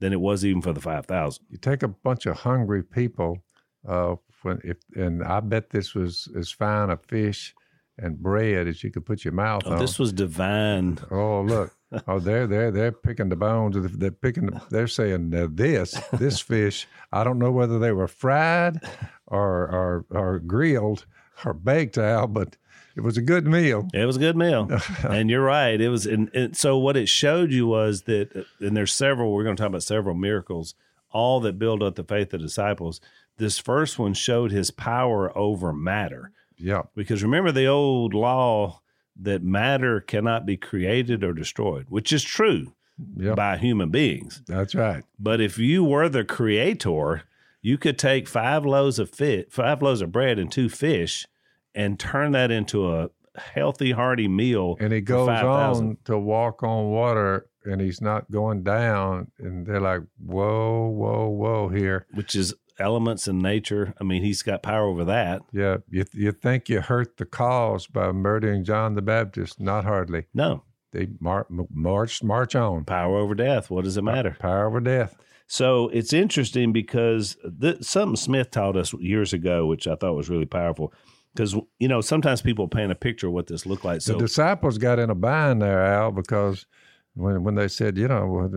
than 0.00 0.12
it 0.12 0.20
was 0.20 0.44
even 0.44 0.60
for 0.60 0.72
the 0.72 0.80
five 0.80 1.06
thousand. 1.06 1.44
You 1.50 1.58
take 1.58 1.84
a 1.84 1.88
bunch 1.88 2.26
of 2.26 2.38
hungry 2.38 2.82
people, 2.82 3.38
uh, 3.86 4.16
when 4.42 4.60
if 4.64 4.76
and 4.94 5.22
I 5.22 5.40
bet 5.40 5.70
this 5.70 5.94
was 5.94 6.28
as 6.36 6.50
fine 6.50 6.90
a 6.90 6.96
fish 6.96 7.54
and 7.98 8.18
bread 8.18 8.66
as 8.68 8.82
you 8.82 8.90
could 8.90 9.04
put 9.04 9.24
your 9.24 9.34
mouth 9.34 9.62
Oh, 9.66 9.72
on. 9.72 9.78
this 9.78 9.98
was 9.98 10.12
divine. 10.12 10.98
Oh 11.10 11.42
look! 11.42 11.74
Oh, 12.08 12.18
they're 12.18 12.46
they're 12.46 12.70
they're 12.70 12.90
picking 12.92 13.28
the 13.28 13.36
bones. 13.36 13.76
They're 13.98 14.10
picking. 14.10 14.46
The, 14.46 14.62
they're 14.70 14.88
saying 14.88 15.28
this 15.54 15.92
this 16.14 16.40
fish. 16.52 16.88
I 17.12 17.22
don't 17.22 17.38
know 17.38 17.52
whether 17.52 17.78
they 17.78 17.92
were 17.92 18.08
fried 18.08 18.80
or 19.26 19.68
or 19.68 20.06
or 20.10 20.38
grilled 20.38 21.04
or 21.44 21.52
baked, 21.52 21.98
Al, 21.98 22.28
but 22.28 22.56
it 22.96 23.02
was 23.02 23.18
a 23.18 23.22
good 23.22 23.46
meal. 23.46 23.88
It 23.92 24.06
was 24.06 24.16
a 24.16 24.20
good 24.20 24.36
meal, 24.38 24.70
and 25.04 25.28
you're 25.28 25.44
right. 25.44 25.78
It 25.78 25.90
was, 25.90 26.06
and, 26.06 26.30
and 26.34 26.56
so 26.56 26.78
what 26.78 26.96
it 26.96 27.10
showed 27.10 27.52
you 27.52 27.66
was 27.66 28.02
that, 28.02 28.46
and 28.60 28.74
there's 28.74 28.92
several. 28.94 29.30
We're 29.32 29.44
going 29.44 29.56
to 29.56 29.60
talk 29.60 29.68
about 29.68 29.82
several 29.82 30.14
miracles, 30.14 30.74
all 31.12 31.40
that 31.40 31.58
build 31.58 31.82
up 31.82 31.94
the 31.96 32.04
faith 32.04 32.32
of 32.34 32.40
the 32.40 32.46
disciples. 32.46 33.00
This 33.38 33.58
first 33.58 33.98
one 33.98 34.14
showed 34.14 34.50
his 34.50 34.70
power 34.70 35.36
over 35.36 35.72
matter, 35.72 36.32
Yeah, 36.58 36.82
because 36.94 37.22
remember 37.22 37.52
the 37.52 37.66
old 37.66 38.14
law 38.14 38.80
that 39.20 39.42
matter 39.42 40.00
cannot 40.00 40.46
be 40.46 40.56
created 40.56 41.22
or 41.24 41.32
destroyed, 41.32 41.86
which 41.88 42.12
is 42.12 42.22
true 42.22 42.74
yeah, 43.16 43.34
by 43.34 43.56
human 43.56 43.90
beings. 43.90 44.42
that's 44.46 44.74
right. 44.74 45.04
But 45.18 45.40
if 45.40 45.58
you 45.58 45.82
were 45.84 46.08
the 46.08 46.24
creator, 46.24 47.22
you 47.60 47.78
could 47.78 47.98
take 47.98 48.28
five 48.28 48.64
loaves 48.64 48.98
of 48.98 49.10
fit, 49.10 49.52
five 49.52 49.82
loaves 49.82 50.00
of 50.02 50.12
bread 50.12 50.38
and 50.38 50.50
two 50.50 50.68
fish, 50.68 51.26
and 51.74 51.98
turn 51.98 52.32
that 52.32 52.50
into 52.50 52.92
a 52.92 53.08
healthy, 53.36 53.92
hearty 53.92 54.28
meal. 54.28 54.76
And 54.80 54.92
for 54.92 55.00
goes 55.00 55.26
5,000. 55.28 55.86
on 55.88 55.96
to 56.04 56.18
walk 56.18 56.62
on 56.62 56.90
water, 56.90 57.46
and 57.64 57.80
he's 57.80 58.00
not 58.00 58.30
going 58.30 58.62
down. 58.62 59.30
And 59.38 59.66
they're 59.66 59.80
like, 59.80 60.02
"Whoa, 60.18 60.86
whoa, 60.88 61.28
whoa!" 61.28 61.68
Here, 61.68 62.06
which 62.14 62.34
is 62.34 62.54
elements 62.78 63.28
in 63.28 63.38
nature. 63.38 63.94
I 64.00 64.04
mean, 64.04 64.22
he's 64.22 64.42
got 64.42 64.62
power 64.62 64.86
over 64.86 65.04
that. 65.04 65.42
yeah. 65.52 65.78
You 65.88 66.04
you 66.12 66.32
think 66.32 66.68
you 66.68 66.80
hurt 66.80 67.16
the 67.18 67.24
cause 67.26 67.86
by 67.86 68.10
murdering 68.12 68.64
John 68.64 68.94
the 68.94 69.02
Baptist? 69.02 69.60
Not 69.60 69.84
hardly. 69.84 70.24
No, 70.34 70.64
They 70.92 71.08
mar- 71.20 71.46
march 71.70 72.22
march 72.22 72.54
on. 72.56 72.84
power 72.84 73.18
over 73.18 73.34
death. 73.34 73.70
What 73.70 73.84
does 73.84 73.96
it 73.96 74.02
matter? 74.02 74.36
Power 74.40 74.66
over 74.66 74.80
death. 74.80 75.16
So 75.46 75.88
it's 75.88 76.14
interesting 76.14 76.72
because 76.72 77.36
th- 77.60 77.82
something 77.82 78.16
Smith 78.16 78.50
taught 78.50 78.74
us 78.76 78.94
years 78.94 79.34
ago, 79.34 79.66
which 79.66 79.86
I 79.86 79.94
thought 79.96 80.14
was 80.16 80.30
really 80.30 80.46
powerful. 80.46 80.92
Because 81.34 81.54
you 81.78 81.88
know 81.88 82.00
sometimes 82.00 82.40
people 82.42 82.68
paint 82.68 82.90
a 82.92 82.94
picture 82.94 83.26
of 83.28 83.32
what 83.34 83.46
this 83.48 83.64
looked 83.66 83.84
like. 83.84 84.00
So 84.00 84.14
the 84.14 84.18
disciples 84.20 84.78
got 84.78 84.98
in 84.98 85.08
a 85.10 85.14
bind 85.14 85.60
there, 85.62 85.82
Al, 85.84 86.10
because 86.10 86.66
when 87.14 87.42
when 87.44 87.54
they 87.54 87.68
said, 87.68 87.96
you 87.96 88.08
know, 88.08 88.50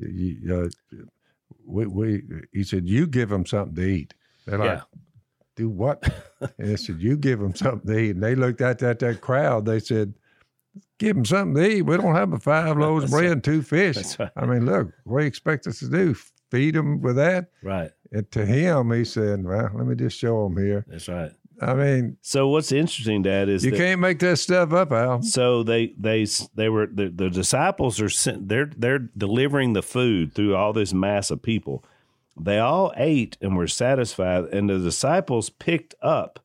uh, 0.00 0.68
we 1.66 1.86
we 1.86 2.22
he 2.52 2.64
said, 2.64 2.88
you 2.88 3.06
give 3.06 3.28
them 3.28 3.46
something 3.46 3.74
to 3.74 3.82
eat. 3.82 4.14
They're 4.46 4.58
like, 4.58 4.78
yeah, 4.78 4.80
do 5.56 5.68
what? 5.68 6.02
and 6.40 6.50
they 6.58 6.76
said, 6.76 7.00
you 7.00 7.16
give 7.16 7.40
them 7.40 7.54
something 7.54 7.92
to 7.92 7.98
eat. 7.98 8.10
And 8.10 8.22
they 8.22 8.34
looked 8.34 8.60
at 8.60 8.78
that 8.78 8.98
that 9.00 9.20
crowd. 9.20 9.66
They 9.66 9.80
said, 9.80 10.14
give 10.98 11.16
them 11.16 11.24
something 11.24 11.62
to 11.62 11.70
eat. 11.70 11.82
We 11.82 11.96
don't 11.96 12.14
have 12.14 12.30
but 12.30 12.42
five 12.42 12.76
loaves 12.78 13.04
of 13.04 13.10
bread 13.10 13.32
and 13.32 13.44
two 13.44 13.62
fish. 13.62 13.96
that's 13.96 14.18
right. 14.18 14.30
I 14.36 14.46
mean, 14.46 14.66
look, 14.66 14.92
what 15.04 15.18
do 15.18 15.24
you 15.24 15.28
expect 15.28 15.66
us 15.66 15.80
to 15.80 15.88
do? 15.88 16.14
Feed 16.50 16.74
them 16.74 17.02
with 17.02 17.16
that? 17.16 17.50
Right. 17.62 17.90
And 18.10 18.30
to 18.30 18.46
him, 18.46 18.90
he 18.90 19.04
said, 19.04 19.44
well, 19.44 19.70
let 19.74 19.86
me 19.86 19.94
just 19.94 20.18
show 20.18 20.44
them 20.44 20.56
here. 20.56 20.86
That's 20.88 21.08
right. 21.08 21.30
I 21.60 21.74
mean, 21.74 22.16
So 22.22 22.48
what's 22.48 22.72
interesting, 22.72 23.22
Dad, 23.22 23.48
is 23.48 23.64
you 23.64 23.72
that, 23.72 23.76
can't 23.76 24.00
make 24.00 24.20
that 24.20 24.36
stuff 24.36 24.72
up, 24.72 24.92
Al. 24.92 25.22
so 25.22 25.62
they 25.62 25.94
they 25.98 26.26
they 26.54 26.68
were 26.68 26.86
the, 26.86 27.08
the 27.08 27.30
disciples 27.30 28.00
are 28.00 28.08
sent, 28.08 28.48
they're 28.48 28.70
they're 28.76 28.98
delivering 28.98 29.72
the 29.72 29.82
food 29.82 30.34
through 30.34 30.54
all 30.54 30.72
this 30.72 30.92
mass 30.92 31.30
of 31.30 31.42
people. 31.42 31.84
They 32.40 32.58
all 32.58 32.92
ate 32.96 33.36
and 33.40 33.56
were 33.56 33.66
satisfied, 33.66 34.44
and 34.52 34.70
the 34.70 34.78
disciples 34.78 35.50
picked 35.50 35.94
up 36.00 36.38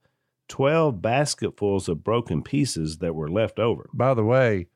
twelve 0.47 1.01
basketfuls 1.01 1.87
of 1.87 2.03
broken 2.03 2.41
pieces 2.41 2.97
that 2.97 3.13
were 3.13 3.29
left 3.29 3.59
over. 3.59 3.89
By 3.93 4.15
the 4.15 4.23
way, 4.23 4.67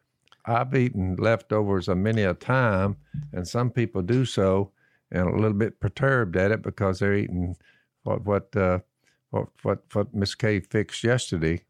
I've 0.46 0.74
eaten 0.76 1.16
leftovers 1.16 1.88
a 1.88 1.96
many 1.96 2.22
a 2.22 2.34
time, 2.36 2.98
and 3.34 3.48
some 3.48 3.72
people 3.72 4.02
do 4.04 4.26
so 4.26 4.72
and 5.12 5.28
a 5.28 5.36
little 5.36 5.58
bit 5.58 5.80
perturbed 5.80 6.36
at 6.38 6.52
it 6.52 6.62
because 6.62 7.00
they're 7.00 7.16
eating 7.16 7.56
what 8.04 8.24
what 8.24 8.56
uh, 8.56 8.80
what 9.32 9.48
what 9.64 9.84
what 9.94 10.14
Miss 10.14 10.36
Kay 10.36 10.60
fixed 10.60 11.04
yesterday. 11.04 11.62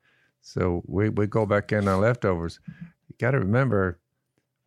So 0.41 0.81
we, 0.85 1.09
we 1.09 1.27
go 1.27 1.45
back 1.45 1.71
in 1.71 1.87
our 1.87 1.97
leftovers. 1.97 2.59
You 2.67 3.15
got 3.19 3.31
to 3.31 3.39
remember 3.39 3.99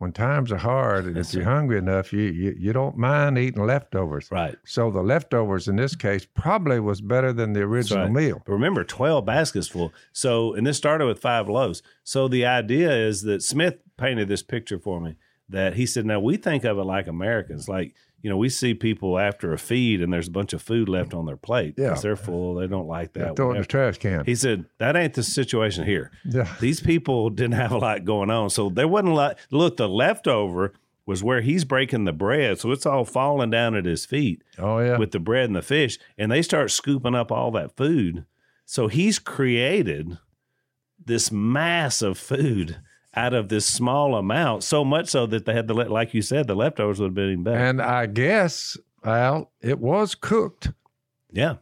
when 0.01 0.13
times 0.13 0.51
are 0.51 0.57
hard 0.57 1.05
and 1.05 1.19
if 1.19 1.35
you're 1.35 1.45
hungry 1.45 1.77
enough, 1.77 2.13
you, 2.13 2.21
you 2.21 2.55
you 2.59 2.73
don't 2.73 2.97
mind 2.97 3.39
eating 3.39 3.67
leftovers. 3.67 4.31
Right. 4.31 4.57
So 4.65 4.91
the 4.91 5.03
leftovers 5.03 5.69
in 5.69 5.77
this 5.77 5.95
case 5.95 6.27
probably 6.27 6.81
was 6.81 7.01
better 7.01 7.33
than 7.33 7.53
the 7.53 7.61
original 7.61 8.05
right. 8.05 8.13
meal. 8.13 8.43
But 8.45 8.53
remember, 8.53 8.83
12 8.83 9.27
baskets 9.27 9.69
full. 9.69 9.93
So, 10.13 10.55
and 10.55 10.67
this 10.67 10.79
started 10.79 11.07
with 11.07 11.19
five 11.19 11.49
loaves. 11.49 11.83
So 12.03 12.29
the 12.29 12.47
idea 12.47 12.91
is 12.91 13.23
that 13.23 13.43
Smith 13.43 13.79
painted 13.99 14.29
this 14.29 14.43
picture 14.43 14.79
for 14.79 15.01
me 15.01 15.17
that 15.51 15.75
he 15.75 15.85
said, 15.85 16.07
now 16.07 16.21
we 16.21 16.37
think 16.37 16.65
of 16.65 16.79
it 16.79 16.85
like 16.85 17.07
Americans. 17.07 17.69
Like, 17.69 17.95
you 18.23 18.29
know, 18.31 18.37
we 18.37 18.49
see 18.49 18.75
people 18.75 19.19
after 19.19 19.53
a 19.53 19.59
feed 19.59 20.01
and 20.03 20.13
there's 20.13 20.29
a 20.29 20.31
bunch 20.31 20.53
of 20.53 20.61
food 20.61 20.89
left 20.89 21.15
on 21.15 21.25
their 21.27 21.37
plate 21.37 21.77
because 21.77 21.99
Yeah. 21.99 22.01
they're 22.03 22.17
full. 22.17 22.55
They 22.57 22.67
don't 22.67 22.87
like 22.87 23.15
that. 23.15 23.37
throw 23.37 23.53
it 23.53 23.55
in 23.57 23.61
the 23.63 23.67
trash 23.67 23.99
can. 23.99 24.25
He 24.27 24.35
said, 24.35 24.67
that 24.79 24.95
ain't 24.97 25.15
the 25.15 25.23
situation 25.23 25.85
here. 25.87 26.11
yeah. 26.25 26.53
These 26.61 26.81
people 26.81 27.31
didn't 27.31 27.55
have 27.55 27.73
a 27.73 27.79
lot 27.79 28.05
going 28.05 28.31
on. 28.31 28.51
So 28.51 28.69
there 28.69 28.89
wasn't 28.89 29.11
a 29.13 29.15
lot. 29.15 29.39
Look, 29.51 29.77
the 29.79 29.89
leftover 29.89 30.75
was 31.07 31.25
where 31.25 31.41
he's 31.41 31.65
breaking 31.65 32.05
the 32.05 32.13
bread. 32.13 32.59
So 32.61 32.71
it's 32.73 32.87
all 32.87 33.05
falling 33.05 33.51
down 33.51 33.75
at 33.75 33.85
his 33.87 34.05
feet 34.05 34.43
Oh 34.59 34.79
yeah. 34.81 34.99
with 34.99 35.11
the 35.13 35.19
bread 35.19 35.47
and 35.47 35.57
the 35.57 35.63
fish, 35.63 35.99
and 36.19 36.31
they 36.31 36.43
start 36.43 36.71
scooping 36.71 37.15
up 37.15 37.33
all 37.33 37.51
that 37.53 37.77
food. 37.77 38.27
So 38.67 38.87
he's 38.87 39.19
created 39.19 40.19
this 41.05 41.33
mass 41.33 42.03
of 42.03 42.19
food 42.19 42.81
out 43.15 43.35
of 43.35 43.49
this 43.49 43.67
small 43.67 44.15
amount, 44.15 44.63
so 44.63 44.85
much 44.85 45.09
so 45.09 45.27
that 45.27 45.45
they 45.45 45.53
had 45.53 45.71
let, 45.71 45.91
like 45.91 46.15
you 46.15 46.23
said, 46.23 46.47
the 46.47 46.55
leftovers 46.55 47.01
would 47.01 47.07
have 47.09 47.15
been 47.15 47.31
even 47.31 47.43
better. 47.45 47.59
and 47.59 47.83
I 47.83 48.07
guess 48.07 48.77
Al, 49.05 49.51
it 49.61 49.79
was 49.81 50.15
cooked. 50.15 50.71
yeah, 51.33 51.57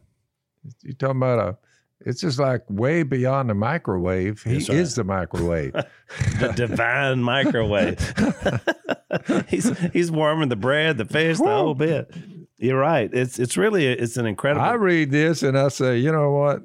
You're 0.83 0.93
talking 0.93 1.17
about 1.17 1.39
a 1.39 1.57
It's 2.05 2.21
just 2.21 2.39
like 2.39 2.63
way 2.69 3.03
beyond 3.03 3.49
the 3.49 3.55
microwave. 3.55 4.43
He 4.43 4.55
right. 4.55 4.69
is 4.69 4.95
the 4.95 5.03
microwave. 5.03 5.73
the 6.39 6.53
divine 6.55 7.23
microwave. 7.23 7.99
he's 9.47 9.77
he's 9.89 10.11
warming 10.11 10.49
the 10.49 10.55
bread, 10.55 10.97
the 10.97 11.05
fish, 11.05 11.37
the 11.37 11.45
whole 11.45 11.73
bit. 11.73 12.13
You're 12.57 12.79
right. 12.79 13.09
It's 13.11 13.39
it's 13.39 13.57
really 13.57 13.87
it's 13.87 14.17
an 14.17 14.25
incredible. 14.27 14.65
I 14.65 14.73
read 14.73 15.11
this 15.11 15.41
and 15.43 15.57
I 15.57 15.69
say, 15.69 15.97
you 15.97 16.11
know 16.11 16.31
what? 16.31 16.61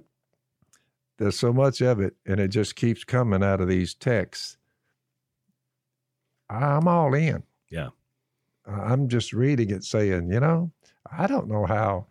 There's 1.19 1.39
so 1.39 1.53
much 1.53 1.81
of 1.81 2.01
it, 2.01 2.17
and 2.27 2.41
it 2.41 2.49
just 2.49 2.75
keeps 2.75 3.05
coming 3.05 3.43
out 3.43 3.61
of 3.61 3.69
these 3.69 3.95
texts. 3.95 4.57
I'm 6.63 6.89
all 6.89 7.15
in. 7.15 7.43
Yeah. 7.71 7.89
I'm 8.67 9.09
just 9.09 9.33
reading 9.33 9.71
it 9.71 9.85
saying, 9.85 10.31
you 10.31 10.41
know, 10.41 10.71
I 11.11 11.27
don't 11.27 11.49
know 11.49 11.67
how 11.67 12.07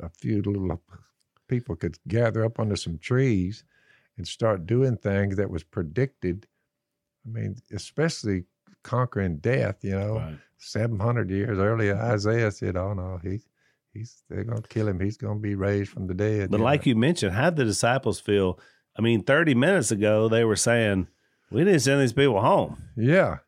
a 0.00 0.08
few 0.08 0.42
little 0.42 0.80
people 1.48 1.76
could 1.76 1.98
gather 2.08 2.44
up 2.44 2.58
under 2.58 2.76
some 2.76 2.98
trees 2.98 3.64
and 4.16 4.26
start 4.26 4.66
doing 4.66 4.96
things 4.96 5.36
that 5.36 5.50
was 5.50 5.62
predicted. 5.62 6.46
I 7.26 7.30
mean, 7.30 7.56
especially 7.72 8.44
conquering 8.82 9.38
death, 9.38 9.76
you 9.82 9.98
know. 9.98 10.16
Right. 10.16 10.38
700 10.58 11.28
years 11.30 11.58
earlier, 11.58 11.96
Isaiah 11.96 12.52
said, 12.52 12.76
"Oh 12.76 12.92
no, 12.92 13.18
he's 13.22 13.48
he's 13.92 14.22
they're 14.28 14.44
gonna 14.44 14.62
kill 14.62 14.86
him. 14.86 15.00
He's 15.00 15.16
gonna 15.16 15.40
be 15.40 15.56
raised 15.56 15.90
from 15.90 16.06
the 16.06 16.14
dead." 16.14 16.50
But 16.50 16.58
you 16.58 16.64
like 16.64 16.86
know. 16.86 16.90
you 16.90 16.96
mentioned, 16.96 17.32
how 17.34 17.50
the 17.50 17.64
disciples 17.64 18.20
feel? 18.20 18.60
I 18.96 19.02
mean, 19.02 19.24
30 19.24 19.54
minutes 19.54 19.90
ago 19.90 20.28
they 20.28 20.44
were 20.44 20.56
saying, 20.56 21.08
"We 21.52 21.64
didn't 21.64 21.80
send 21.80 22.00
these 22.00 22.12
people 22.12 22.40
home," 22.40 22.82
yeah, 22.96 23.38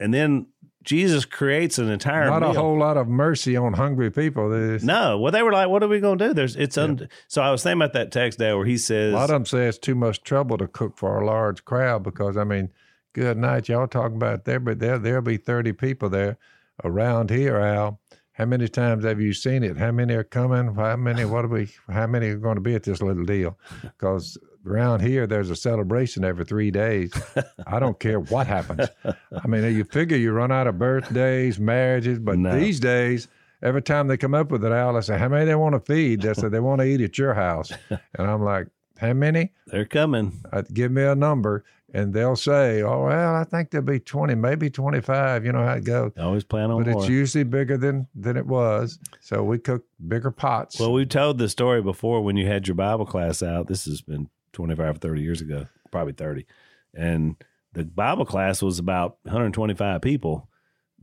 and 0.00 0.12
then 0.12 0.46
Jesus 0.82 1.24
creates 1.24 1.78
an 1.78 1.90
entire 1.90 2.26
not 2.26 2.42
meal. 2.42 2.50
a 2.50 2.54
whole 2.54 2.78
lot 2.78 2.96
of 2.98 3.08
mercy 3.08 3.56
on 3.56 3.72
hungry 3.72 4.10
people. 4.10 4.50
There's, 4.50 4.84
no, 4.84 5.18
well, 5.18 5.32
they 5.32 5.42
were 5.42 5.52
like, 5.52 5.68
"What 5.68 5.82
are 5.82 5.88
we 5.88 6.00
going 6.00 6.18
to 6.18 6.28
do?" 6.28 6.34
There's 6.34 6.56
it's 6.56 6.76
un- 6.76 7.08
so 7.26 7.42
I 7.42 7.50
was 7.50 7.62
thinking 7.62 7.80
about 7.80 7.94
that 7.94 8.12
text 8.12 8.38
there 8.38 8.56
where 8.56 8.66
he 8.66 8.76
says, 8.76 9.12
a 9.12 9.16
lot 9.16 9.30
of 9.30 9.34
them 9.34 9.46
say 9.46 9.66
it's 9.66 9.78
too 9.78 9.94
much 9.94 10.22
trouble 10.22 10.58
to 10.58 10.66
cook 10.68 10.96
for 10.98 11.20
a 11.20 11.26
large 11.26 11.64
crowd 11.64 12.02
because 12.02 12.36
I 12.36 12.44
mean, 12.44 12.70
good 13.14 13.38
night, 13.38 13.68
y'all 13.68 13.86
talking 13.86 14.16
about 14.16 14.44
there, 14.44 14.60
but 14.60 14.78
there 14.78 14.98
there'll 14.98 15.22
be 15.22 15.38
30 15.38 15.72
people 15.72 16.10
there 16.10 16.36
around 16.82 17.30
here, 17.30 17.56
Al. 17.56 18.00
How 18.32 18.46
many 18.46 18.66
times 18.66 19.04
have 19.04 19.20
you 19.20 19.32
seen 19.32 19.62
it? 19.62 19.76
How 19.76 19.92
many 19.92 20.12
are 20.14 20.24
coming? 20.24 20.74
How 20.74 20.96
many? 20.96 21.24
What 21.24 21.44
are 21.44 21.48
we? 21.48 21.68
How 21.88 22.08
many 22.08 22.28
are 22.30 22.36
going 22.36 22.56
to 22.56 22.60
be 22.60 22.74
at 22.74 22.82
this 22.82 23.00
little 23.00 23.24
deal? 23.24 23.56
Because 23.80 24.36
around 24.66 25.00
here, 25.00 25.26
there's 25.26 25.50
a 25.50 25.56
celebration 25.56 26.24
every 26.24 26.44
three 26.44 26.70
days. 26.70 27.12
I 27.66 27.78
don't 27.78 27.98
care 27.98 28.20
what 28.20 28.46
happens. 28.46 28.88
I 29.04 29.46
mean, 29.46 29.62
you 29.74 29.84
figure 29.84 30.16
you 30.16 30.32
run 30.32 30.52
out 30.52 30.66
of 30.66 30.78
birthdays, 30.78 31.58
marriages, 31.58 32.18
but 32.18 32.38
No. 32.38 32.58
these 32.58 32.80
days, 32.80 33.28
every 33.62 33.82
time 33.82 34.08
they 34.08 34.16
come 34.16 34.34
up 34.34 34.50
with 34.50 34.64
it, 34.64 34.72
Al, 34.72 34.96
I 34.96 35.00
say, 35.00 35.18
how 35.18 35.28
many 35.28 35.44
they 35.44 35.54
want 35.54 35.74
to 35.74 35.80
feed? 35.80 36.22
They 36.22 36.34
say 36.34 36.48
they 36.48 36.60
want 36.60 36.80
to 36.80 36.86
eat 36.86 37.00
at 37.00 37.18
your 37.18 37.34
house, 37.34 37.72
and 37.90 38.00
I'm 38.30 38.42
like, 38.42 38.68
how 38.98 39.12
many? 39.12 39.52
"They're 39.66 39.84
coming." 39.84 40.40
uh, 40.52 40.62
give 40.72 40.92
me 40.92 41.02
a 41.02 41.16
number, 41.16 41.64
and 41.92 42.14
they'll 42.14 42.36
say, 42.36 42.80
"Oh 42.82 43.06
well, 43.06 43.34
I 43.34 43.42
think 43.42 43.70
there'll 43.70 43.84
be 43.84 43.98
twenty, 43.98 44.36
maybe 44.36 44.70
twenty-five. 44.70 45.44
You 45.44 45.50
know 45.50 45.64
how 45.64 45.72
it 45.72 45.84
goes." 45.84 46.12
Always 46.16 46.44
plan 46.44 46.70
on 46.70 46.84
But 46.84 46.92
more. 46.92 47.00
it's 47.02 47.10
usually 47.10 47.42
bigger 47.42 47.76
than 47.76 48.06
than 48.14 48.36
it 48.36 48.46
was, 48.46 49.00
so 49.20 49.42
we 49.42 49.58
cook 49.58 49.84
bigger 50.06 50.30
pots. 50.30 50.78
Well, 50.78 50.92
we've 50.92 51.08
told 51.08 51.38
the 51.38 51.48
story 51.48 51.82
before 51.82 52.22
when 52.22 52.36
you 52.36 52.46
had 52.46 52.68
your 52.68 52.76
Bible 52.76 53.04
class 53.04 53.42
out. 53.42 53.66
This 53.66 53.84
has 53.86 54.00
been 54.00 54.30
25, 54.54 54.96
or 54.96 54.98
30 54.98 55.20
years 55.22 55.40
ago, 55.42 55.66
probably 55.92 56.14
30. 56.14 56.46
And 56.94 57.36
the 57.74 57.84
Bible 57.84 58.24
class 58.24 58.62
was 58.62 58.78
about 58.78 59.18
125 59.24 60.00
people, 60.00 60.48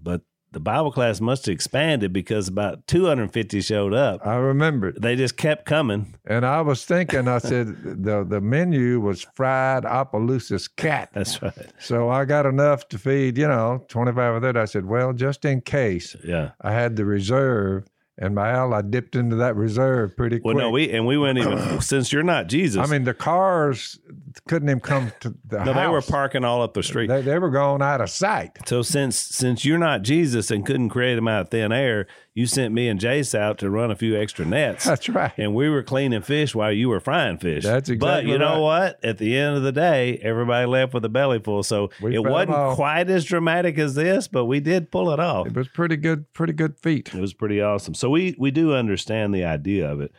but 0.01 0.21
the 0.53 0.59
Bible 0.59 0.91
class 0.91 1.21
must 1.21 1.45
have 1.45 1.53
expanded 1.53 2.11
because 2.11 2.49
about 2.49 2.85
250 2.87 3.61
showed 3.61 3.93
up. 3.93 4.25
I 4.27 4.35
remember, 4.35 4.91
They 4.91 5.15
just 5.15 5.37
kept 5.37 5.63
coming. 5.65 6.13
and 6.25 6.45
I 6.45 6.59
was 6.59 6.83
thinking. 6.83 7.29
I 7.29 7.37
said 7.37 7.67
the 8.03 8.25
the 8.27 8.41
menu 8.41 8.99
was 8.99 9.21
fried 9.33 9.85
Opelousas 9.85 10.67
cat. 10.67 11.09
That's 11.13 11.41
right. 11.41 11.53
So 11.79 12.09
I 12.09 12.25
got 12.25 12.45
enough 12.45 12.89
to 12.89 12.97
feed, 12.97 13.37
you 13.37 13.47
know, 13.47 13.85
twenty-five 13.87 14.35
of 14.35 14.41
that. 14.41 14.57
I 14.57 14.65
said, 14.65 14.85
well, 14.85 15.13
just 15.13 15.45
in 15.45 15.61
case, 15.61 16.17
Yeah. 16.21 16.51
I 16.59 16.73
had 16.73 16.97
the 16.97 17.05
reserve, 17.05 17.87
and 18.17 18.35
my 18.35 18.49
Al, 18.51 18.73
I 18.73 18.81
dipped 18.81 19.15
into 19.15 19.37
that 19.37 19.55
reserve 19.55 20.15
pretty 20.15 20.39
quick. 20.39 20.55
Well, 20.55 20.65
no, 20.65 20.71
we 20.71 20.91
and 20.91 21.05
we 21.05 21.17
went 21.17 21.37
even 21.37 21.81
since 21.81 22.11
you're 22.11 22.23
not 22.23 22.47
Jesus. 22.47 22.85
I 22.85 22.91
mean, 22.91 23.03
the 23.03 23.13
cars 23.13 23.99
couldn't 24.47 24.69
even 24.69 24.79
come 24.79 25.11
to 25.21 25.35
the 25.45 25.63
no, 25.63 25.73
they 25.73 25.87
were 25.87 26.01
parking 26.01 26.43
all 26.43 26.61
up 26.61 26.73
the 26.73 26.83
street. 26.83 27.07
They, 27.07 27.21
they 27.21 27.39
were 27.39 27.49
going 27.49 27.81
out 27.81 28.01
of 28.01 28.09
sight. 28.09 28.57
So 28.65 28.81
since 28.81 29.17
since 29.17 29.65
you're 29.65 29.77
not 29.77 30.01
Jesus 30.01 30.51
and 30.51 30.65
couldn't 30.65 30.89
create 30.89 31.15
them 31.15 31.27
out 31.27 31.41
of 31.41 31.49
thin 31.49 31.71
air, 31.71 32.07
you 32.33 32.45
sent 32.45 32.73
me 32.73 32.87
and 32.87 32.99
Jace 32.99 33.37
out 33.37 33.57
to 33.59 33.69
run 33.69 33.91
a 33.91 33.95
few 33.95 34.19
extra 34.19 34.45
nets. 34.45 34.85
That's 34.85 35.09
right. 35.09 35.33
and 35.37 35.53
we 35.53 35.69
were 35.69 35.83
cleaning 35.83 36.21
fish 36.21 36.55
while 36.55 36.71
you 36.71 36.89
were 36.89 36.99
frying 36.99 37.37
fish. 37.37 37.63
That's 37.63 37.89
exactly. 37.89 37.97
But 37.97 38.25
you 38.25 38.37
know 38.37 38.53
right. 38.53 38.59
what? 38.59 39.05
At 39.05 39.17
the 39.17 39.37
end 39.37 39.57
of 39.57 39.63
the 39.63 39.71
day, 39.71 40.17
everybody 40.23 40.65
left 40.65 40.93
with 40.93 41.03
a 41.03 41.09
belly 41.09 41.39
full. 41.39 41.63
So 41.63 41.89
We 42.01 42.15
it 42.15 42.23
wasn't 42.23 42.75
quite 42.75 43.09
as 43.09 43.25
dramatic 43.25 43.77
as 43.77 43.95
this, 43.95 44.27
but 44.27 44.45
we 44.45 44.59
did 44.59 44.91
pull 44.91 45.11
it 45.11 45.19
off. 45.19 45.47
It 45.47 45.55
was 45.55 45.67
pretty 45.67 45.97
good, 45.97 46.31
pretty 46.33 46.53
good 46.53 46.77
feat. 46.79 47.13
It 47.13 47.19
was 47.19 47.33
pretty 47.33 47.61
awesome. 47.61 47.93
So 47.93 48.09
we 48.09 48.35
we 48.37 48.51
do 48.51 48.73
understand 48.73 49.33
the 49.33 49.43
idea 49.43 49.91
of 49.91 49.99
it, 49.99 50.13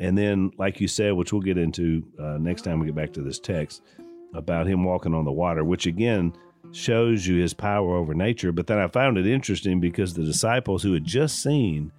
and 0.00 0.16
then 0.16 0.50
like 0.58 0.80
you 0.80 0.88
said, 0.88 1.12
which 1.14 1.32
we'll 1.32 1.42
get 1.42 1.58
into 1.58 2.02
uh, 2.20 2.38
next 2.38 2.62
time 2.62 2.78
we 2.80 2.86
get 2.86 2.94
back 2.94 3.12
to 3.14 3.22
this 3.22 3.38
text 3.38 3.82
about 4.34 4.66
him 4.66 4.84
walking 4.84 5.14
on 5.14 5.24
the 5.24 5.32
water, 5.32 5.64
which 5.64 5.86
again 5.86 6.32
shows 6.72 7.26
you 7.26 7.40
his 7.40 7.54
power 7.54 7.96
over 7.96 8.12
nature. 8.14 8.52
But 8.52 8.66
then 8.66 8.78
I 8.78 8.88
found 8.88 9.16
it 9.18 9.26
interesting 9.26 9.80
because 9.80 10.14
the 10.14 10.24
disciples 10.24 10.82
who 10.82 10.92
had 10.92 11.04
just 11.04 11.42
seen 11.42 11.92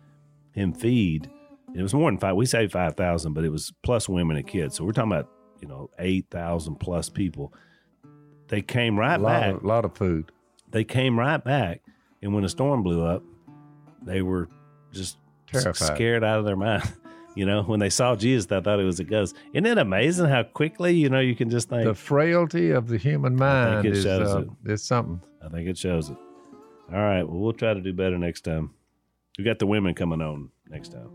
him 0.53 0.73
feed, 0.73 1.29
it 1.75 1.81
was 1.81 1.93
more 1.93 2.09
than 2.11 2.19
five. 2.19 2.35
We 2.35 2.45
say 2.45 2.67
five 2.67 2.95
thousand, 2.95 3.33
but 3.33 3.43
it 3.43 3.49
was 3.49 3.73
plus 3.83 4.07
women 4.07 4.37
and 4.37 4.47
kids. 4.47 4.75
So 4.75 4.83
we're 4.85 4.91
talking 4.91 5.11
about 5.11 5.29
you 5.61 5.67
know 5.67 5.89
eight 5.99 6.27
thousand 6.29 6.75
plus 6.75 7.09
people. 7.09 7.53
They 8.47 8.61
came 8.61 8.97
A 8.97 9.01
right 9.01 9.19
lot 9.19 9.41
back 9.41 9.55
of, 9.55 9.63
lot 9.63 9.85
of 9.85 9.95
food. 9.95 10.31
they 10.71 10.83
came 10.83 11.19
right 11.19 11.43
back 11.43 11.81
and 12.21 12.33
when 12.33 12.41
the 12.43 12.49
storm 12.49 12.81
blew 12.81 13.03
up 13.05 13.21
they 14.01 14.21
were 14.23 14.49
just 14.91 15.17
Terrified. 15.45 15.95
scared 15.95 16.23
out 16.23 16.39
of 16.39 16.45
their 16.45 16.55
mind 16.55 16.81
you 17.39 17.45
know 17.45 17.63
when 17.63 17.79
they 17.79 17.89
saw 17.89 18.15
jesus 18.15 18.45
they 18.47 18.59
thought 18.61 18.79
it 18.79 18.83
was 18.83 18.99
a 18.99 19.03
ghost 19.03 19.35
isn't 19.53 19.65
it 19.65 19.77
amazing 19.77 20.25
how 20.27 20.43
quickly 20.43 20.93
you 20.93 21.09
know 21.09 21.19
you 21.19 21.35
can 21.35 21.49
just 21.49 21.69
think 21.69 21.85
The 21.85 21.95
frailty 21.95 22.71
of 22.71 22.87
the 22.87 22.97
human 22.97 23.35
mind 23.35 23.85
it 23.85 23.93
is 23.97 24.03
shows 24.03 24.27
uh, 24.35 24.41
it. 24.41 24.71
is 24.71 24.83
something. 24.83 25.21
i 25.43 25.49
think 25.49 25.67
it 25.67 25.77
shows 25.77 26.09
it 26.09 26.17
all 26.93 26.99
right 26.99 27.23
well 27.23 27.39
we'll 27.39 27.53
try 27.53 27.73
to 27.73 27.81
do 27.81 27.93
better 27.93 28.17
next 28.17 28.41
time 28.41 28.71
we 29.37 29.43
got 29.43 29.57
the 29.59 29.65
women 29.67 29.93
coming 29.95 30.21
on 30.21 30.49
next 30.69 30.91
time 30.91 31.09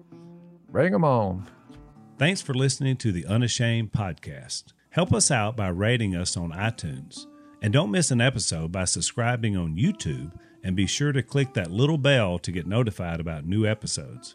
Bring 0.70 0.90
them 0.90 1.04
on. 1.04 1.46
Thanks 2.18 2.40
for 2.42 2.52
listening 2.52 2.96
to 2.96 3.12
the 3.12 3.24
Unashamed 3.26 3.92
podcast. 3.92 4.72
Help 4.90 5.12
us 5.12 5.30
out 5.30 5.56
by 5.56 5.68
rating 5.68 6.16
us 6.16 6.36
on 6.36 6.50
iTunes. 6.50 7.26
And 7.62 7.72
don't 7.72 7.92
miss 7.92 8.10
an 8.10 8.20
episode 8.20 8.72
by 8.72 8.84
subscribing 8.84 9.56
on 9.56 9.76
YouTube 9.76 10.32
and 10.64 10.74
be 10.74 10.86
sure 10.88 11.12
to 11.12 11.22
click 11.22 11.54
that 11.54 11.70
little 11.70 11.96
bell 11.98 12.40
to 12.40 12.50
get 12.50 12.66
notified 12.66 13.20
about 13.20 13.46
new 13.46 13.64
episodes. 13.64 14.34